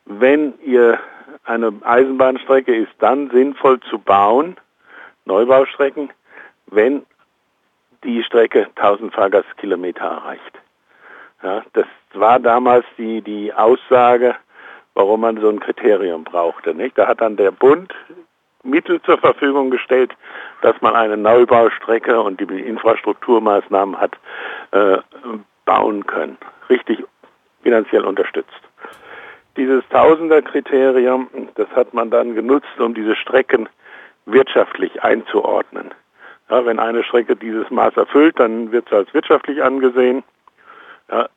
wenn 0.06 0.54
ihr 0.66 1.00
eine 1.46 1.72
Eisenbahnstrecke 1.84 2.76
ist 2.76 2.92
dann 3.00 3.30
sinnvoll 3.32 3.80
zu 3.82 4.00
bauen, 4.00 4.58
Neubaustrecken, 5.30 6.10
wenn 6.68 7.06
die 8.04 8.24
Strecke 8.24 8.68
1000 8.76 9.14
Fahrgastkilometer 9.14 10.06
erreicht. 10.06 10.60
Ja, 11.44 11.64
das 11.74 11.86
war 12.14 12.40
damals 12.40 12.86
die, 12.98 13.22
die 13.22 13.54
Aussage, 13.54 14.36
warum 14.94 15.22
man 15.22 15.40
so 15.40 15.50
ein 15.50 15.60
Kriterium 15.60 16.24
brauchte. 16.24 16.74
Nicht? 16.74 16.98
Da 16.98 17.08
hat 17.08 17.22
dann 17.22 17.38
der 17.38 17.52
Bund 17.52 17.94
Mittel 18.64 19.02
zur 19.04 19.18
Verfügung 19.18 19.70
gestellt, 19.70 20.12
dass 20.62 20.76
man 20.82 20.96
eine 20.96 21.16
Neubaustrecke 21.16 22.20
und 22.20 22.42
die 22.42 22.60
Infrastrukturmaßnahmen 22.60 23.98
hat 23.98 24.18
äh, 24.72 24.98
bauen 25.64 26.06
können. 26.06 26.38
Richtig 26.70 27.04
finanziell 27.62 28.04
unterstützt. 28.04 28.60
Dieses 29.56 29.84
Tausender-Kriterium, 29.90 31.30
das 31.56 31.70
hat 31.70 31.94
man 31.94 32.10
dann 32.10 32.36
genutzt, 32.36 32.80
um 32.80 32.94
diese 32.94 33.16
Strecken 33.16 33.70
wirtschaftlich 34.32 35.04
einzuordnen. 35.04 35.94
Ja, 36.50 36.66
wenn 36.66 36.80
eine 36.80 37.04
Strecke 37.04 37.36
dieses 37.36 37.70
Maß 37.70 37.96
erfüllt, 37.98 38.40
dann 38.40 38.72
wird 38.72 38.90
sie 38.90 38.96
als 38.96 39.14
wirtschaftlich 39.14 39.64
angesehen. 39.64 40.24
Ja, 41.12 41.30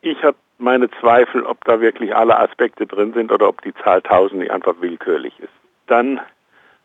ich 0.00 0.22
habe 0.22 0.36
meine 0.58 0.90
Zweifel, 1.00 1.42
ob 1.42 1.64
da 1.64 1.80
wirklich 1.80 2.14
alle 2.14 2.38
Aspekte 2.38 2.86
drin 2.86 3.12
sind 3.12 3.30
oder 3.30 3.48
ob 3.48 3.60
die 3.62 3.74
Zahl 3.74 3.98
1000 3.98 4.40
nicht 4.40 4.50
einfach 4.50 4.74
willkürlich 4.80 5.38
ist. 5.40 5.52
Dann 5.86 6.20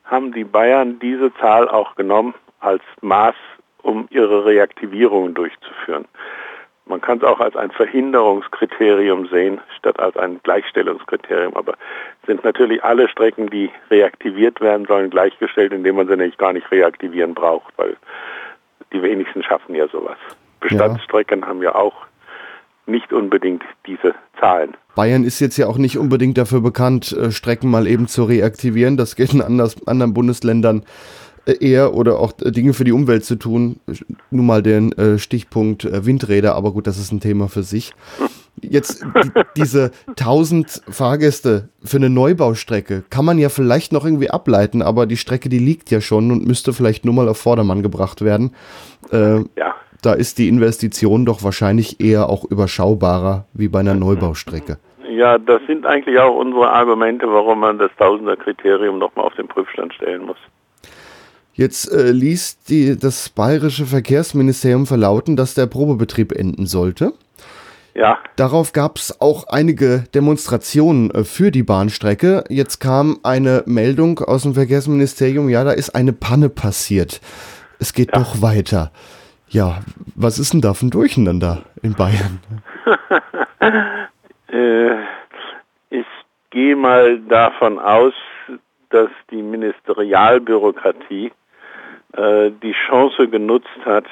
haben 0.04 0.34
die 0.34 0.44
Bayern 0.44 1.00
diese 1.00 1.34
Zahl 1.36 1.70
auch 1.70 1.96
genommen 1.96 2.34
als 2.60 2.84
Maß, 3.02 3.36
um 3.82 4.08
ihre 4.12 4.46
Reaktivierungen 4.46 5.34
durchzuführen. 5.34 6.06
Man 6.86 7.00
kann 7.00 7.20
es 7.20 7.24
auch 7.24 7.40
als 7.40 7.56
ein 7.56 7.72
Verhinderungskriterium 7.72 9.28
sehen, 9.28 9.62
statt 9.78 10.00
als 10.00 10.18
ein 10.18 10.40
Gleichstellungskriterium. 10.44 11.56
Aber 11.56 11.76
sind 12.26 12.44
natürlich 12.44 12.84
alle 12.84 13.08
Strecken, 13.08 13.50
die 13.50 13.70
reaktiviert 13.90 14.60
werden 14.62 14.86
sollen, 14.88 15.10
gleichgestellt, 15.10 15.74
indem 15.74 15.96
man 15.96 16.08
sie 16.08 16.18
nicht 16.18 16.38
gar 16.38 16.54
nicht 16.54 16.70
reaktivieren 16.72 17.34
braucht, 17.34 17.74
weil 17.78 17.96
die 18.92 19.02
wenigsten 19.02 19.44
schaffen 19.44 19.76
ja 19.76 19.88
sowas. 19.88 20.18
Bestandsstrecken 20.60 21.42
ja. 21.42 21.48
haben 21.48 21.62
ja 21.62 21.76
auch 21.76 21.96
nicht 22.86 23.14
unbedingt 23.14 23.64
diese 23.86 24.14
Zahlen. 24.40 24.76
Bayern 24.96 25.24
ist 25.24 25.40
jetzt 25.40 25.58
ja 25.58 25.68
auch 25.68 25.78
nicht 25.78 25.98
unbedingt 25.98 26.38
dafür 26.38 26.62
bekannt, 26.62 27.12
äh, 27.14 27.32
Strecken 27.32 27.70
mal 27.70 27.88
eben 27.88 28.08
zu 28.08 28.24
reaktivieren. 28.24 28.98
Das 28.98 29.16
geht 29.16 29.34
in 29.34 29.42
anders, 29.42 29.76
anderen 29.88 30.14
Bundesländern 30.14 30.84
eher 31.46 31.94
oder 31.94 32.20
auch 32.20 32.34
äh, 32.44 32.52
Dinge 32.52 32.74
für 32.74 32.84
die 32.84 32.92
Umwelt 32.92 33.26
zu 33.26 33.36
tun. 33.36 33.80
Nur 34.30 34.44
mal 34.44 34.62
den 34.62 34.94
Stichpunkt 35.18 35.88
Windräder, 36.06 36.56
aber 36.56 36.72
gut, 36.72 36.88
das 36.88 36.98
ist 36.98 37.12
ein 37.12 37.20
Thema 37.20 37.48
für 37.48 37.64
sich. 37.64 37.94
Jetzt 38.62 39.04
die, 39.04 39.32
diese 39.58 39.92
1000 40.10 40.84
Fahrgäste 40.90 41.70
für 41.84 41.98
eine 41.98 42.10
Neubaustrecke 42.10 43.04
kann 43.10 43.26
man 43.26 43.38
ja 43.38 43.50
vielleicht 43.50 43.92
noch 43.92 44.06
irgendwie 44.06 44.30
ableiten, 44.30 44.82
aber 44.82 45.06
die 45.06 45.18
Strecke, 45.18 45.50
die 45.50 45.60
liegt 45.60 45.90
ja 45.92 46.02
schon 46.02 46.32
und 46.32 46.46
müsste 46.46 46.74
vielleicht 46.74 47.06
nur 47.06 47.14
mal 47.14 47.28
auf 47.28 47.38
Vordermann 47.38 47.82
gebracht 47.82 48.22
werden. 48.22 48.52
Äh, 49.12 49.40
ja 49.58 49.76
da 50.02 50.14
ist 50.14 50.40
die 50.40 50.48
Investition 50.48 51.26
doch 51.26 51.44
wahrscheinlich 51.44 52.02
eher 52.02 52.30
auch 52.30 52.44
überschaubarer 52.44 53.46
wie 53.54 53.68
bei 53.68 53.80
einer 53.80 53.94
Neubaustrecke. 53.94 54.78
Ja, 55.10 55.38
das 55.38 55.62
sind 55.68 55.86
eigentlich 55.86 56.18
auch 56.20 56.36
unsere 56.36 56.72
Argumente, 56.72 57.32
warum 57.32 57.60
man 57.60 57.78
das 57.78 57.92
Tausender-Kriterium 57.98 58.98
nochmal 58.98 59.26
auf 59.26 59.36
den 59.36 59.48
Prüfstand 59.48 59.94
stellen 59.94 60.26
muss. 60.26 60.38
Jetzt 61.54 61.92
äh, 61.92 62.12
ließ 62.12 62.64
die, 62.64 62.98
das 62.98 63.30
bayerische 63.30 63.86
Verkehrsministerium 63.86 64.88
verlauten, 64.88 65.36
dass 65.36 65.54
der 65.54 65.68
Probebetrieb 65.68 66.32
enden 66.32 66.66
sollte. 66.66 67.14
Ja. 67.94 68.20
Darauf 68.38 68.72
gab 68.72 68.98
es 68.98 69.20
auch 69.20 69.48
einige 69.50 70.06
Demonstrationen 70.14 71.12
äh, 71.12 71.24
für 71.24 71.52
die 71.52 71.64
Bahnstrecke. 71.64 72.46
Jetzt 72.50 72.80
kam 72.80 73.20
eine 73.24 73.64
Meldung 73.66 74.20
aus 74.20 74.44
dem 74.44 74.54
Verkehrsministerium, 74.54 75.50
ja, 75.50 75.64
da 75.64 75.72
ist 75.72 75.90
eine 75.90 76.14
Panne 76.14 76.50
passiert. 76.50 77.20
Es 77.80 77.94
geht 77.94 78.12
ja. 78.14 78.20
doch 78.20 78.42
weiter. 78.42 78.92
Ja, 79.50 79.80
was 80.16 80.40
ist 80.40 80.54
denn 80.54 80.62
da 80.62 80.74
für 80.74 80.86
ein 80.86 80.92
Durcheinander 80.92 81.64
in 81.82 81.94
Bayern? 81.94 82.40
äh, 84.48 84.96
ich 85.90 86.06
gehe 86.52 86.78
mal 86.78 87.20
davon 87.28 87.78
aus, 87.78 88.14
dass 88.92 89.10
die 89.30 89.42
Ministerialbürokratie 89.42 91.32
äh, 92.14 92.52
die 92.62 92.74
Chance 92.88 93.28
genutzt 93.28 93.68
hat, 93.86 94.06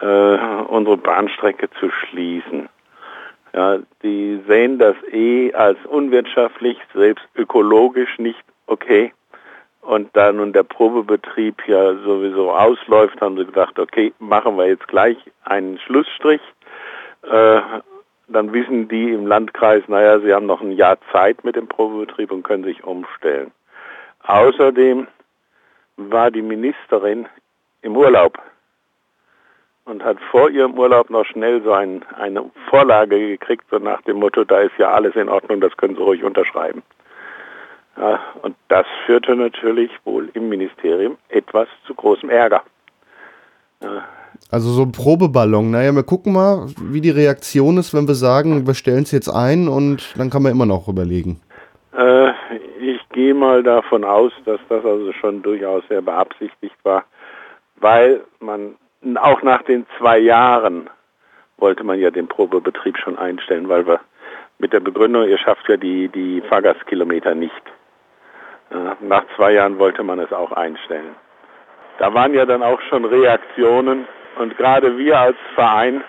äh, 0.00 0.04
unsere 0.06 0.96
Bahnstrecke 0.96 1.68
zu 1.78 1.90
schließen. 1.90 2.68
Ja, 3.52 3.78
die 4.02 4.40
sehen 4.46 4.78
das 4.78 4.96
eh 5.12 5.52
als 5.52 5.78
unwirtschaftlich, 5.86 6.78
selbst 6.94 7.26
ökologisch 7.34 8.18
nicht 8.18 8.42
okay. 8.66 9.12
Und 9.82 10.14
da 10.14 10.30
nun 10.30 10.52
der 10.52 10.62
Probebetrieb 10.62 11.66
ja 11.66 11.94
sowieso 11.96 12.52
ausläuft, 12.52 13.20
haben 13.20 13.36
sie 13.36 13.46
gedacht, 13.46 13.78
okay, 13.78 14.12
machen 14.18 14.56
wir 14.56 14.66
jetzt 14.66 14.86
gleich 14.88 15.16
einen 15.44 15.78
Schlussstrich. 15.78 16.42
Äh, 17.22 17.60
dann 18.28 18.52
wissen 18.52 18.88
die 18.88 19.12
im 19.12 19.26
Landkreis, 19.26 19.82
naja, 19.88 20.20
sie 20.20 20.32
haben 20.32 20.46
noch 20.46 20.60
ein 20.60 20.72
Jahr 20.72 20.98
Zeit 21.10 21.42
mit 21.44 21.56
dem 21.56 21.66
Probebetrieb 21.66 22.30
und 22.30 22.44
können 22.44 22.64
sich 22.64 22.84
umstellen. 22.84 23.50
Außerdem 24.24 25.06
war 25.96 26.30
die 26.30 26.42
Ministerin 26.42 27.26
im 27.82 27.96
Urlaub 27.96 28.38
und 29.84 30.04
hat 30.04 30.18
vor 30.30 30.50
ihrem 30.50 30.78
Urlaub 30.78 31.10
noch 31.10 31.24
schnell 31.24 31.62
so 31.62 31.72
ein, 31.72 32.04
eine 32.16 32.50
Vorlage 32.68 33.18
gekriegt, 33.18 33.64
so 33.70 33.78
nach 33.78 34.00
dem 34.02 34.18
Motto, 34.18 34.44
da 34.44 34.60
ist 34.60 34.78
ja 34.78 34.90
alles 34.90 35.16
in 35.16 35.28
Ordnung, 35.28 35.60
das 35.60 35.76
können 35.76 35.96
Sie 35.96 36.02
ruhig 36.02 36.22
unterschreiben. 36.22 36.82
Ja, 37.96 38.20
und 38.42 38.56
das 38.68 38.86
führte 39.04 39.34
natürlich 39.34 39.90
wohl 40.04 40.30
im 40.34 40.48
Ministerium 40.48 41.18
etwas 41.28 41.68
zu 41.86 41.94
großem 41.94 42.30
Ärger. 42.30 42.62
Ja. 43.82 44.04
Also 44.50 44.70
so 44.70 44.82
ein 44.82 44.92
Probeballon. 44.92 45.70
Naja, 45.70 45.92
wir 45.92 46.02
gucken 46.02 46.32
mal, 46.32 46.66
wie 46.80 47.00
die 47.00 47.10
Reaktion 47.10 47.76
ist, 47.76 47.92
wenn 47.92 48.08
wir 48.08 48.14
sagen, 48.14 48.66
wir 48.66 48.74
stellen 48.74 49.02
es 49.02 49.10
jetzt 49.10 49.28
ein 49.28 49.68
und 49.68 50.14
dann 50.16 50.30
kann 50.30 50.42
man 50.42 50.52
immer 50.52 50.66
noch 50.66 50.88
überlegen. 50.88 51.40
Äh, 51.92 52.29
gehe 53.20 53.34
mal 53.34 53.62
davon 53.62 54.02
aus, 54.02 54.32
dass 54.46 54.60
das 54.70 54.82
also 54.82 55.12
schon 55.12 55.42
durchaus 55.42 55.82
sehr 55.88 56.00
beabsichtigt 56.00 56.76
war, 56.84 57.04
weil 57.76 58.22
man 58.40 58.76
auch 59.16 59.42
nach 59.42 59.62
den 59.62 59.84
zwei 59.98 60.18
Jahren 60.18 60.88
wollte 61.58 61.84
man 61.84 61.98
ja 61.98 62.10
den 62.10 62.28
Probebetrieb 62.28 62.96
schon 62.96 63.18
einstellen, 63.18 63.68
weil 63.68 63.86
wir 63.86 64.00
mit 64.58 64.72
der 64.72 64.80
Begründung, 64.80 65.28
ihr 65.28 65.36
schafft 65.36 65.68
ja 65.68 65.76
die, 65.76 66.08
die 66.08 66.40
Fahrgastkilometer 66.48 67.34
nicht. 67.34 67.62
Nach 69.00 69.24
zwei 69.36 69.52
Jahren 69.52 69.78
wollte 69.78 70.02
man 70.02 70.18
es 70.18 70.32
auch 70.32 70.52
einstellen. 70.52 71.14
Da 71.98 72.14
waren 72.14 72.32
ja 72.32 72.46
dann 72.46 72.62
auch 72.62 72.80
schon 72.88 73.04
Reaktionen 73.04 74.06
und 74.38 74.56
gerade 74.56 74.96
wir 74.96 75.18
als 75.18 75.36
Verein 75.54 76.02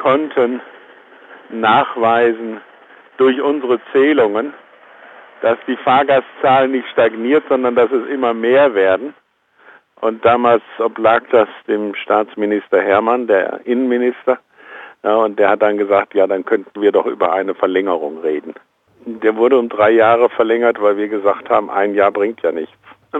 konnten 0.00 0.62
nachweisen 1.50 2.62
durch 3.18 3.42
unsere 3.42 3.78
Zählungen, 3.92 4.54
dass 5.42 5.58
die 5.66 5.76
Fahrgastzahlen 5.76 6.72
nicht 6.72 6.88
stagniert, 6.88 7.44
sondern 7.48 7.74
dass 7.74 7.90
es 7.90 8.08
immer 8.08 8.34
mehr 8.34 8.74
werden. 8.74 9.14
Und 10.00 10.24
damals 10.24 10.62
oblag 10.78 11.22
das 11.30 11.48
dem 11.68 11.94
Staatsminister 11.94 12.80
Hermann, 12.80 13.26
der 13.26 13.60
Innenminister, 13.64 14.38
ja, 15.02 15.16
und 15.16 15.38
der 15.38 15.50
hat 15.50 15.62
dann 15.62 15.78
gesagt, 15.78 16.14
ja, 16.14 16.26
dann 16.26 16.44
könnten 16.44 16.80
wir 16.80 16.92
doch 16.92 17.06
über 17.06 17.32
eine 17.32 17.54
Verlängerung 17.54 18.20
reden. 18.20 18.54
Der 19.06 19.36
wurde 19.36 19.58
um 19.58 19.68
drei 19.68 19.90
Jahre 19.90 20.28
verlängert, 20.28 20.80
weil 20.80 20.96
wir 20.96 21.08
gesagt 21.08 21.48
haben, 21.48 21.70
ein 21.70 21.94
Jahr 21.94 22.10
bringt 22.10 22.42
ja 22.42 22.52
nichts. 22.52 22.76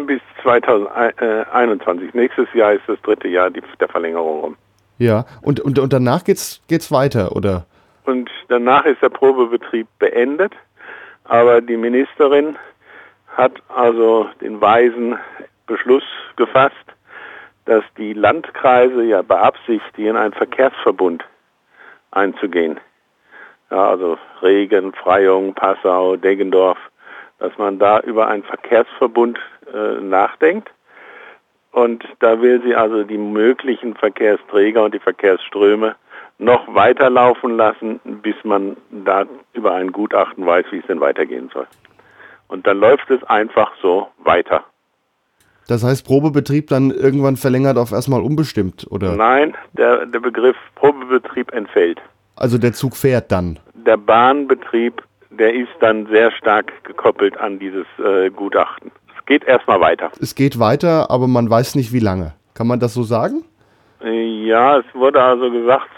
Bis 0.06 0.20
2021. 0.42 2.14
Nächstes 2.14 2.46
Jahr 2.54 2.74
ist 2.74 2.82
das 2.86 3.00
dritte 3.02 3.28
Jahr 3.28 3.50
der 3.50 3.88
Verlängerung 3.88 4.40
rum. 4.40 4.56
Ja, 4.98 5.24
und, 5.42 5.58
und, 5.60 5.78
und 5.78 5.92
danach 5.92 6.24
geht's, 6.24 6.60
geht's 6.68 6.92
weiter, 6.92 7.34
oder? 7.34 7.66
Und 8.04 8.30
danach 8.48 8.84
ist 8.84 9.00
der 9.02 9.08
Probebetrieb 9.08 9.88
beendet. 9.98 10.52
Aber 11.30 11.60
die 11.60 11.76
Ministerin 11.76 12.58
hat 13.28 13.52
also 13.68 14.28
den 14.40 14.60
weisen 14.60 15.16
Beschluss 15.68 16.02
gefasst, 16.34 16.74
dass 17.66 17.84
die 17.96 18.14
Landkreise 18.14 19.04
ja 19.04 19.22
beabsichtigen, 19.22 20.16
einen 20.16 20.32
Verkehrsverbund 20.32 21.24
einzugehen 22.10 22.80
ja, 23.70 23.90
also 23.90 24.18
Regen, 24.42 24.92
Freyung, 24.92 25.54
Passau, 25.54 26.16
Deggendorf, 26.16 26.78
dass 27.38 27.56
man 27.58 27.78
da 27.78 28.00
über 28.00 28.26
einen 28.26 28.42
Verkehrsverbund 28.42 29.38
äh, 29.72 30.00
nachdenkt. 30.00 30.68
Und 31.70 32.04
da 32.18 32.42
will 32.42 32.60
sie 32.64 32.74
also 32.74 33.04
die 33.04 33.18
möglichen 33.18 33.94
Verkehrsträger 33.94 34.82
und 34.82 34.94
die 34.94 34.98
Verkehrsströme 34.98 35.94
noch 36.40 36.74
weiterlaufen 36.74 37.56
lassen, 37.56 38.00
bis 38.22 38.34
man 38.44 38.76
da 39.04 39.24
über 39.52 39.74
ein 39.74 39.92
Gutachten 39.92 40.44
weiß, 40.44 40.64
wie 40.70 40.78
es 40.78 40.86
denn 40.86 41.00
weitergehen 41.00 41.50
soll. 41.52 41.66
Und 42.48 42.66
dann 42.66 42.78
läuft 42.78 43.10
es 43.10 43.22
einfach 43.24 43.70
so 43.80 44.08
weiter. 44.24 44.64
Das 45.68 45.84
heißt, 45.84 46.04
Probebetrieb 46.04 46.66
dann 46.68 46.90
irgendwann 46.90 47.36
verlängert 47.36 47.78
auf 47.78 47.92
erstmal 47.92 48.22
unbestimmt, 48.22 48.86
oder? 48.90 49.14
Nein, 49.14 49.54
der, 49.74 50.06
der 50.06 50.18
Begriff 50.18 50.56
Probebetrieb 50.74 51.52
entfällt. 51.52 52.00
Also 52.34 52.58
der 52.58 52.72
Zug 52.72 52.96
fährt 52.96 53.30
dann. 53.30 53.58
Der 53.86 53.96
Bahnbetrieb, 53.96 55.00
der 55.30 55.54
ist 55.54 55.70
dann 55.80 56.06
sehr 56.06 56.32
stark 56.32 56.72
gekoppelt 56.84 57.38
an 57.38 57.58
dieses 57.58 57.86
äh, 58.04 58.30
Gutachten. 58.30 58.90
Es 59.16 59.24
geht 59.26 59.44
erstmal 59.44 59.80
weiter. 59.80 60.10
Es 60.20 60.34
geht 60.34 60.58
weiter, 60.58 61.10
aber 61.10 61.28
man 61.28 61.48
weiß 61.48 61.76
nicht 61.76 61.92
wie 61.92 62.00
lange. 62.00 62.34
Kann 62.54 62.66
man 62.66 62.80
das 62.80 62.94
so 62.94 63.04
sagen? 63.04 63.44
Ja, 64.02 64.78
es 64.78 64.84
wurde 64.94 65.22
also 65.22 65.50
gesagt, 65.50 65.90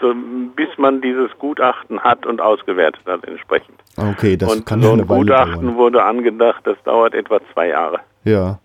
bis 0.55 0.69
man 0.77 1.01
dieses 1.01 1.31
Gutachten 1.39 2.01
hat 2.01 2.25
und 2.25 2.41
ausgewertet 2.41 3.01
hat 3.05 3.23
entsprechend. 3.25 3.79
Okay, 3.97 4.35
das 4.35 4.53
und 4.53 4.65
kann 4.65 4.81
so 4.81 4.91
ein 4.91 5.07
Gutachten 5.07 5.61
dauern. 5.61 5.75
wurde 5.75 6.03
angedacht, 6.03 6.61
das 6.65 6.77
dauert 6.83 7.13
etwa 7.13 7.39
zwei 7.53 7.69
Jahre. 7.69 7.99
Ja. 8.23 8.59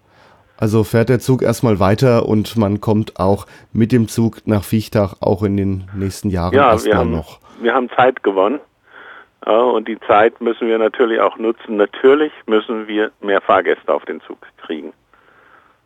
Also 0.57 0.83
fährt 0.83 1.09
der 1.09 1.21
Zug 1.21 1.43
erstmal 1.43 1.79
weiter 1.79 2.27
und 2.27 2.57
man 2.57 2.81
kommt 2.81 3.21
auch 3.21 3.47
mit 3.73 3.93
dem 3.93 4.09
Zug 4.09 4.39
nach 4.47 4.65
Viechtach 4.65 5.15
auch 5.21 5.45
in 5.45 5.57
den 5.57 5.89
nächsten 5.95 6.31
Jahren 6.31 6.53
ja, 6.53 6.73
erstmal 6.73 7.05
noch 7.05 7.39
wir 7.61 7.75
haben 7.75 7.91
Zeit 7.91 8.23
gewonnen. 8.23 8.61
Und 9.45 9.89
die 9.89 9.99
Zeit 10.01 10.41
müssen 10.41 10.69
wir 10.69 10.79
natürlich 10.79 11.21
auch 11.21 11.39
nutzen. 11.39 11.77
Natürlich 11.77 12.33
müssen 12.47 12.89
wir 12.89 13.13
mehr 13.21 13.41
Fahrgäste 13.41 13.93
auf 13.93 14.05
den 14.05 14.21
Zug 14.23 14.39
kriegen. 14.59 14.93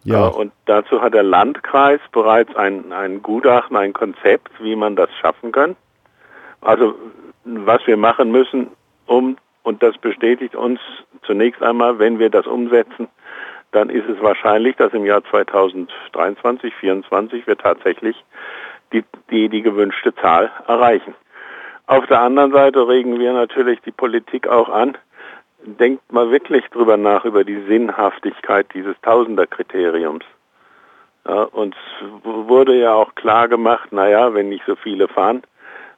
Ja. 0.04 0.20
ja. 0.20 0.26
und 0.26 0.52
dazu 0.66 1.00
hat 1.00 1.14
der 1.14 1.22
Landkreis 1.22 2.00
bereits 2.12 2.54
ein, 2.56 2.92
ein 2.92 3.22
Gutachten, 3.22 3.76
ein 3.76 3.92
Konzept, 3.92 4.50
wie 4.60 4.76
man 4.76 4.96
das 4.96 5.10
schaffen 5.20 5.52
kann. 5.52 5.76
Also 6.60 6.94
was 7.44 7.86
wir 7.86 7.96
machen 7.96 8.30
müssen, 8.30 8.68
um, 9.06 9.36
und 9.62 9.82
das 9.82 9.96
bestätigt 9.98 10.54
uns 10.54 10.80
zunächst 11.22 11.62
einmal, 11.62 11.98
wenn 11.98 12.18
wir 12.18 12.30
das 12.30 12.46
umsetzen, 12.46 13.08
dann 13.72 13.90
ist 13.90 14.08
es 14.08 14.20
wahrscheinlich, 14.20 14.76
dass 14.76 14.92
im 14.92 15.04
Jahr 15.04 15.24
2023, 15.24 15.92
2024 16.12 17.46
wir 17.46 17.56
tatsächlich 17.56 18.16
die, 18.92 19.04
die, 19.30 19.48
die 19.48 19.62
gewünschte 19.62 20.14
Zahl 20.14 20.50
erreichen. 20.66 21.14
Auf 21.86 22.06
der 22.06 22.20
anderen 22.20 22.52
Seite 22.52 22.86
regen 22.86 23.18
wir 23.18 23.32
natürlich 23.32 23.80
die 23.80 23.90
Politik 23.90 24.46
auch 24.46 24.68
an. 24.68 24.96
Denkt 25.64 26.12
mal 26.12 26.30
wirklich 26.30 26.66
drüber 26.68 26.96
nach, 26.96 27.24
über 27.24 27.44
die 27.44 27.62
Sinnhaftigkeit 27.66 28.66
dieses 28.74 28.96
Tausenderkriteriums. 29.02 30.24
Ja, 31.26 31.44
uns 31.44 31.76
wurde 32.24 32.74
ja 32.74 32.94
auch 32.94 33.14
klar 33.14 33.46
gemacht, 33.46 33.92
naja, 33.92 34.34
wenn 34.34 34.48
nicht 34.48 34.64
so 34.66 34.74
viele 34.74 35.06
fahren, 35.06 35.42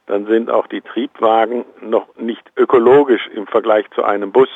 dann 0.06 0.26
sind 0.26 0.50
auch 0.50 0.66
die 0.66 0.82
Triebwagen 0.82 1.64
noch 1.80 2.14
nicht 2.16 2.42
ökologisch 2.56 3.26
im 3.28 3.46
Vergleich 3.46 3.90
zu 3.92 4.04
einem 4.04 4.32
Bus. 4.32 4.50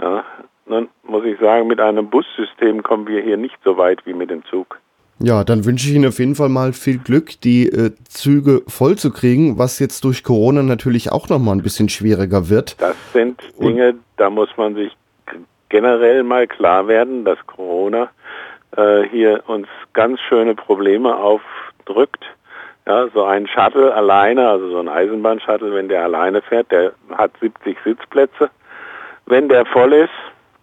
Ja, 0.00 0.24
dann 0.66 0.88
muss 1.04 1.24
ich 1.24 1.38
sagen, 1.38 1.68
mit 1.68 1.80
einem 1.80 2.10
Bussystem 2.10 2.82
kommen 2.82 3.06
wir 3.06 3.22
hier 3.22 3.36
nicht 3.36 3.58
so 3.64 3.76
weit 3.76 4.04
wie 4.06 4.14
mit 4.14 4.30
dem 4.30 4.44
Zug. 4.46 4.80
Ja, 5.24 5.42
dann 5.42 5.64
wünsche 5.64 5.88
ich 5.88 5.94
Ihnen 5.94 6.06
auf 6.06 6.18
jeden 6.18 6.34
Fall 6.34 6.50
mal 6.50 6.74
viel 6.74 6.98
Glück, 6.98 7.40
die 7.40 7.66
äh, 7.66 7.92
Züge 8.06 8.60
voll 8.68 8.96
zu 8.96 9.10
kriegen, 9.10 9.56
was 9.56 9.78
jetzt 9.78 10.04
durch 10.04 10.22
Corona 10.22 10.62
natürlich 10.62 11.12
auch 11.12 11.30
noch 11.30 11.38
mal 11.38 11.52
ein 11.52 11.62
bisschen 11.62 11.88
schwieriger 11.88 12.50
wird. 12.50 12.78
Das 12.78 12.94
sind 13.14 13.40
Dinge, 13.58 13.94
da 14.18 14.28
muss 14.28 14.50
man 14.58 14.74
sich 14.74 14.92
generell 15.70 16.24
mal 16.24 16.46
klar 16.46 16.88
werden, 16.88 17.24
dass 17.24 17.38
Corona 17.46 18.10
äh, 18.76 19.04
hier 19.04 19.42
uns 19.46 19.66
ganz 19.94 20.20
schöne 20.28 20.54
Probleme 20.54 21.16
aufdrückt. 21.16 22.24
Ja, 22.86 23.08
so 23.14 23.24
ein 23.24 23.46
Shuttle 23.46 23.94
alleine, 23.94 24.46
also 24.46 24.68
so 24.72 24.78
ein 24.78 24.90
Eisenbahnshuttle, 24.90 25.72
wenn 25.72 25.88
der 25.88 26.02
alleine 26.02 26.42
fährt, 26.42 26.70
der 26.70 26.92
hat 27.16 27.30
70 27.40 27.78
Sitzplätze. 27.82 28.50
Wenn 29.24 29.48
der 29.48 29.64
voll 29.64 29.94
ist, 29.94 30.12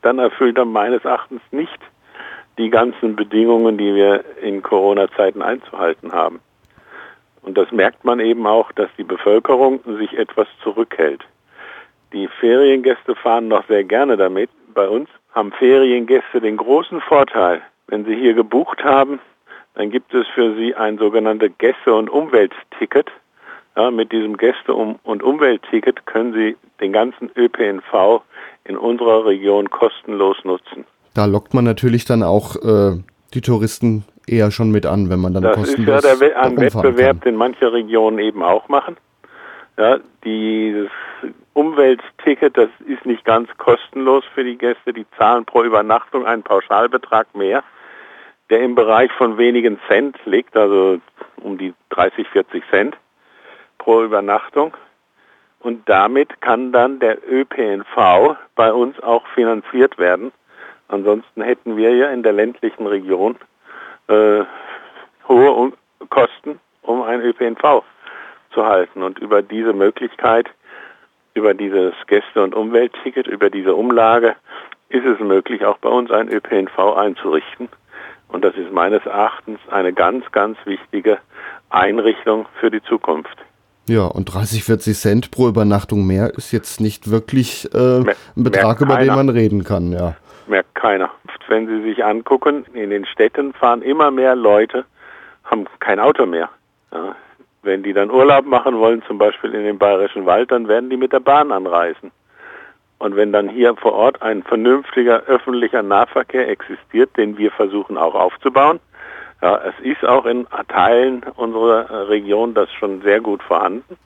dann 0.04 0.20
erfüllt 0.20 0.60
er 0.60 0.66
meines 0.66 1.04
Erachtens 1.04 1.42
nicht 1.50 1.80
die 2.62 2.70
ganzen 2.70 3.16
Bedingungen, 3.16 3.78
die 3.78 3.96
wir 3.96 4.24
in 4.42 4.62
Corona-Zeiten 4.62 5.42
einzuhalten 5.42 6.14
haben. 6.14 6.40
Und 7.42 7.58
das 7.58 7.72
merkt 7.72 8.06
man 8.06 8.20
eben 8.20 8.46
auch, 8.46 8.72
dass 8.74 8.90
die 9.00 9.04
Bevölkerung 9.04 9.80
sich 9.98 10.14
etwas 10.16 10.48
zurückhält. 10.62 11.24
Die 12.14 12.28
Feriengäste 12.28 13.16
fahren 13.16 13.48
noch 13.48 13.66
sehr 13.68 13.84
gerne 13.84 14.16
damit. 14.16 14.52
Bei 14.76 14.88
uns 14.88 15.10
haben 15.34 15.52
Feriengäste 15.54 16.40
den 16.40 16.58
großen 16.58 17.02
Vorteil, 17.02 17.62
wenn 17.88 18.06
sie 18.06 18.16
hier 18.16 18.36
gebucht 18.36 18.84
haben, 18.84 19.20
dann 19.74 19.90
gibt 19.90 20.14
es 20.14 20.28
für 20.28 20.54
sie 20.56 20.76
ein 20.76 21.00
sogenanntes 21.00 21.52
Gäste- 21.58 21.96
und 21.96 22.10
Umweltticket. 22.10 23.10
Ja, 23.76 23.90
mit 23.90 24.12
diesem 24.12 24.38
Gäste- 24.38 24.74
und 24.74 25.24
Umweltticket 25.24 26.06
können 26.06 26.34
Sie 26.34 26.58
den 26.82 26.92
ganzen 26.92 27.32
ÖPNV 27.38 28.22
in 28.66 28.78
unserer 28.78 29.26
Region 29.26 29.70
kostenlos 29.70 30.44
nutzen. 30.44 30.86
Da 31.14 31.26
lockt 31.26 31.54
man 31.54 31.66
natürlich 31.66 32.06
dann 32.06 32.24
auch 32.24 32.56
äh, 32.56 32.98
die 33.34 33.42
Touristen 33.42 34.06
eher 34.28 34.52
schon 34.52 34.72
mit 34.72 34.86
an, 34.86 35.10
wenn 35.10 35.20
man 35.20 35.34
dann 35.34 35.44
das 35.44 35.56
kostenlos 35.56 36.02
Das 36.02 36.14
ist 36.14 36.22
ja 36.22 36.28
der 36.28 36.42
ein 36.42 36.58
Wettbewerb, 36.58 37.24
den 37.24 37.36
manche 37.36 37.72
Regionen 37.72 38.20
eben 38.20 38.44
auch 38.44 38.68
machen. 38.70 38.98
Ja, 39.78 40.00
dieses 40.24 40.90
Umweltticket, 41.54 42.58
das 42.58 42.70
ist 42.86 43.06
nicht 43.06 43.26
ganz 43.26 43.50
kostenlos 43.58 44.24
für 44.34 44.44
die 44.44 44.58
Gäste. 44.58 44.94
Die 44.94 45.06
zahlen 45.18 45.46
pro 45.46 45.64
Übernachtung 45.64 46.26
einen 46.26 46.44
Pauschalbetrag 46.44 47.34
mehr, 47.36 47.64
der 48.50 48.62
im 48.62 48.76
Bereich 48.76 49.12
von 49.14 49.38
wenigen 49.38 49.80
Cent 49.88 50.18
liegt, 50.26 50.56
also 50.56 51.00
um 51.38 51.58
die 51.58 51.74
30, 51.90 52.28
40 52.30 52.64
Cent 52.70 52.98
pro 53.78 54.04
Übernachtung. 54.04 54.76
Und 55.60 55.88
damit 55.88 56.42
kann 56.42 56.72
dann 56.72 57.00
der 57.00 57.18
ÖPNV 57.30 58.38
bei 58.56 58.74
uns 58.74 59.00
auch 59.02 59.26
finanziert 59.28 59.98
werden. 59.98 60.32
Ansonsten 60.92 61.42
hätten 61.42 61.78
wir 61.78 61.96
ja 61.96 62.10
in 62.10 62.22
der 62.22 62.34
ländlichen 62.34 62.86
Region 62.86 63.38
äh, 64.08 64.44
hohe 65.28 65.72
Kosten, 66.10 66.60
um 66.82 67.02
einen 67.02 67.24
ÖPNV 67.24 67.84
zu 68.54 68.66
halten. 68.66 69.02
Und 69.02 69.18
über 69.20 69.42
diese 69.42 69.72
Möglichkeit, 69.72 70.48
über 71.34 71.54
dieses 71.54 71.94
Gäste- 72.08 72.44
und 72.44 72.54
Umweltticket, 72.54 73.26
über 73.28 73.50
diese 73.50 73.74
Umlage, 73.74 74.36
ist 74.90 75.06
es 75.06 75.20
möglich, 75.22 75.64
auch 75.64 75.78
bei 75.78 75.88
uns 75.88 76.12
einen 76.12 76.30
ÖPNV 76.30 76.78
einzurichten. 76.98 77.70
Und 78.28 78.44
das 78.44 78.56
ist 78.56 78.74
meines 78.74 79.06
Erachtens 79.06 79.60
eine 79.70 79.94
ganz, 79.94 80.30
ganz 80.34 80.58
wichtige 80.66 81.20
Einrichtung 81.70 82.48
für 82.60 82.70
die 82.70 82.84
Zukunft. 82.84 83.38
Ja, 83.88 84.08
und 84.08 84.26
30, 84.26 84.66
40 84.66 84.98
Cent 84.98 85.32
pro 85.32 85.48
Übernachtung 85.48 86.06
mehr 86.06 86.34
ist 86.36 86.52
jetzt 86.52 86.82
nicht 86.82 87.10
wirklich 87.10 87.74
äh, 87.74 88.00
ein 88.00 88.16
Betrag, 88.36 88.82
über 88.82 88.98
den 88.98 89.16
man 89.16 89.30
reden 89.30 89.64
kann, 89.64 89.94
ja 89.94 90.18
merkt 90.52 90.76
keiner. 90.76 91.10
Wenn 91.48 91.66
Sie 91.66 91.82
sich 91.82 92.06
angucken, 92.06 92.66
in 92.74 92.92
den 92.92 93.06
Städten 93.06 93.54
fahren 93.54 93.82
immer 93.82 94.12
mehr 94.12 94.36
Leute, 94.36 94.86
haben 95.46 95.66
kein 95.80 96.00
Auto 96.00 96.28
mehr. 96.28 96.50
Ja. 96.94 97.16
Wenn 97.64 97.82
die 97.84 97.94
dann 97.94 98.12
Urlaub 98.12 98.46
machen 98.46 98.78
wollen, 98.78 99.02
zum 99.08 99.18
Beispiel 99.18 99.54
in 99.54 99.64
den 99.64 99.80
Bayerischen 99.80 100.26
Wald, 100.26 100.52
dann 100.52 100.68
werden 100.68 100.90
die 100.90 100.98
mit 100.98 101.14
der 101.14 101.20
Bahn 101.20 101.52
anreisen. 101.52 102.12
Und 103.00 103.16
wenn 103.16 103.32
dann 103.32 103.50
hier 103.50 103.76
vor 103.76 103.94
Ort 103.94 104.22
ein 104.22 104.44
vernünftiger 104.44 105.24
öffentlicher 105.24 105.82
Nahverkehr 105.82 106.48
existiert, 106.48 107.18
den 107.18 107.38
wir 107.38 107.52
versuchen 107.52 107.98
auch 107.98 108.14
aufzubauen, 108.14 108.80
ja, 109.42 109.60
es 109.66 109.74
ist 109.84 110.06
auch 110.06 110.26
in 110.26 110.46
Teilen 110.68 111.24
unserer 111.36 112.10
Region 112.10 112.54
das 112.54 112.72
schon 112.74 113.02
sehr 113.02 113.20
gut 113.20 113.42
vorhanden, 113.42 113.98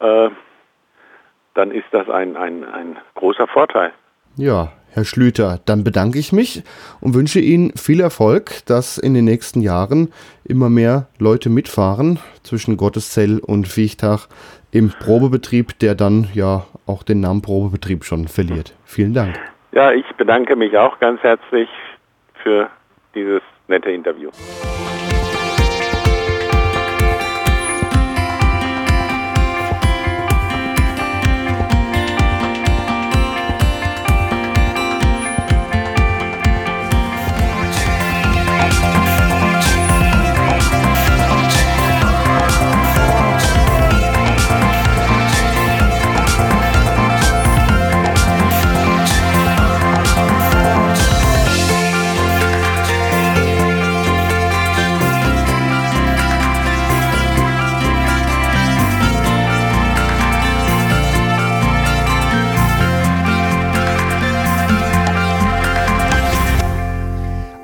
äh, 0.00 0.28
dann 1.54 1.70
ist 1.70 1.86
das 1.90 2.08
ein, 2.10 2.36
ein, 2.36 2.64
ein 2.64 2.98
großer 3.14 3.46
Vorteil. 3.46 3.92
Ja, 4.36 4.72
Herr 4.92 5.04
Schlüter, 5.04 5.60
dann 5.66 5.84
bedanke 5.84 6.18
ich 6.18 6.32
mich 6.32 6.62
und 7.00 7.14
wünsche 7.14 7.40
Ihnen 7.40 7.72
viel 7.76 8.00
Erfolg, 8.00 8.64
dass 8.66 8.98
in 8.98 9.14
den 9.14 9.24
nächsten 9.24 9.60
Jahren 9.60 10.12
immer 10.44 10.70
mehr 10.70 11.08
Leute 11.18 11.50
mitfahren 11.50 12.18
zwischen 12.42 12.76
Gotteszell 12.76 13.38
und 13.38 13.68
Viechtag 13.68 14.28
im 14.70 14.90
Probebetrieb, 14.90 15.78
der 15.78 15.94
dann 15.94 16.28
ja 16.34 16.66
auch 16.86 17.02
den 17.02 17.20
Namen 17.20 17.42
Probebetrieb 17.42 18.04
schon 18.04 18.28
verliert. 18.28 18.74
Vielen 18.84 19.14
Dank. 19.14 19.38
Ja, 19.72 19.92
ich 19.92 20.06
bedanke 20.16 20.56
mich 20.56 20.76
auch 20.76 20.98
ganz 20.98 21.22
herzlich 21.22 21.68
für 22.42 22.68
dieses 23.14 23.42
nette 23.68 23.90
Interview. 23.90 24.30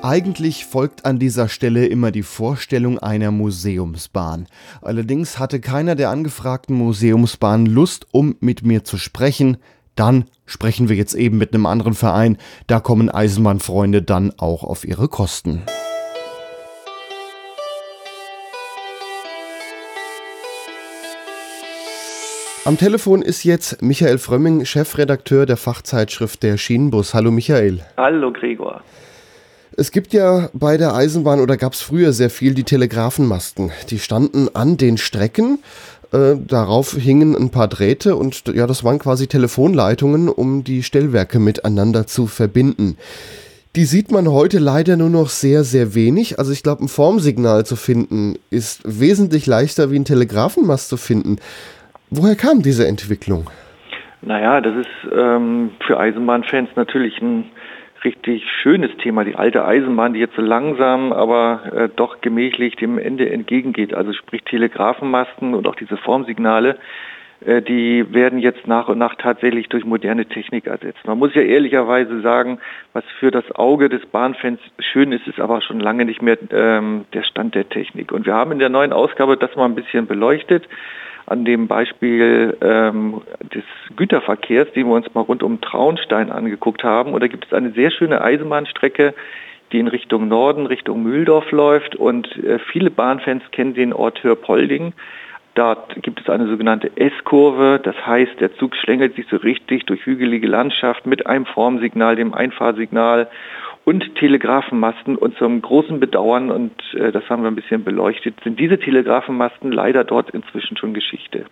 Eigentlich 0.07 0.67
folgt 0.67 1.07
an 1.07 1.19
dieser 1.19 1.49
Stelle 1.49 1.87
immer 1.87 2.11
die 2.11 2.25
Vorstellung 2.25 2.99
einer 2.99 3.31
Museumsbahn. 3.31 4.49
Allerdings 4.83 5.39
hatte 5.39 5.61
keiner 5.61 5.95
der 5.95 6.11
angefragten 6.11 6.77
Museumsbahnen 6.77 7.65
Lust, 7.65 8.07
um 8.13 8.37
mit 8.41 8.67
mir 8.67 8.85
zu 8.85 8.99
sprechen. 8.99 9.57
Dann 9.95 10.27
sprechen 10.45 10.91
wir 10.91 10.97
jetzt 10.97 11.15
eben 11.15 11.39
mit 11.39 11.55
einem 11.55 11.65
anderen 11.65 11.95
Verein. 11.95 12.37
Da 12.67 12.81
kommen 12.81 13.09
Eisenbahnfreunde 13.09 14.03
dann 14.03 14.35
auch 14.37 14.63
auf 14.63 14.85
ihre 14.85 15.09
Kosten. 15.09 15.63
Am 22.67 22.77
Telefon 22.77 23.23
ist 23.23 23.45
jetzt 23.45 23.81
Michael 23.81 24.19
Frömming, 24.19 24.67
Chefredakteur 24.67 25.47
der 25.47 25.57
Fachzeitschrift 25.57 26.43
Der 26.43 26.59
Schienenbus. 26.59 27.15
Hallo 27.15 27.31
Michael. 27.31 27.81
Hallo 27.97 28.31
Gregor. 28.31 28.83
Es 29.77 29.91
gibt 29.91 30.13
ja 30.13 30.51
bei 30.53 30.77
der 30.77 30.95
Eisenbahn 30.95 31.41
oder 31.41 31.57
gab 31.57 31.73
es 31.73 31.83
früher 31.83 32.13
sehr 32.13 32.31
viel 32.31 32.55
die 32.55 32.65
Telegrafenmasten. 32.65 33.73
Die 33.91 33.99
standen 33.99 34.49
an 34.55 34.77
den 34.77 34.99
Strecken. 34.99 35.59
Äh, 36.13 36.37
darauf 36.47 36.93
hingen 36.93 37.35
ein 37.35 37.51
paar 37.51 37.67
Drähte 37.67 38.15
und 38.15 38.45
ja, 38.55 38.67
das 38.69 38.85
waren 38.85 39.01
quasi 39.01 39.27
Telefonleitungen, 39.27 40.29
um 40.29 40.63
die 40.63 40.83
Stellwerke 40.85 41.41
miteinander 41.41 42.07
zu 42.07 42.27
verbinden. 42.27 42.97
Die 43.75 43.85
sieht 43.85 44.13
man 44.13 44.29
heute 44.29 44.61
leider 44.61 44.97
nur 44.97 45.11
noch 45.11 45.29
sehr, 45.29 45.65
sehr 45.65 45.97
wenig. 45.97 46.39
Also 46.39 46.53
ich 46.53 46.63
glaube, 46.63 46.85
ein 46.85 46.89
Formsignal 46.89 47.67
zu 47.67 47.75
finden 47.75 48.39
ist 48.51 48.83
wesentlich 48.85 49.47
leichter 49.47 49.91
wie 49.91 49.97
ein 49.97 50.05
Telegrafenmast 50.05 50.89
zu 50.89 50.97
finden. 50.97 51.39
Woher 52.11 52.37
kam 52.37 52.63
diese 52.63 52.87
Entwicklung? 52.87 53.51
Naja, 54.23 54.61
das 54.61 54.77
ist 54.77 55.13
ähm, 55.13 55.73
für 55.85 55.99
Eisenbahnfans 55.99 56.71
natürlich 56.77 57.21
ein 57.21 57.47
richtig 58.05 58.45
schönes 58.63 58.97
Thema, 58.99 59.25
die 59.25 59.37
alte 59.37 59.65
Eisenbahn, 59.65 60.13
die 60.13 60.21
jetzt 60.21 60.37
so 60.37 60.43
langsam, 60.43 61.13
aber 61.13 61.73
äh, 61.75 61.89
doch 61.95 62.21
gemächlich 62.21 62.77
dem 62.77 62.99
Ende 62.99 63.31
entgegengeht. 63.31 63.95
Also 63.95 64.13
sprich 64.13 64.43
Telegrafenmasten 64.45 65.55
und 65.55 65.67
auch 65.67 65.75
diese 65.75 65.97
Formsignale, 65.97 66.77
äh, 67.45 67.63
die 67.63 68.13
werden 68.13 68.39
jetzt 68.39 68.67
nach 68.67 68.89
und 68.89 68.99
nach 68.99 69.15
tatsächlich 69.17 69.69
durch 69.69 69.85
moderne 69.85 70.27
Technik 70.27 70.67
ersetzt. 70.67 71.07
Man 71.07 71.19
muss 71.19 71.35
ja 71.35 71.43
ehrlicherweise 71.43 72.21
sagen, 72.21 72.59
was 72.93 73.05
für 73.19 73.31
das 73.31 73.51
Auge 73.53 73.89
des 73.89 74.05
Bahnfans 74.07 74.61
schön 74.79 75.13
ist, 75.13 75.27
ist 75.27 75.41
aber 75.41 75.63
schon 75.63 75.81
lange 75.81 76.05
nicht 76.05 76.23
mehr 76.23 76.39
ähm, 76.51 77.07
der 77.13 77.23
Stand 77.23 77.55
der 77.55 77.69
Technik. 77.69 78.13
Und 78.13 78.27
wir 78.27 78.35
haben 78.35 78.53
in 78.53 78.59
der 78.59 78.69
neuen 78.69 78.93
Ausgabe 78.93 79.37
das 79.37 79.55
mal 79.57 79.65
ein 79.65 79.75
bisschen 79.75 80.07
beleuchtet. 80.07 80.69
An 81.27 81.45
dem 81.45 81.69
Beispiel 81.69 82.57
ähm, 82.61 83.23
des 83.41 83.65
Güterverkehrs, 83.97 84.71
den 84.73 84.89
wir 84.89 84.95
uns 84.95 85.13
mal 85.15 85.23
rund 85.23 85.43
um 85.43 85.61
Traunstein 85.61 86.31
angeguckt 86.31 86.85
haben. 86.85 87.13
Und 87.13 87.23
da 87.23 87.29
gibt 87.29 87.47
es 87.47 87.53
eine 87.53 87.71
sehr 87.71 87.91
schöne 87.91 88.21
Eisenbahnstrecke, 88.21 89.15
die 89.73 89.79
in 89.79 89.89
Richtung 89.89 90.29
Norden, 90.29 90.67
Richtung 90.67 91.03
Mühldorf 91.03 91.51
läuft. 91.51 91.97
Und 91.97 92.29
äh, 92.45 92.59
viele 92.59 92.91
Bahnfans 92.91 93.43
kennen 93.53 93.75
den 93.75 93.93
Ort 93.93 94.23
Hörpolding. 94.23 94.93
Dort 95.55 96.03
gibt 96.03 96.21
es 96.21 96.29
eine 96.29 96.49
sogenannte 96.49 96.91
S-Kurve. 96.97 97.81
Das 97.83 97.95
heißt, 98.05 98.41
der 98.41 98.55
Zug 98.57 98.75
schlängelt 98.77 99.15
sich 99.15 99.27
so 99.31 99.37
richtig 99.37 99.87
durch 99.87 100.05
hügelige 100.05 100.49
Landschaft 100.49 101.07
mit 101.07 101.27
einem 101.27 101.47
Formsignal, 101.47 102.17
dem 102.17 102.35
Einfahrsignal 102.35 103.29
und 103.85 104.15
Telegrafenmasten. 104.17 105.17
Und 105.17 105.37
zum 105.39 105.61
großen 105.61 106.01
Bedauern, 106.01 106.51
und 106.51 106.73
äh, 106.95 107.13
das 107.13 107.29
haben 107.29 107.43
wir 107.43 107.51
ein 107.51 107.57
bisschen 107.57 107.85
beleuchtet, 107.85 108.37
sind 108.43 108.59
diese 108.59 108.79
Telegrafenmasten 108.79 109.73
leider 109.73 110.05
dort 110.05 110.31
inzwischen 110.31 110.77
schon 110.77 110.95
Geschichte. 110.95 111.45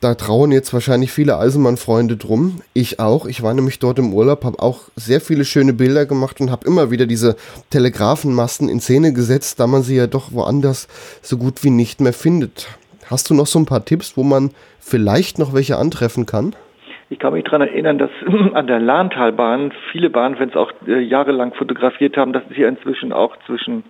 Da 0.00 0.14
trauen 0.14 0.52
jetzt 0.52 0.72
wahrscheinlich 0.72 1.10
viele 1.10 1.38
Eisenbahnfreunde 1.38 2.16
drum. 2.16 2.60
Ich 2.72 3.00
auch. 3.00 3.26
Ich 3.26 3.42
war 3.42 3.52
nämlich 3.52 3.80
dort 3.80 3.98
im 3.98 4.14
Urlaub, 4.14 4.44
habe 4.44 4.60
auch 4.60 4.82
sehr 4.94 5.20
viele 5.20 5.44
schöne 5.44 5.72
Bilder 5.72 6.06
gemacht 6.06 6.40
und 6.40 6.52
habe 6.52 6.68
immer 6.68 6.92
wieder 6.92 7.04
diese 7.06 7.34
Telegrafenmasten 7.70 8.68
in 8.68 8.78
Szene 8.78 9.12
gesetzt, 9.12 9.58
da 9.58 9.66
man 9.66 9.82
sie 9.82 9.96
ja 9.96 10.06
doch 10.06 10.32
woanders 10.32 10.86
so 11.20 11.36
gut 11.36 11.64
wie 11.64 11.70
nicht 11.70 12.00
mehr 12.00 12.12
findet. 12.12 12.68
Hast 13.06 13.28
du 13.28 13.34
noch 13.34 13.48
so 13.48 13.58
ein 13.58 13.66
paar 13.66 13.84
Tipps, 13.84 14.16
wo 14.16 14.22
man 14.22 14.52
vielleicht 14.78 15.40
noch 15.40 15.52
welche 15.52 15.78
antreffen 15.78 16.26
kann? 16.26 16.54
Ich 17.10 17.18
kann 17.18 17.32
mich 17.32 17.44
daran 17.44 17.62
erinnern, 17.62 17.98
dass 17.98 18.10
an 18.54 18.66
der 18.66 18.80
Lahntalbahn 18.80 19.72
viele 19.92 20.10
Bahnfans 20.10 20.56
auch 20.56 20.72
äh, 20.86 21.00
jahrelang 21.00 21.54
fotografiert 21.54 22.16
haben. 22.16 22.32
Das 22.32 22.44
ist 22.44 22.56
hier 22.56 22.68
inzwischen 22.68 23.12
auch 23.12 23.36
zwischen 23.46 23.84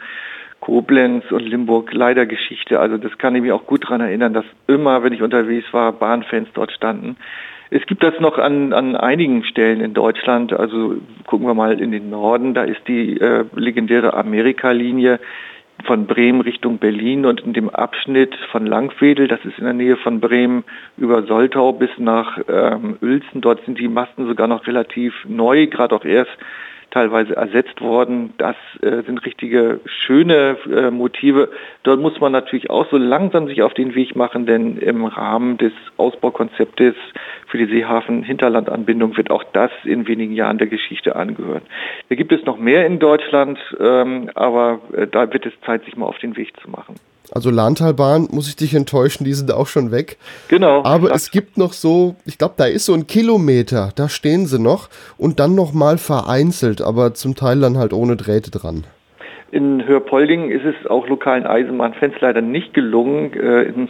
Koblenz 0.61 1.31
und 1.31 1.43
Limburg 1.43 1.93
leider 1.93 2.27
Geschichte. 2.27 2.81
Also 2.81 2.97
das 2.97 3.17
kann 3.19 3.35
ich 3.35 3.43
mir 3.43 3.55
auch 3.55 3.67
gut 3.67 3.85
daran 3.85 4.01
erinnern, 4.01 4.35
dass 4.35 4.45
immer, 4.67 5.03
wenn 5.03 5.13
ich 5.13 5.23
unterwegs 5.23 5.73
war, 5.73 5.93
Bahnfans 5.93 6.49
dort 6.55 6.73
standen. 6.73 7.17
Es 7.71 7.85
gibt 7.87 8.03
das 8.03 8.19
noch 8.19 8.39
an, 8.39 8.73
an 8.73 8.97
einigen 8.97 9.45
Stellen 9.45 9.81
in 9.81 9.95
Deutschland. 9.95 10.53
Also 10.53 10.97
gucken 11.27 11.47
wir 11.47 11.55
mal 11.55 11.81
in 11.81 11.93
den 11.93 12.11
Norden. 12.11 12.55
Da 12.55 12.65
ist 12.65 12.81
die 12.89 13.21
äh, 13.21 13.45
legendäre 13.55 14.15
Amerika-Linie 14.15 15.21
von 15.85 16.07
Bremen 16.07 16.41
Richtung 16.41 16.79
Berlin 16.79 17.25
und 17.25 17.41
in 17.41 17.53
dem 17.53 17.71
Abschnitt 17.71 18.35
von 18.51 18.67
Langwedel, 18.67 19.29
das 19.29 19.45
ist 19.45 19.59
in 19.59 19.65
der 19.65 19.75
Nähe 19.75 19.97
von 19.97 20.21
Bremen, 20.21 20.65
über 20.97 21.23
Soltau 21.23 21.73
bis 21.73 21.91
nach 21.99 22.39
ähm, 22.49 22.97
Uelzen. 23.01 23.41
Dort 23.41 23.65
sind 23.65 23.79
die 23.79 23.89
Masten 23.89 24.27
sogar 24.27 24.49
noch 24.49 24.67
relativ 24.67 25.15
neu, 25.27 25.67
gerade 25.67 25.95
auch 25.95 26.05
erst 26.05 26.37
teilweise 26.91 27.37
ersetzt 27.37 27.81
worden. 27.81 28.35
Das 28.39 28.57
äh, 28.83 29.03
sind 29.03 29.25
richtige 29.25 29.81
schöne 29.85 30.57
äh, 30.71 30.91
Motive. 30.91 31.51
Dort 31.83 32.01
muss 32.01 32.19
man 32.21 32.33
natürlich 32.33 32.71
auch 32.71 32.87
so 32.91 32.97
langsam 32.97 33.47
sich 33.47 33.63
auf 33.63 33.75
den 33.75 33.95
Weg 33.95 34.17
machen, 34.17 34.47
denn 34.47 34.79
im 34.79 35.05
Rahmen 35.05 35.59
des 35.59 35.73
Ausbaukonzeptes 35.97 36.95
für 37.47 37.59
die 37.59 37.67
Seehafen-Hinterlandanbindung 37.67 39.17
wird 39.17 39.31
auch 39.31 39.45
das 39.53 39.71
in 39.85 40.07
wenigen 40.07 40.35
Jahren 40.35 40.59
der 40.59 40.67
Geschichte 40.67 41.17
angehören. 41.17 41.63
Da 42.09 42.15
gibt 42.15 42.33
es 42.33 42.45
noch 42.45 42.59
mehr 42.59 42.87
in 42.87 42.99
Deutschland, 42.99 43.59
ähm, 43.79 44.31
aber 44.35 44.81
äh, 44.93 45.07
da 45.07 45.33
wird 45.33 45.47
es 45.47 45.53
Zeit, 45.63 45.85
sich 45.85 45.97
mal 45.97 46.07
auf 46.07 46.19
den 46.19 46.37
Weg 46.37 46.59
zu 46.61 46.71
machen. 46.71 46.95
Also 47.33 47.51
Lahntalbahn, 47.51 48.29
muss 48.31 48.49
ich 48.49 48.57
dich 48.57 48.75
enttäuschen, 48.75 49.25
die 49.25 49.35
sind 49.35 49.53
auch 49.53 49.67
schon 49.67 49.91
weg. 49.91 50.19
Genau. 50.49 50.85
Aber 50.85 51.15
es 51.15 51.31
gibt 51.31 51.59
noch 51.59 51.73
so, 51.73 52.17
ich 52.25 52.39
glaube, 52.39 52.55
da 52.57 52.65
ist 52.65 52.87
so 52.87 52.95
ein 52.95 53.07
Kilometer, 53.07 53.93
da 53.95 54.09
stehen 54.09 54.47
sie 54.47 54.59
noch 54.59 54.89
und 55.17 55.41
dann 55.41 55.55
nochmal 55.55 55.99
vereinzelt, 55.99 56.81
aber 56.81 57.15
zum 57.15 57.35
Teil 57.35 57.61
dann 57.61 57.79
halt 57.79 57.93
ohne 57.93 58.17
Drähte 58.17 58.51
dran. 58.51 58.85
In 59.51 59.87
Hörpolding 59.87 60.51
ist 60.51 60.67
es 60.67 60.87
auch 60.89 61.09
lokalen 61.09 61.47
Eisenbahnfans 61.47 62.21
leider 62.21 62.43
nicht 62.43 62.75
gelungen, 62.75 63.33
äh, 63.33 63.63
in, 63.63 63.89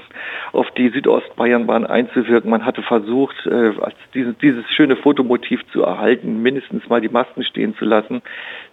auf 0.53 0.71
die 0.77 0.89
Südostbayernbahn 0.91 1.85
einzuwirken. 1.85 2.49
Man 2.49 2.65
hatte 2.65 2.83
versucht, 2.83 3.45
äh, 3.45 3.73
dieses, 4.15 4.39
dieses 4.39 4.65
schöne 4.71 4.95
Fotomotiv 4.95 5.61
zu 5.73 5.83
erhalten, 5.83 6.43
mindestens 6.43 6.89
mal 6.89 7.01
die 7.01 7.09
Masten 7.09 7.43
stehen 7.43 7.75
zu 7.75 7.87
lassen. 7.87 8.23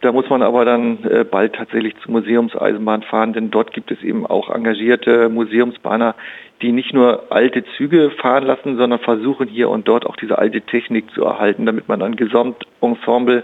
Da 0.02 0.12
muss 0.12 0.30
man 0.30 0.44
aber 0.44 0.64
dann 0.64 1.04
äh, 1.06 1.24
bald 1.24 1.56
tatsächlich 1.56 1.96
zur 2.04 2.12
Museumseisenbahn 2.12 3.02
fahren, 3.02 3.34
denn 3.34 3.50
dort 3.50 3.74
gibt 3.74 3.90
es 3.90 4.04
eben 4.04 4.28
auch 4.28 4.52
engagierte 4.54 5.30
Museumsbahner, 5.30 6.14
die 6.62 6.72
nicht 6.72 6.94
nur 6.94 7.32
alte 7.32 7.64
Züge 7.78 8.12
fahren 8.12 8.46
lassen, 8.46 8.78
sondern 8.78 9.00
versuchen 9.00 9.48
hier 9.48 9.70
und 9.70 9.88
dort 9.88 10.06
auch 10.06 10.18
diese 10.18 10.38
alte 10.38 10.62
Technik 10.62 11.10
zu 11.16 11.24
erhalten, 11.24 11.66
damit 11.66 11.88
man 11.88 12.04
ein 12.04 12.16
Gesamtensemble 12.16 13.44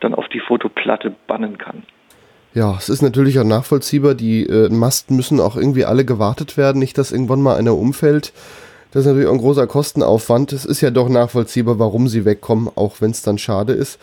dann 0.00 0.12
auf 0.12 0.26
die 0.26 0.40
Fotoplatte 0.40 1.14
bannen 1.28 1.56
kann. 1.56 1.84
Ja, 2.52 2.76
es 2.76 2.88
ist 2.88 3.02
natürlich 3.02 3.38
auch 3.38 3.44
nachvollziehbar. 3.44 4.14
Die 4.14 4.44
äh, 4.44 4.68
Masten 4.68 5.16
müssen 5.16 5.40
auch 5.40 5.56
irgendwie 5.56 5.84
alle 5.84 6.04
gewartet 6.04 6.56
werden, 6.56 6.78
nicht, 6.78 6.98
dass 6.98 7.12
irgendwann 7.12 7.42
mal 7.42 7.56
einer 7.56 7.76
umfällt. 7.76 8.32
Das 8.90 9.02
ist 9.02 9.06
natürlich 9.06 9.28
auch 9.28 9.34
ein 9.34 9.38
großer 9.38 9.68
Kostenaufwand. 9.68 10.52
Es 10.52 10.64
ist 10.64 10.80
ja 10.80 10.90
doch 10.90 11.08
nachvollziehbar, 11.08 11.78
warum 11.78 12.08
sie 12.08 12.24
wegkommen, 12.24 12.68
auch 12.74 12.96
wenn 13.00 13.12
es 13.12 13.22
dann 13.22 13.38
schade 13.38 13.72
ist. 13.72 13.98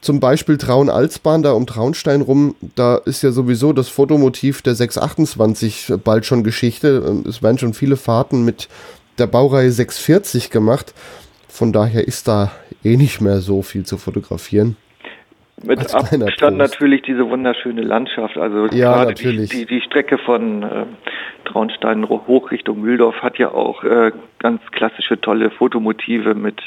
Zum 0.00 0.20
Beispiel 0.20 0.56
Traun-Alsbahn, 0.56 1.42
da 1.42 1.52
um 1.52 1.66
Traunstein 1.66 2.22
rum, 2.22 2.56
da 2.74 2.96
ist 2.96 3.22
ja 3.22 3.30
sowieso 3.30 3.72
das 3.72 3.88
Fotomotiv 3.88 4.62
der 4.62 4.74
628 4.74 5.92
bald 6.02 6.24
schon 6.24 6.44
Geschichte. 6.44 7.04
Ähm, 7.06 7.24
es 7.28 7.42
werden 7.42 7.58
schon 7.58 7.74
viele 7.74 7.96
Fahrten 7.96 8.44
mit 8.44 8.68
der 9.18 9.26
Baureihe 9.26 9.70
640 9.70 10.50
gemacht. 10.50 10.94
Von 11.46 11.74
daher 11.74 12.08
ist 12.08 12.26
da 12.26 12.52
eh 12.82 12.96
nicht 12.96 13.20
mehr 13.20 13.42
so 13.42 13.60
viel 13.60 13.84
zu 13.84 13.98
fotografieren. 13.98 14.76
Mit 15.64 15.94
Abstand 15.94 16.56
natürlich 16.56 17.02
diese 17.02 17.28
wunderschöne 17.28 17.82
Landschaft. 17.82 18.36
Also 18.36 18.66
ja, 18.66 18.92
gerade 18.92 19.10
natürlich. 19.10 19.50
Die, 19.50 19.66
die, 19.66 19.66
die 19.66 19.80
Strecke 19.80 20.18
von 20.18 20.62
äh, 20.62 20.84
Traunstein 21.44 22.08
hoch 22.08 22.50
Richtung 22.50 22.80
Mühldorf 22.80 23.16
hat 23.22 23.38
ja 23.38 23.52
auch 23.52 23.84
äh, 23.84 24.12
ganz 24.38 24.60
klassische 24.72 25.20
tolle 25.20 25.50
Fotomotive 25.50 26.34
mit 26.34 26.60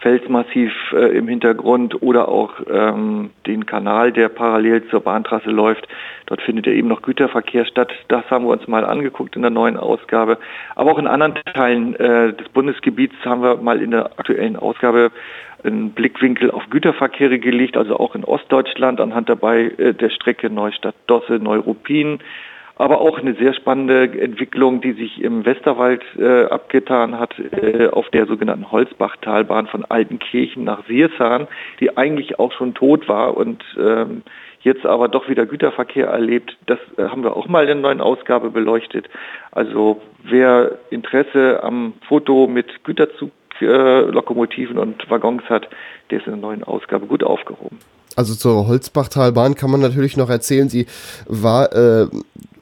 Felsmassiv 0.00 0.72
äh, 0.92 1.16
im 1.16 1.28
Hintergrund 1.28 2.02
oder 2.02 2.28
auch 2.28 2.54
ähm, 2.70 3.30
den 3.46 3.66
Kanal, 3.66 4.12
der 4.12 4.30
parallel 4.30 4.88
zur 4.88 5.00
Bahntrasse 5.00 5.50
läuft. 5.50 5.86
Dort 6.26 6.40
findet 6.40 6.66
ja 6.66 6.72
eben 6.72 6.88
noch 6.88 7.02
Güterverkehr 7.02 7.66
statt. 7.66 7.92
Das 8.08 8.24
haben 8.30 8.46
wir 8.46 8.52
uns 8.52 8.66
mal 8.66 8.84
angeguckt 8.84 9.36
in 9.36 9.42
der 9.42 9.50
neuen 9.50 9.76
Ausgabe. 9.76 10.38
Aber 10.74 10.92
auch 10.92 10.98
in 10.98 11.06
anderen 11.06 11.34
Teilen 11.52 11.94
äh, 11.96 12.32
des 12.32 12.48
Bundesgebiets 12.48 13.14
haben 13.24 13.42
wir 13.42 13.56
mal 13.56 13.82
in 13.82 13.90
der 13.90 14.06
aktuellen 14.06 14.56
Ausgabe 14.56 15.10
einen 15.64 15.90
Blickwinkel 15.90 16.50
auf 16.50 16.68
Güterverkehre 16.70 17.38
gelegt, 17.38 17.76
also 17.76 17.98
auch 17.98 18.14
in 18.14 18.24
Ostdeutschland 18.24 19.00
anhand 19.00 19.28
dabei 19.28 19.72
äh, 19.76 19.94
der 19.94 20.10
Strecke 20.10 20.50
Neustadt-Dosse, 20.50 21.34
Neuruppin 21.34 22.20
aber 22.80 23.02
auch 23.02 23.18
eine 23.18 23.34
sehr 23.34 23.52
spannende 23.52 24.04
Entwicklung, 24.18 24.80
die 24.80 24.92
sich 24.92 25.20
im 25.20 25.44
Westerwald 25.44 26.02
äh, 26.18 26.44
abgetan 26.44 27.18
hat, 27.18 27.38
äh, 27.38 27.88
auf 27.88 28.08
der 28.08 28.24
sogenannten 28.24 28.72
Holzbachtalbahn 28.72 29.66
von 29.66 29.84
Altenkirchen 29.84 30.64
nach 30.64 30.86
Siersahn, 30.86 31.46
die 31.78 31.98
eigentlich 31.98 32.38
auch 32.38 32.52
schon 32.52 32.72
tot 32.72 33.06
war 33.06 33.36
und 33.36 33.62
ähm, 33.78 34.22
jetzt 34.62 34.86
aber 34.86 35.08
doch 35.08 35.28
wieder 35.28 35.44
Güterverkehr 35.44 36.06
erlebt. 36.06 36.56
Das 36.64 36.78
äh, 36.96 37.02
haben 37.02 37.22
wir 37.22 37.36
auch 37.36 37.48
mal 37.48 37.64
in 37.64 37.66
der 37.66 37.76
neuen 37.76 38.00
Ausgabe 38.00 38.48
beleuchtet. 38.48 39.10
Also 39.52 40.00
wer 40.22 40.78
Interesse 40.88 41.62
am 41.62 41.92
Foto 42.08 42.46
mit 42.46 42.82
Güterzuglokomotiven 42.84 43.39
äh, 43.62 44.02
und 44.78 45.10
Waggons 45.10 45.42
hat, 45.48 45.68
der 46.10 46.18
ist 46.18 46.26
in 46.26 46.32
der 46.32 46.40
neuen 46.40 46.64
Ausgabe 46.64 47.06
gut 47.06 47.22
aufgehoben. 47.22 47.78
Also 48.16 48.34
zur 48.34 48.66
Holzbachtalbahn 48.66 49.54
kann 49.54 49.70
man 49.70 49.80
natürlich 49.80 50.16
noch 50.16 50.30
erzählen, 50.30 50.68
sie 50.68 50.86
war 51.26 51.72
äh, 51.72 52.06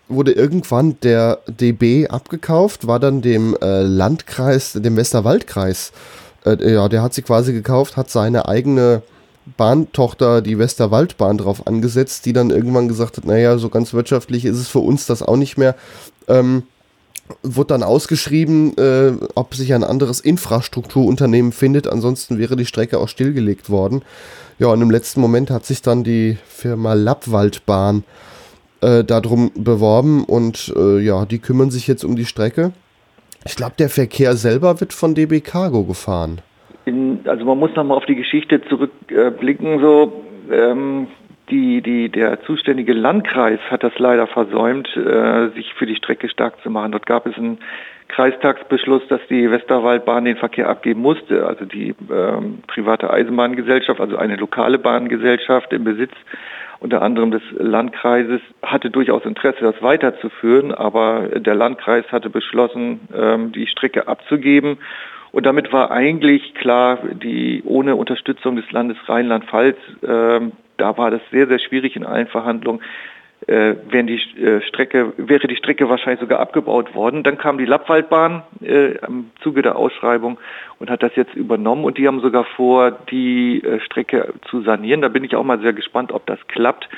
wurde 0.08 0.32
irgendwann 0.32 0.98
der 1.00 1.40
DB 1.46 2.08
abgekauft, 2.08 2.86
war 2.86 2.98
dann 2.98 3.20
dem 3.20 3.56
äh, 3.60 3.82
Landkreis, 3.82 4.72
dem 4.72 4.96
Westerwaldkreis, 4.96 5.92
äh, 6.46 6.72
ja, 6.72 6.88
der 6.88 7.02
hat 7.02 7.14
sie 7.14 7.22
quasi 7.22 7.52
gekauft, 7.52 7.96
hat 7.96 8.10
seine 8.10 8.48
eigene 8.48 9.02
Bahntochter, 9.56 10.42
die 10.42 10.58
Westerwaldbahn, 10.58 11.38
drauf 11.38 11.66
angesetzt, 11.66 12.26
die 12.26 12.32
dann 12.32 12.50
irgendwann 12.50 12.88
gesagt 12.88 13.16
hat, 13.16 13.24
naja, 13.24 13.58
so 13.58 13.68
ganz 13.68 13.94
wirtschaftlich 13.94 14.44
ist 14.44 14.58
es 14.58 14.68
für 14.68 14.80
uns 14.80 15.06
das 15.06 15.22
auch 15.22 15.36
nicht 15.36 15.56
mehr. 15.56 15.74
Ähm, 16.26 16.64
wurde 17.42 17.68
dann 17.68 17.82
ausgeschrieben, 17.82 18.76
äh, 18.76 19.12
ob 19.34 19.54
sich 19.54 19.74
ein 19.74 19.84
anderes 19.84 20.20
Infrastrukturunternehmen 20.20 21.52
findet. 21.52 21.86
Ansonsten 21.86 22.38
wäre 22.38 22.56
die 22.56 22.66
Strecke 22.66 22.98
auch 22.98 23.08
stillgelegt 23.08 23.70
worden. 23.70 24.02
Ja, 24.58 24.68
und 24.68 24.82
im 24.82 24.90
letzten 24.90 25.20
Moment 25.20 25.50
hat 25.50 25.64
sich 25.64 25.82
dann 25.82 26.04
die 26.04 26.36
Firma 26.46 26.94
Lappwaldbahn 26.94 28.04
äh, 28.80 29.04
darum 29.04 29.50
beworben 29.54 30.24
und 30.24 30.72
äh, 30.76 30.98
ja, 30.98 31.24
die 31.24 31.38
kümmern 31.38 31.70
sich 31.70 31.86
jetzt 31.86 32.04
um 32.04 32.16
die 32.16 32.24
Strecke. 32.24 32.72
Ich 33.44 33.56
glaube, 33.56 33.74
der 33.78 33.88
Verkehr 33.88 34.34
selber 34.34 34.80
wird 34.80 34.92
von 34.92 35.14
DB 35.14 35.40
Cargo 35.40 35.84
gefahren. 35.84 36.40
In, 36.84 37.20
also 37.24 37.44
man 37.44 37.58
muss 37.58 37.70
nochmal 37.76 37.96
auf 37.96 38.06
die 38.06 38.16
Geschichte 38.16 38.60
zurückblicken. 38.68 39.80
so 39.80 40.12
ähm, 40.50 41.08
die, 41.50 41.82
die, 41.82 42.08
der 42.08 42.42
zuständige 42.42 42.92
Landkreis 42.92 43.60
hat 43.70 43.82
das 43.82 43.98
leider 43.98 44.26
versäumt, 44.26 44.88
äh, 44.96 45.48
sich 45.50 45.74
für 45.74 45.86
die 45.86 45.96
Strecke 45.96 46.28
stark 46.28 46.60
zu 46.62 46.70
machen. 46.70 46.92
Dort 46.92 47.06
gab 47.06 47.26
es 47.26 47.36
einen 47.36 47.58
Kreistagsbeschluss, 48.08 49.06
dass 49.08 49.20
die 49.28 49.50
Westerwaldbahn 49.50 50.24
den 50.24 50.36
Verkehr 50.36 50.68
abgeben 50.68 51.00
musste. 51.00 51.46
Also 51.46 51.64
die 51.64 51.94
ähm, 52.10 52.60
private 52.66 53.10
Eisenbahngesellschaft, 53.10 54.00
also 54.00 54.16
eine 54.16 54.36
lokale 54.36 54.78
Bahngesellschaft 54.78 55.72
im 55.72 55.84
Besitz 55.84 56.12
unter 56.80 57.02
anderem 57.02 57.30
des 57.32 57.42
Landkreises, 57.58 58.40
hatte 58.62 58.90
durchaus 58.90 59.24
Interesse, 59.24 59.60
das 59.60 59.82
weiterzuführen, 59.82 60.72
aber 60.72 61.28
der 61.36 61.56
Landkreis 61.56 62.04
hatte 62.12 62.30
beschlossen, 62.30 63.00
ähm, 63.14 63.52
die 63.52 63.66
Strecke 63.66 64.06
abzugeben. 64.06 64.78
Und 65.32 65.44
damit 65.44 65.72
war 65.72 65.90
eigentlich 65.90 66.54
klar, 66.54 66.98
die 67.12 67.62
ohne 67.66 67.96
Unterstützung 67.96 68.56
des 68.56 68.70
Landes 68.70 68.96
Rheinland-Pfalz, 69.06 69.76
ähm, 70.06 70.52
da 70.78 70.96
war 70.96 71.10
das 71.10 71.20
sehr, 71.30 71.46
sehr 71.46 71.58
schwierig 71.58 71.96
in 71.96 72.04
allen 72.04 72.26
Verhandlungen, 72.26 72.80
äh, 73.46 73.74
die 73.92 74.40
äh, 74.40 74.60
Strecke, 74.62 75.12
wäre 75.16 75.46
die 75.46 75.56
Strecke 75.56 75.88
wahrscheinlich 75.88 76.20
sogar 76.20 76.40
abgebaut 76.40 76.94
worden. 76.94 77.22
Dann 77.22 77.38
kam 77.38 77.58
die 77.58 77.64
Lappwaldbahn 77.64 78.42
äh, 78.62 78.96
im 79.06 79.30
Zuge 79.42 79.62
der 79.62 79.76
Ausschreibung 79.76 80.38
und 80.78 80.90
hat 80.90 81.02
das 81.02 81.14
jetzt 81.14 81.34
übernommen 81.34 81.84
und 81.84 81.98
die 81.98 82.06
haben 82.06 82.20
sogar 82.20 82.44
vor, 82.44 82.90
die 83.10 83.62
äh, 83.62 83.80
Strecke 83.80 84.34
zu 84.50 84.62
sanieren. 84.62 85.02
Da 85.02 85.08
bin 85.08 85.24
ich 85.24 85.36
auch 85.36 85.44
mal 85.44 85.60
sehr 85.60 85.72
gespannt, 85.72 86.12
ob 86.12 86.26
das 86.26 86.38
klappt. 86.48 86.88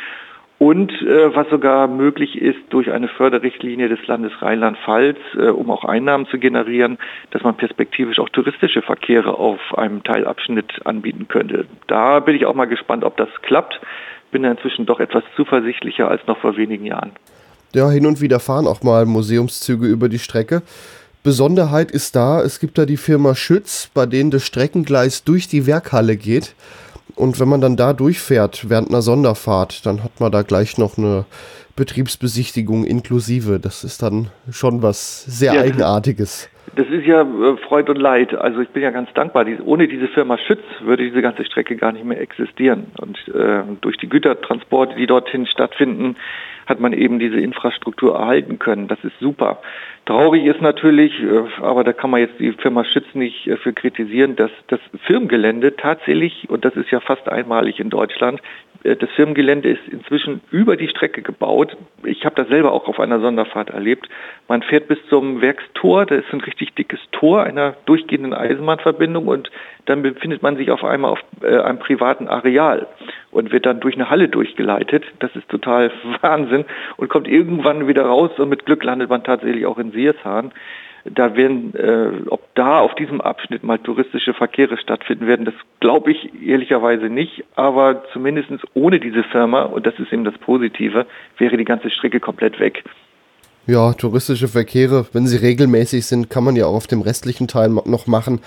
Und 0.60 0.92
äh, 0.92 1.34
was 1.34 1.48
sogar 1.48 1.88
möglich 1.88 2.36
ist 2.36 2.58
durch 2.68 2.92
eine 2.92 3.08
Förderrichtlinie 3.08 3.88
des 3.88 4.06
Landes 4.06 4.30
Rheinland-Pfalz, 4.42 5.16
äh, 5.34 5.46
um 5.48 5.70
auch 5.70 5.84
Einnahmen 5.84 6.26
zu 6.26 6.38
generieren, 6.38 6.98
dass 7.30 7.42
man 7.42 7.56
perspektivisch 7.56 8.18
auch 8.18 8.28
touristische 8.28 8.82
Verkehre 8.82 9.38
auf 9.38 9.58
einem 9.76 10.04
Teilabschnitt 10.04 10.86
anbieten 10.86 11.28
könnte. 11.28 11.64
Da 11.86 12.20
bin 12.20 12.36
ich 12.36 12.44
auch 12.44 12.54
mal 12.54 12.66
gespannt, 12.66 13.04
ob 13.04 13.16
das 13.16 13.30
klappt 13.40 13.80
bin 14.30 14.42
da 14.42 14.50
inzwischen 14.50 14.86
doch 14.86 15.00
etwas 15.00 15.24
zuversichtlicher 15.36 16.08
als 16.08 16.26
noch 16.26 16.38
vor 16.38 16.56
wenigen 16.56 16.86
Jahren. 16.86 17.12
Ja, 17.74 17.90
hin 17.90 18.06
und 18.06 18.20
wieder 18.20 18.40
fahren 18.40 18.66
auch 18.66 18.82
mal 18.82 19.06
Museumszüge 19.06 19.86
über 19.86 20.08
die 20.08 20.18
Strecke. 20.18 20.62
Besonderheit 21.22 21.90
ist 21.90 22.16
da, 22.16 22.42
es 22.42 22.60
gibt 22.60 22.78
da 22.78 22.86
die 22.86 22.96
Firma 22.96 23.34
Schütz, 23.34 23.90
bei 23.92 24.06
denen 24.06 24.30
das 24.30 24.44
Streckengleis 24.44 25.22
durch 25.22 25.48
die 25.48 25.66
Werkhalle 25.66 26.16
geht. 26.16 26.54
Und 27.20 27.38
wenn 27.38 27.48
man 27.48 27.60
dann 27.60 27.76
da 27.76 27.92
durchfährt 27.92 28.70
während 28.70 28.88
einer 28.88 29.02
Sonderfahrt, 29.02 29.84
dann 29.84 30.02
hat 30.02 30.20
man 30.20 30.32
da 30.32 30.40
gleich 30.40 30.78
noch 30.78 30.96
eine 30.96 31.26
Betriebsbesichtigung 31.76 32.84
inklusive. 32.84 33.60
Das 33.60 33.84
ist 33.84 34.02
dann 34.02 34.28
schon 34.50 34.82
was 34.82 35.24
sehr 35.26 35.52
ja, 35.52 35.60
Eigenartiges. 35.60 36.48
Das 36.76 36.86
ist 36.88 37.04
ja 37.04 37.20
äh, 37.20 37.56
Freud 37.68 37.90
und 37.90 37.98
Leid. 37.98 38.34
Also 38.34 38.60
ich 38.60 38.70
bin 38.70 38.82
ja 38.82 38.90
ganz 38.90 39.12
dankbar. 39.12 39.44
Ohne 39.66 39.86
diese 39.86 40.08
Firma 40.08 40.38
Schütz 40.38 40.62
würde 40.82 41.04
diese 41.04 41.20
ganze 41.20 41.44
Strecke 41.44 41.76
gar 41.76 41.92
nicht 41.92 42.06
mehr 42.06 42.20
existieren. 42.20 42.86
Und 42.98 43.18
äh, 43.28 43.64
durch 43.82 43.98
die 43.98 44.08
Gütertransporte, 44.08 44.96
die 44.96 45.06
dorthin 45.06 45.46
stattfinden, 45.46 46.16
hat 46.66 46.80
man 46.80 46.94
eben 46.94 47.18
diese 47.18 47.38
Infrastruktur 47.38 48.14
erhalten 48.14 48.58
können. 48.58 48.88
Das 48.88 48.98
ist 49.02 49.18
super. 49.20 49.60
Traurig 50.10 50.44
ist 50.44 50.60
natürlich, 50.60 51.12
äh, 51.22 51.62
aber 51.62 51.84
da 51.84 51.92
kann 51.92 52.10
man 52.10 52.18
jetzt 52.18 52.40
die 52.40 52.50
Firma 52.50 52.84
Schütz 52.84 53.06
nicht 53.14 53.46
äh, 53.46 53.56
für 53.56 53.72
kritisieren, 53.72 54.34
dass 54.34 54.50
das 54.66 54.80
Firmengelände 55.06 55.76
tatsächlich, 55.76 56.50
und 56.50 56.64
das 56.64 56.74
ist 56.74 56.90
ja 56.90 56.98
fast 56.98 57.28
einmalig 57.28 57.78
in 57.78 57.90
Deutschland, 57.90 58.42
äh, 58.82 58.96
das 58.96 59.08
Firmengelände 59.10 59.68
ist 59.68 59.86
inzwischen 59.88 60.40
über 60.50 60.76
die 60.76 60.88
Strecke 60.88 61.22
gebaut. 61.22 61.76
Ich 62.02 62.24
habe 62.24 62.34
das 62.34 62.48
selber 62.48 62.72
auch 62.72 62.88
auf 62.88 62.98
einer 62.98 63.20
Sonderfahrt 63.20 63.70
erlebt. 63.70 64.08
Man 64.48 64.62
fährt 64.62 64.88
bis 64.88 64.98
zum 65.08 65.42
Werkstor, 65.42 66.06
das 66.06 66.24
ist 66.24 66.32
ein 66.32 66.40
richtig 66.40 66.74
dickes 66.74 66.98
Tor 67.12 67.44
einer 67.44 67.76
durchgehenden 67.86 68.34
Eisenbahnverbindung 68.34 69.28
und 69.28 69.48
dann 69.86 70.02
befindet 70.02 70.42
man 70.42 70.56
sich 70.56 70.70
auf 70.70 70.84
einmal 70.84 71.12
auf 71.12 71.20
einem 71.42 71.78
privaten 71.78 72.28
Areal 72.28 72.86
und 73.30 73.52
wird 73.52 73.66
dann 73.66 73.80
durch 73.80 73.94
eine 73.94 74.10
Halle 74.10 74.28
durchgeleitet. 74.28 75.04
Das 75.20 75.34
ist 75.36 75.48
total 75.48 75.90
Wahnsinn 76.20 76.64
und 76.96 77.08
kommt 77.08 77.28
irgendwann 77.28 77.86
wieder 77.86 78.04
raus 78.04 78.30
und 78.38 78.48
mit 78.48 78.66
Glück 78.66 78.84
landet 78.84 79.08
man 79.08 79.24
tatsächlich 79.24 79.66
auch 79.66 79.78
in 79.78 79.92
Siershan 80.00 80.52
da 81.04 81.34
werden, 81.36 81.74
äh, 81.74 82.28
ob 82.28 82.54
da 82.54 82.80
auf 82.80 82.94
diesem 82.94 83.20
Abschnitt 83.20 83.62
mal 83.62 83.78
touristische 83.78 84.34
Verkehre 84.34 84.76
stattfinden 84.76 85.26
werden, 85.26 85.44
das 85.44 85.54
glaube 85.80 86.12
ich 86.12 86.30
ehrlicherweise 86.42 87.06
nicht. 87.06 87.44
Aber 87.56 88.04
zumindest 88.12 88.50
ohne 88.74 89.00
diese 89.00 89.22
Firma, 89.24 89.62
und 89.62 89.86
das 89.86 89.94
ist 89.98 90.12
eben 90.12 90.24
das 90.24 90.36
Positive, 90.38 91.06
wäre 91.38 91.56
die 91.56 91.64
ganze 91.64 91.90
Strecke 91.90 92.20
komplett 92.20 92.60
weg. 92.60 92.84
Ja, 93.66 93.92
touristische 93.92 94.48
Verkehre, 94.48 95.06
wenn 95.12 95.26
sie 95.26 95.36
regelmäßig 95.36 96.06
sind, 96.06 96.30
kann 96.30 96.44
man 96.44 96.56
ja 96.56 96.66
auch 96.66 96.74
auf 96.74 96.86
dem 96.86 97.02
restlichen 97.02 97.48
Teil 97.48 97.68
noch 97.68 98.06
machen. 98.06 98.40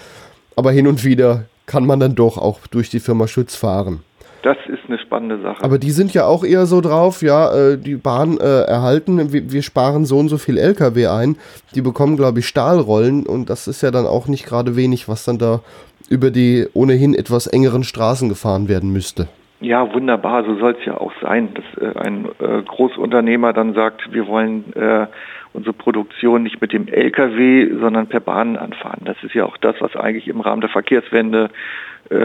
Aber 0.56 0.72
hin 0.72 0.88
und 0.88 1.04
wieder 1.04 1.46
kann 1.66 1.86
man 1.86 2.00
dann 2.00 2.16
doch 2.16 2.38
auch 2.38 2.68
durch 2.68 2.90
die 2.90 3.00
Firma 3.00 3.28
Schütz 3.28 3.56
fahren. 3.56 4.02
Das 4.44 4.58
ist 4.68 4.82
eine 4.88 5.00
spannende 5.00 5.40
Sache. 5.40 5.64
Aber 5.64 5.80
die 5.80 5.92
sind 5.92 6.14
ja 6.14 6.26
auch 6.26 6.44
eher 6.44 6.66
so 6.66 6.82
drauf, 6.82 7.22
ja, 7.22 7.72
äh, 7.72 7.78
die 7.78 7.96
Bahn 7.96 8.38
äh, 8.38 8.64
erhalten, 8.64 9.32
wir, 9.32 9.52
wir, 9.52 9.62
sparen 9.62 10.04
so 10.06 10.20
und 10.20 10.28
so 10.28 10.38
viel 10.38 10.58
LKW 10.58 11.08
ein. 11.08 11.38
Die 11.76 11.82
bekommen, 11.82 12.18
glaube 12.18 12.40
ich, 12.40 12.48
Stahlrollen 12.48 13.26
und 13.26 13.50
das 13.50 13.70
ist 13.70 13.82
ja 13.82 13.90
dann 13.90 14.06
auch 14.06 14.28
nicht 14.28 14.46
gerade 14.46 14.76
wenig, 14.76 15.08
was 15.08 15.24
dann 15.24 15.38
da 15.38 15.62
über 16.10 16.30
die 16.30 16.68
ohnehin 16.74 17.14
etwas 17.16 17.48
engeren 17.48 17.86
Straßen 17.86 18.28
gefahren 18.28 18.68
werden 18.68 18.92
müsste. 18.92 19.30
Ja, 19.62 19.94
wunderbar, 19.94 20.44
so 20.44 20.58
soll 20.58 20.76
es 20.78 20.86
ja 20.86 20.98
auch 20.98 21.14
sein, 21.22 21.54
dass 21.54 21.82
äh, 21.82 21.98
ein 21.98 22.26
äh, 22.40 22.64
Großunternehmer 22.64 23.54
dann 23.54 23.74
sagt, 23.74 24.12
wir 24.12 24.28
wollen 24.28 24.74
äh, 24.74 25.08
unsere 25.54 25.74
Produktion 25.74 26.44
nicht 26.44 26.60
mit 26.60 26.74
dem 26.74 26.90
Lkw, 26.90 27.80
sondern 27.80 28.08
per 28.08 28.20
Bahn 28.20 28.58
anfahren. 28.58 29.02
Das 29.06 29.16
ist 29.24 29.34
ja 29.34 29.46
auch 29.46 29.56
das, 29.56 29.76
was 29.80 29.96
eigentlich 29.96 30.28
im 30.28 30.42
Rahmen 30.42 30.60
der 30.60 30.70
Verkehrswende 30.70 31.50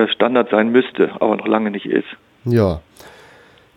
Standard 0.09 0.51
sein 0.51 0.71
müsste, 0.71 1.11
aber 1.21 1.37
noch 1.37 1.47
lange 1.47 1.71
nicht 1.71 1.87
ist. 1.87 2.09
Ja. 2.45 2.81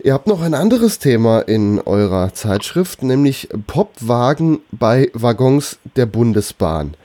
Ihr 0.04 0.14
habt 0.14 0.28
noch 0.28 0.42
ein 0.42 0.56
anderes 0.56 0.98
Thema 0.98 1.42
in 1.42 1.80
eurer 1.80 2.34
Zeitschrift, 2.34 3.04
nämlich 3.04 3.50
Popwagen 3.68 4.60
bei 4.72 5.12
Waggons 5.14 5.80
der 5.96 6.08
Bundesbahn. 6.08 6.96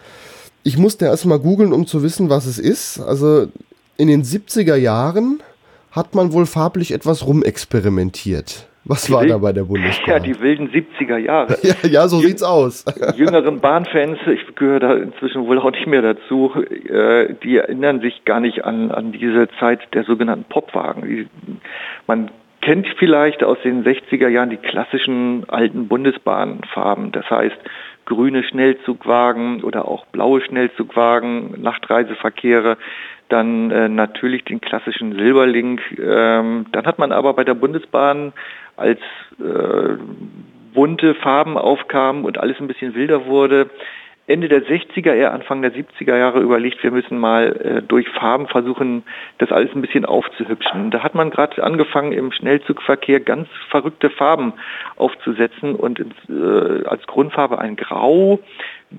Ich 0.63 0.79
musste 0.79 1.05
erst 1.05 1.27
mal 1.27 1.39
googeln, 1.39 1.73
um 1.73 1.87
zu 1.87 2.03
wissen, 2.03 2.31
was 2.31 2.47
es 2.47 2.59
ist. 2.59 2.99
Also 2.99 3.49
in 3.99 4.09
den 4.09 4.25
70er 4.25 4.77
Jahren 4.77 5.43
hat 5.91 6.15
man 6.15 6.33
wohl 6.33 6.47
farblich 6.47 6.93
etwas 6.93 7.27
rumexperimentiert. 7.27 8.67
Was 8.89 9.07
die 9.07 9.13
war 9.13 9.27
da 9.27 9.39
bei 9.39 9.53
der 9.53 9.65
Bundesbahn? 9.65 10.07
Ja, 10.07 10.19
die 10.21 10.39
wilden 10.41 10.69
70er 10.71 11.17
Jahre. 11.17 11.59
ja, 11.63 11.75
ja, 11.89 12.09
so 12.09 12.19
Jüng 12.19 12.29
sieht's 12.29 12.43
aus. 12.43 12.85
jüngeren 13.17 13.61
Bahnfans, 13.61 14.19
ich 14.27 14.55
gehöre 14.55 14.81
da 14.81 14.95
inzwischen 14.95 15.47
wohl 15.47 15.59
auch 15.59 15.73
nicht 15.73 15.87
mehr 15.87 16.03
dazu, 16.03 16.53
äh, 16.55 17.35
die 17.43 17.57
erinnern 17.57 18.01
sich 18.01 18.25
gar 18.25 18.41
nicht 18.41 18.65
an, 18.65 18.93
an 18.93 19.13
diese 19.13 19.49
Zeit 19.59 19.81
der 19.93 20.05
sogenannten 20.05 20.45
Popwagen. 20.45 21.03
Die, 21.03 21.27
man 22.07 22.31
kennt 22.61 22.87
vielleicht 22.99 23.43
aus 23.43 23.59
den 23.65 23.85
60er 23.85 24.29
Jahren 24.29 24.51
die 24.51 24.57
klassischen 24.57 25.49
alten 25.49 25.89
Bundesbahnfarben. 25.89 27.13
Das 27.13 27.29
heißt, 27.29 27.57
grüne 28.07 28.45
Schnellzugwagen 28.45 29.63
oder 29.63 29.87
auch 29.87 30.07
blaue 30.07 30.41
Schnellzugwagen, 30.41 31.61
Nachtreiseverkehre, 31.61 32.79
dann 33.29 33.71
äh, 33.71 33.89
natürlich 33.89 34.45
den 34.45 34.61
klassischen 34.61 35.13
Silberlink. 35.13 35.81
Ähm, 35.99 36.67
dann 36.73 36.87
hat 36.87 36.99
man 36.99 37.13
aber 37.13 37.35
bei 37.35 37.45
der 37.45 37.55
Bundesbahn 37.55 38.33
als 38.77 39.01
äh, 39.39 39.97
bunte 40.75 41.15
Farben 41.15 41.57
aufkamen 41.57 42.25
und 42.25 42.39
alles 42.39 42.61
ein 42.61 42.69
bisschen 42.69 42.95
wilder 42.95 43.27
wurde, 43.27 43.71
Ende 44.29 44.49
der 44.49 44.65
60er, 44.65 45.13
eher 45.13 45.33
Anfang 45.33 45.63
der 45.63 45.73
70er 45.73 46.17
Jahre 46.17 46.41
überlegt, 46.41 46.83
wir 46.83 46.91
müssen 46.91 47.17
mal 47.17 47.53
äh, 47.57 47.83
durch 47.83 48.09
Farben 48.09 48.49
versuchen, 48.49 49.05
das 49.39 49.53
alles 49.53 49.71
ein 49.75 49.83
bisschen 49.83 50.05
aufzuhübschen. 50.05 50.91
Da 50.91 51.05
hat 51.05 51.15
man 51.15 51.31
gerade 51.31 51.63
angefangen, 51.63 52.11
im 52.13 52.33
Schnellzugverkehr 52.33 53.21
ganz 53.21 53.49
verrückte 53.71 54.11
Farben 54.11 54.55
aufzusetzen 54.97 55.77
und 55.77 56.01
ins, 56.01 56.15
äh, 56.29 56.87
als 56.87 57.07
Grundfarbe 57.07 57.61
ein 57.61 57.77
Grau. 57.77 58.41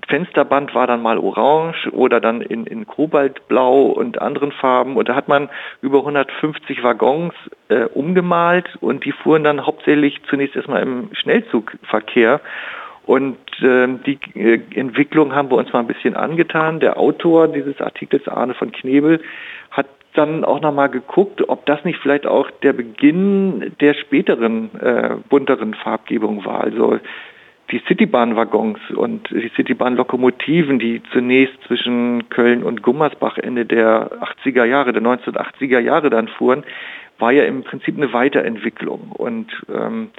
Fensterband 0.07 0.73
war 0.73 0.87
dann 0.87 1.01
mal 1.01 1.17
orange 1.17 1.89
oder 1.91 2.21
dann 2.21 2.39
in, 2.39 2.65
in 2.65 2.87
Kobaltblau 2.87 3.83
und 3.83 4.21
anderen 4.21 4.53
Farben. 4.53 4.95
Und 4.95 5.09
da 5.09 5.15
hat 5.15 5.27
man 5.27 5.49
über 5.81 5.99
150 5.99 6.83
Waggons 6.83 7.33
äh, 7.67 7.83
umgemalt 7.83 8.77
und 8.79 9.03
die 9.03 9.11
fuhren 9.11 9.43
dann 9.43 9.65
hauptsächlich 9.65 10.21
zunächst 10.29 10.55
erstmal 10.55 10.83
im 10.83 11.09
Schnellzugverkehr. 11.13 12.39
Und 13.07 13.37
äh, 13.61 13.87
die 14.05 14.19
äh, 14.35 14.59
Entwicklung 14.75 15.33
haben 15.33 15.49
wir 15.49 15.55
uns 15.55 15.71
mal 15.71 15.79
ein 15.79 15.87
bisschen 15.87 16.15
angetan. 16.15 16.81
Der 16.81 16.99
Autor 16.99 17.47
dieses 17.47 17.79
Artikels, 17.79 18.27
Arne 18.27 18.53
von 18.53 18.73
Knebel, 18.73 19.21
hat 19.71 19.87
dann 20.13 20.43
auch 20.43 20.59
nochmal 20.59 20.89
geguckt, 20.89 21.47
ob 21.47 21.65
das 21.65 21.85
nicht 21.85 21.99
vielleicht 21.99 22.27
auch 22.27 22.51
der 22.63 22.73
Beginn 22.73 23.71
der 23.79 23.93
späteren 23.93 24.71
äh, 24.81 25.15
bunteren 25.29 25.73
Farbgebung 25.73 26.43
war. 26.43 26.61
Also 26.65 26.99
die 27.71 27.81
Citybahn-Waggons 27.87 28.79
und 28.93 29.29
die 29.29 29.51
Citybahn-Lokomotiven, 29.55 30.77
die 30.77 31.01
zunächst 31.13 31.55
zwischen 31.65 32.27
Köln 32.27 32.61
und 32.61 32.83
Gummersbach 32.83 33.37
Ende 33.37 33.65
der 33.65 34.11
80er 34.43 34.65
Jahre, 34.65 34.91
der 34.91 35.01
1980er 35.01 35.79
Jahre 35.79 36.09
dann 36.09 36.27
fuhren, 36.27 36.65
war 37.19 37.31
ja 37.31 37.45
im 37.45 37.63
Prinzip 37.63 37.95
eine 37.95 38.11
Weiterentwicklung. 38.11 39.11
Und 39.13 39.47
ähm, 39.73 40.09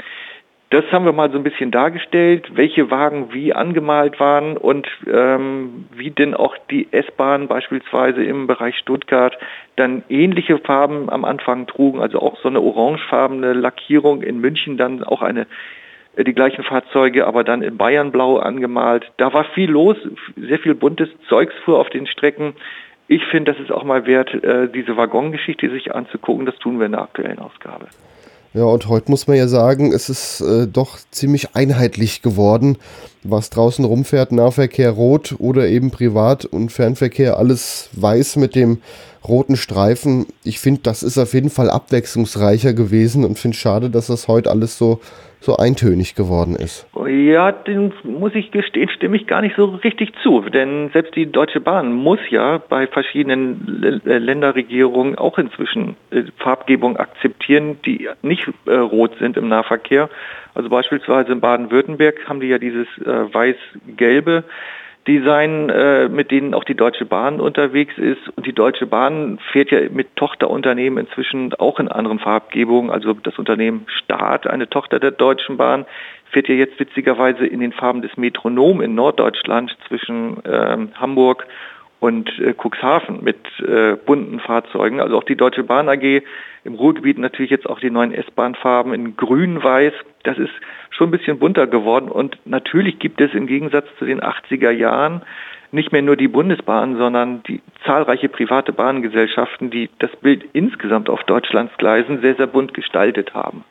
das 0.71 0.85
haben 0.93 1.07
wir 1.07 1.13
mal 1.13 1.31
so 1.31 1.39
ein 1.39 1.45
bisschen 1.45 1.71
dargestellt, 1.71 2.51
welche 2.55 2.91
Wagen 2.91 3.33
wie 3.33 3.55
angemalt 3.55 4.21
waren 4.21 4.59
und 4.59 4.87
ähm, 5.11 5.87
wie 5.95 6.11
denn 6.11 6.35
auch 6.35 6.57
die 6.71 6.89
S-Bahn 6.93 7.49
beispielsweise 7.49 8.23
im 8.23 8.47
Bereich 8.47 8.77
Stuttgart 8.77 9.39
dann 9.77 10.03
ähnliche 10.11 10.59
Farben 10.59 11.09
am 11.09 11.25
Anfang 11.25 11.67
trugen, 11.67 12.01
also 12.01 12.21
auch 12.21 12.39
so 12.43 12.49
eine 12.49 12.61
orangefarbene 12.61 13.55
Lackierung 13.55 14.21
in 14.21 14.41
München, 14.41 14.77
dann 14.77 15.03
auch 15.03 15.23
eine 15.23 15.47
äh, 16.17 16.25
die 16.25 16.35
gleichen 16.35 16.65
Fahrzeuge, 16.65 17.27
aber 17.27 17.45
dann 17.45 17.63
in 17.63 17.79
Bayernblau 17.79 18.37
angemalt. 18.37 19.11
Da 19.17 19.33
war 19.33 19.45
viel 19.45 19.71
los, 19.71 19.97
sehr 20.37 20.59
viel 20.59 20.75
buntes 20.75 21.09
Zeugs 21.31 21.55
fuhr 21.65 21.79
auf 21.79 21.89
den 21.89 22.07
Strecken. 22.07 22.55
Ich 23.07 23.25
finde, 23.25 23.53
das 23.53 23.63
ist 23.63 23.73
auch 23.73 23.85
mal 23.85 24.05
wert, 24.05 24.35
äh, 24.45 24.69
diese 24.69 24.99
Waggongeschichte 24.99 25.71
sich 25.71 25.95
anzugucken. 25.95 26.45
Das 26.45 26.57
tun 26.57 26.79
wir 26.79 26.85
in 26.85 26.93
der 26.93 27.03
aktuellen 27.03 27.39
Ausgabe. 27.39 27.87
Ja, 28.55 28.65
und 28.65 28.89
heute 28.89 29.11
muss 29.11 29.27
man 29.27 29.37
ja 29.37 29.47
sagen, 29.47 29.93
es 29.93 30.09
ist 30.09 30.41
äh, 30.41 30.67
doch 30.67 30.99
ziemlich 31.11 31.55
einheitlich 31.55 32.23
geworden, 32.23 32.79
was 33.23 33.51
draußen 33.51 33.85
rumfährt, 33.85 34.33
Nahverkehr 34.33 34.91
rot 34.91 35.37
oder 35.39 35.69
eben 35.69 35.91
Privat- 35.91 36.47
und 36.47 36.73
Fernverkehr 36.73 37.37
alles 37.37 37.91
weiß 37.93 38.37
mit 38.37 38.55
dem 38.55 38.79
roten 39.27 39.57
Streifen. 39.57 40.27
Ich 40.45 40.61
finde, 40.61 40.81
das 40.83 41.03
ist 41.03 41.19
auf 41.19 41.35
jeden 41.35 41.51
Fall 41.51 41.71
abwechslungsreicher 41.71 42.73
gewesen 42.73 43.25
und 43.25 43.39
finde 43.39 43.57
schade, 43.57 43.91
dass 43.91 44.09
das 44.09 44.29
heute 44.29 44.51
alles 44.51 44.79
so 44.79 45.01
so 45.41 45.57
eintönig 45.57 46.15
geworden 46.15 46.57
ist. 46.57 46.87
Ja, 47.07 47.53
den 47.53 47.93
muss 48.03 48.35
ich 48.35 48.51
gestehen, 48.51 48.89
stimme 48.89 49.17
ich 49.17 49.27
gar 49.27 49.41
nicht 49.41 49.57
so 49.57 49.67
richtig 49.67 50.13
zu. 50.23 50.41
Denn 50.41 50.91
selbst 50.93 51.15
die 51.15 51.31
Deutsche 51.31 51.61
Bahn 51.61 51.93
muss 51.93 52.19
ja 52.31 52.59
bei 52.59 52.87
verschiedenen 52.87 54.03
L 54.05 54.19
Länderregierungen 54.19 55.17
auch 55.17 55.39
inzwischen 55.39 55.97
äh, 56.11 56.25
Farbgebung 56.39 56.97
akzeptieren, 56.97 57.79
die 57.85 58.09
nicht 58.23 58.49
äh, 58.67 58.75
rot 58.75 59.13
sind 59.19 59.37
im 59.37 59.49
Nahverkehr. 59.49 60.11
Also 60.55 60.69
beispielsweise 60.69 61.33
in 61.33 61.41
Baden-Württemberg 61.41 62.29
haben 62.29 62.41
die 62.41 62.49
ja 62.49 62.59
dieses 62.59 62.89
äh, 62.99 63.33
Design, 65.09 65.71
äh, 65.71 66.09
mit 66.09 66.31
denen 66.31 66.53
auch 66.53 66.65
die 66.65 66.75
Deutsche 66.75 67.07
Bahn 67.07 67.41
unterwegs 67.41 67.97
ist. 67.97 68.29
Und 68.37 68.47
die 68.47 68.53
Deutsche 68.53 68.87
Bahn 68.87 69.39
fährt 69.51 69.71
ja 69.71 69.81
mit 69.91 70.15
Tochterunternehmen 70.17 71.05
inzwischen 71.05 71.55
auch 71.55 71.81
in 71.81 71.89
anderen 71.89 72.19
Farbgebungen. 72.19 72.91
Also 72.91 73.15
das 73.15 73.39
Unternehmen 73.39 73.87
Staat, 73.89 74.47
eine 74.47 74.69
Tochter 74.69 75.01
der 75.01 75.11
Deutschen 75.11 75.57
Bahn, 75.57 75.87
fährt 76.31 76.49
ja 76.49 76.55
jetzt 76.55 76.79
witzigerweise 76.79 77.47
in 77.47 77.61
den 77.61 77.73
Farben 77.73 78.03
des 78.03 78.17
Metronom 78.19 78.83
in 78.83 78.95
Norddeutschland 78.95 79.75
zwischen 79.89 80.43
ähm, 80.45 80.91
Hamburg 80.95 81.47
und 82.01 82.31
äh, 82.39 82.55
Cuxhaven 82.55 83.25
mit 83.25 83.39
äh, 83.61 83.97
bunten 83.97 84.41
Fahrzeugen. 84.41 85.01
Also 85.01 85.17
auch 85.17 85.25
die 85.25 85.37
Deutsche 85.37 85.65
Bahn 85.65 85.89
AG 85.89 86.23
im 86.65 86.75
Ruhrgebiet 86.75 87.19
natürlich 87.19 87.51
jetzt 87.51 87.69
auch 87.69 87.81
die 87.81 87.91
neuen 87.91 88.13
S-Bahn-Farben 88.13 88.93
in 88.93 89.17
grün-weiß. 89.17 89.95
Das 90.29 90.37
ist 90.37 90.51
schon 90.91 91.09
ein 91.09 91.11
bisschen 91.11 91.39
bunter 91.39 91.67
geworden 91.67 92.11
und 92.11 92.37
natürlich 92.45 92.99
gibt 92.99 93.19
es 93.19 93.33
im 93.33 93.47
Gegensatz 93.47 93.87
zu 93.99 94.05
den 94.05 94.21
80er 94.21 94.71
Jahren 94.71 95.23
nicht 95.73 95.91
mehr 95.91 96.03
nur 96.03 96.17
die 96.17 96.29
Bundesbahn, 96.29 96.99
sondern 96.99 97.43
die 97.45 97.63
zahlreiche 97.87 98.29
private 98.29 98.75
Bahngesellschaften, 98.75 99.71
die 99.71 99.89
das 100.01 100.11
Bild 100.21 100.45
insgesamt 100.53 101.09
auf 101.09 101.25
Deutschlands 101.25 101.73
Gleisen 101.79 102.21
sehr, 102.21 102.35
sehr 102.35 102.47
bunt 102.47 102.75
gestaltet 102.75 103.33
haben. 103.33 103.65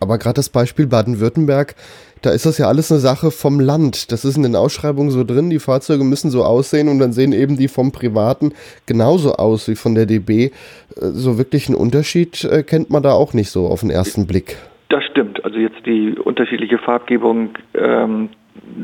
Aber 0.00 0.18
gerade 0.18 0.34
das 0.34 0.48
Beispiel 0.48 0.88
Baden-Württemberg, 0.88 1.76
da 2.22 2.30
ist 2.30 2.44
das 2.44 2.58
ja 2.58 2.66
alles 2.66 2.90
eine 2.90 3.00
Sache 3.00 3.30
vom 3.30 3.60
Land. 3.60 4.10
Das 4.10 4.24
ist 4.24 4.36
in 4.36 4.42
den 4.42 4.56
Ausschreibungen 4.56 5.12
so 5.12 5.22
drin, 5.22 5.50
die 5.50 5.60
Fahrzeuge 5.60 6.02
müssen 6.02 6.32
so 6.32 6.42
aussehen 6.42 6.88
und 6.88 6.98
dann 6.98 7.12
sehen 7.12 7.32
eben 7.32 7.56
die 7.56 7.68
vom 7.68 7.92
Privaten 7.92 8.52
genauso 8.86 9.36
aus 9.36 9.68
wie 9.68 9.76
von 9.76 9.94
der 9.94 10.06
DB. 10.06 10.46
Äh, 10.46 10.50
so 10.96 11.38
wirklich 11.38 11.68
einen 11.68 11.76
Unterschied 11.76 12.42
äh, 12.42 12.64
kennt 12.64 12.90
man 12.90 13.04
da 13.04 13.12
auch 13.12 13.32
nicht 13.32 13.50
so 13.50 13.68
auf 13.68 13.82
den 13.82 13.90
ersten 13.90 14.26
Blick. 14.26 14.56
Das 14.88 15.04
stimmt. 15.04 15.44
Also 15.44 15.58
jetzt 15.58 15.84
die 15.84 16.12
unterschiedliche 16.12 16.78
Farbgebung 16.78 17.50
ähm, 17.74 18.30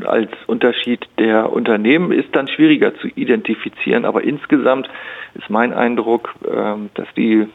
als 0.05 0.31
Unterschied 0.47 1.07
der 1.19 1.51
Unternehmen 1.51 2.11
ist 2.11 2.35
dann 2.35 2.47
schwieriger 2.47 2.95
zu 2.95 3.07
identifizieren, 3.07 4.05
aber 4.05 4.23
insgesamt 4.23 4.89
ist 5.35 5.49
mein 5.49 5.73
Eindruck, 5.73 6.33
ähm, 6.49 6.89
dass 6.93 7.07
die 7.15 7.47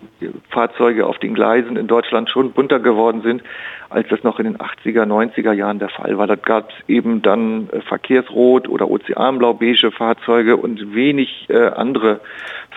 Fahrzeuge 0.51 1.07
auf 1.07 1.19
den 1.19 1.35
Gleisen 1.35 1.77
in 1.77 1.87
Deutschland 1.87 2.29
schon 2.29 2.53
bunter 2.53 2.79
geworden 2.79 3.23
sind, 3.23 3.43
als 3.89 4.07
das 4.09 4.23
noch 4.23 4.39
in 4.39 4.45
den 4.45 4.59
80er, 4.59 5.05
90er 5.05 5.53
Jahren 5.53 5.79
der 5.79 5.89
Fall 5.89 6.17
war. 6.17 6.27
Da 6.27 6.37
gab 6.37 6.71
es 6.71 6.89
eben 6.89 7.23
dann 7.23 7.69
äh, 7.71 7.81
Verkehrsrot 7.81 8.69
oder 8.69 8.91
Ozeanblau-beige 8.91 9.91
Fahrzeuge 9.91 10.57
und 10.57 10.95
wenig 10.95 11.47
äh, 11.49 11.69
andere 11.69 12.21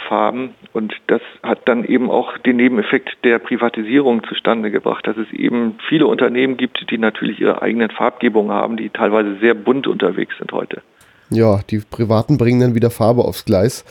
Farben. 0.07 0.55
Und 0.71 0.93
das 1.07 1.21
hat 1.43 1.67
dann 1.67 1.83
eben 1.83 2.09
auch 2.09 2.37
den 2.39 2.57
Nebeneffekt 2.57 3.23
der 3.23 3.39
Privatisierung 3.39 4.23
zustande 4.23 4.71
gebracht, 4.71 5.05
dass 5.05 5.17
es 5.17 5.31
eben 5.31 5.75
viele 5.87 6.07
Unternehmen 6.07 6.57
gibt, 6.57 6.89
die 6.89 6.97
natürlich 6.97 7.39
ihre 7.39 7.61
eigenen 7.61 7.91
Farbgebungen 7.91 8.51
haben, 8.51 8.77
die 8.77 8.89
teilweise 8.89 9.35
sehr 9.43 9.53
bunt 9.53 9.87
unterwegs 9.87 10.33
sind 10.39 10.51
heute. 10.53 10.81
Ja, 11.29 11.59
die 11.69 11.79
Privaten 11.79 12.37
bringen 12.37 12.61
dann 12.61 12.75
wieder 12.75 12.89
Farbe 12.89 13.25
aufs 13.25 13.45
Gleis. 13.45 13.83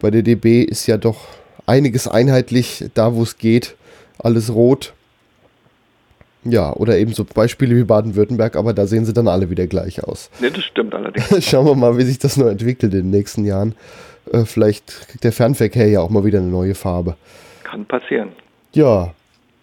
Bei 0.00 0.10
der 0.10 0.22
DB 0.22 0.62
ist 0.62 0.86
ja 0.86 0.96
doch 0.96 1.28
einiges 1.66 2.08
einheitlich, 2.08 2.84
da 2.94 3.14
wo 3.14 3.22
es 3.22 3.38
geht, 3.38 3.76
alles 4.18 4.52
rot. 4.52 4.94
Ja, 6.44 6.72
oder 6.72 6.98
eben 6.98 7.12
so 7.12 7.24
Beispiele 7.24 7.76
wie 7.76 7.84
Baden-Württemberg, 7.84 8.56
aber 8.56 8.72
da 8.72 8.86
sehen 8.86 9.04
sie 9.04 9.12
dann 9.12 9.28
alle 9.28 9.50
wieder 9.50 9.66
gleich 9.66 10.02
aus. 10.02 10.30
Nee, 10.40 10.50
das 10.50 10.64
stimmt 10.64 10.94
allerdings. 10.94 11.44
Schauen 11.48 11.66
wir 11.66 11.74
mal, 11.74 11.98
wie 11.98 12.04
sich 12.04 12.18
das 12.18 12.36
noch 12.36 12.46
entwickelt 12.46 12.94
in 12.94 13.02
den 13.02 13.10
nächsten 13.10 13.44
Jahren. 13.44 13.74
Äh, 14.32 14.44
vielleicht 14.44 15.08
kriegt 15.08 15.24
der 15.24 15.32
Fernverkehr 15.32 15.88
ja 15.88 16.00
auch 16.00 16.10
mal 16.10 16.24
wieder 16.24 16.38
eine 16.38 16.48
neue 16.48 16.74
Farbe. 16.74 17.16
Kann 17.64 17.84
passieren. 17.84 18.30
Ja, 18.72 19.12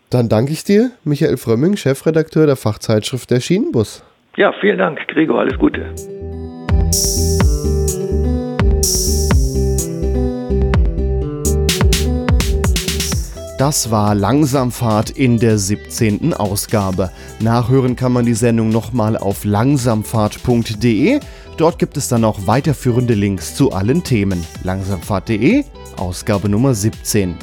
dann 0.09 0.29
danke 0.29 0.51
ich 0.51 0.63
dir, 0.63 0.91
Michael 1.03 1.37
Frömming, 1.37 1.75
Chefredakteur 1.75 2.45
der 2.45 2.55
Fachzeitschrift 2.55 3.31
Der 3.31 3.39
Schienenbus. 3.39 4.03
Ja, 4.37 4.51
vielen 4.59 4.77
Dank, 4.77 5.07
Gregor, 5.07 5.39
alles 5.39 5.57
Gute. 5.57 5.93
Das 13.65 13.89
war 13.89 14.13
Langsamfahrt 14.13 15.09
in 15.09 15.39
der 15.39 15.57
17. 15.57 16.35
Ausgabe. 16.35 17.09
Nachhören 17.39 17.95
kann 17.95 18.11
man 18.11 18.23
die 18.23 18.35
Sendung 18.35 18.69
nochmal 18.69 19.17
auf 19.17 19.43
langsamfahrt.de. 19.43 21.19
Dort 21.57 21.79
gibt 21.79 21.97
es 21.97 22.07
dann 22.07 22.25
auch 22.25 22.45
weiterführende 22.45 23.15
Links 23.15 23.55
zu 23.55 23.71
allen 23.71 24.03
Themen. 24.03 24.45
Langsamfahrt.de, 24.61 25.63
Ausgabe 25.97 26.47
Nummer 26.47 26.75
17. 26.75 27.33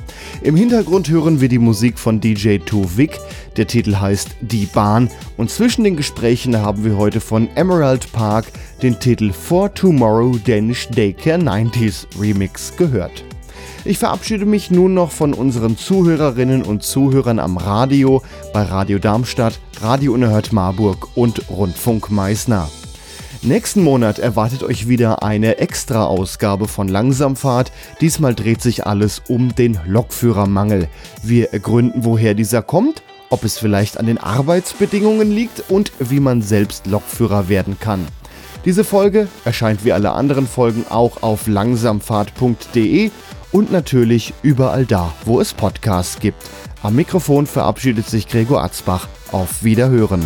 Im 0.43 0.55
Hintergrund 0.55 1.11
hören 1.11 1.41
wir 1.41 1.49
die 1.49 1.59
Musik 1.59 1.99
von 1.99 2.21
DJ 2.21 2.59
Tuvik. 2.59 3.19
Der 3.57 3.67
Titel 3.67 3.97
heißt 3.97 4.29
Die 4.43 4.67
Bahn 4.67 5.11
und 5.37 5.51
zwischen 5.51 5.83
den 5.83 5.97
Gesprächen 5.97 6.57
haben 6.57 6.85
wir 6.85 6.97
heute 6.97 7.19
von 7.19 7.49
Emerald 7.57 8.13
Park 8.13 8.45
den 8.81 9.01
Titel 9.01 9.33
For 9.33 9.75
Tomorrow 9.75 10.39
Danish 10.47 10.87
Daycare 10.87 11.41
90s 11.41 12.07
Remix 12.21 12.77
gehört. 12.77 13.25
Ich 13.85 13.99
verabschiede 13.99 14.47
mich 14.47 14.71
nun 14.71 14.95
noch 14.95 15.11
von 15.11 15.35
unseren 15.35 15.77
Zuhörerinnen 15.77 16.63
und 16.63 16.85
Zuhörern 16.85 17.41
am 17.41 17.57
Radio 17.57 18.23
bei 18.53 18.63
Radio 18.63 19.01
Darmstadt, 19.01 19.59
Radio 19.81 20.13
Unerhört 20.13 20.53
Marburg 20.53 21.09
und 21.17 21.51
Rundfunk 21.51 22.09
Meißner. 22.09 22.71
Nächsten 23.43 23.83
Monat 23.83 24.21
erwartet 24.21 24.63
euch 24.63 24.87
wieder 24.87 25.25
eine 25.25 25.59
Extra-Ausgabe 25.59 26.69
von 26.69 26.87
Langsamfahrt. 26.87 27.73
Diesmal 28.01 28.37
dreht 28.37 28.63
sich 28.63 28.87
alles 28.87 29.21
um 29.27 29.53
den 29.53 29.81
Lokführermangel. 29.85 30.89
Wir 31.25 31.53
ergründen, 31.53 32.05
woher 32.05 32.35
dieser 32.35 32.63
kommt, 32.63 33.03
ob 33.31 33.43
es 33.43 33.59
vielleicht 33.59 33.99
an 33.99 34.07
den 34.07 34.19
Arbeitsbedingungen 34.19 35.33
liegt 35.33 35.71
und 35.71 35.91
wie 35.99 36.21
man 36.21 36.41
selbst 36.41 36.87
Lokführer 36.87 37.49
werden 37.49 37.81
kann. 37.81 38.07
Diese 38.65 38.85
Folge 38.85 39.27
erscheint 39.45 39.85
wie 39.85 39.93
alle 39.93 40.13
anderen 40.13 40.47
Folgen 40.47 40.85
auch 40.89 41.25
auf 41.25 41.49
langsamfahrt.de 41.49 43.11
und 43.53 43.71
natürlich 43.71 44.35
überall 44.43 44.87
da, 44.87 45.13
wo 45.25 45.41
es 45.41 45.55
Podcasts 45.55 46.19
gibt. 46.19 46.43
Am 46.83 46.97
Mikrofon 46.97 47.47
verabschiedet 47.47 48.09
sich 48.09 48.27
Gregor 48.27 48.65
Atzbach. 48.65 49.09
Auf 49.31 49.63
Wiederhören. 49.63 50.23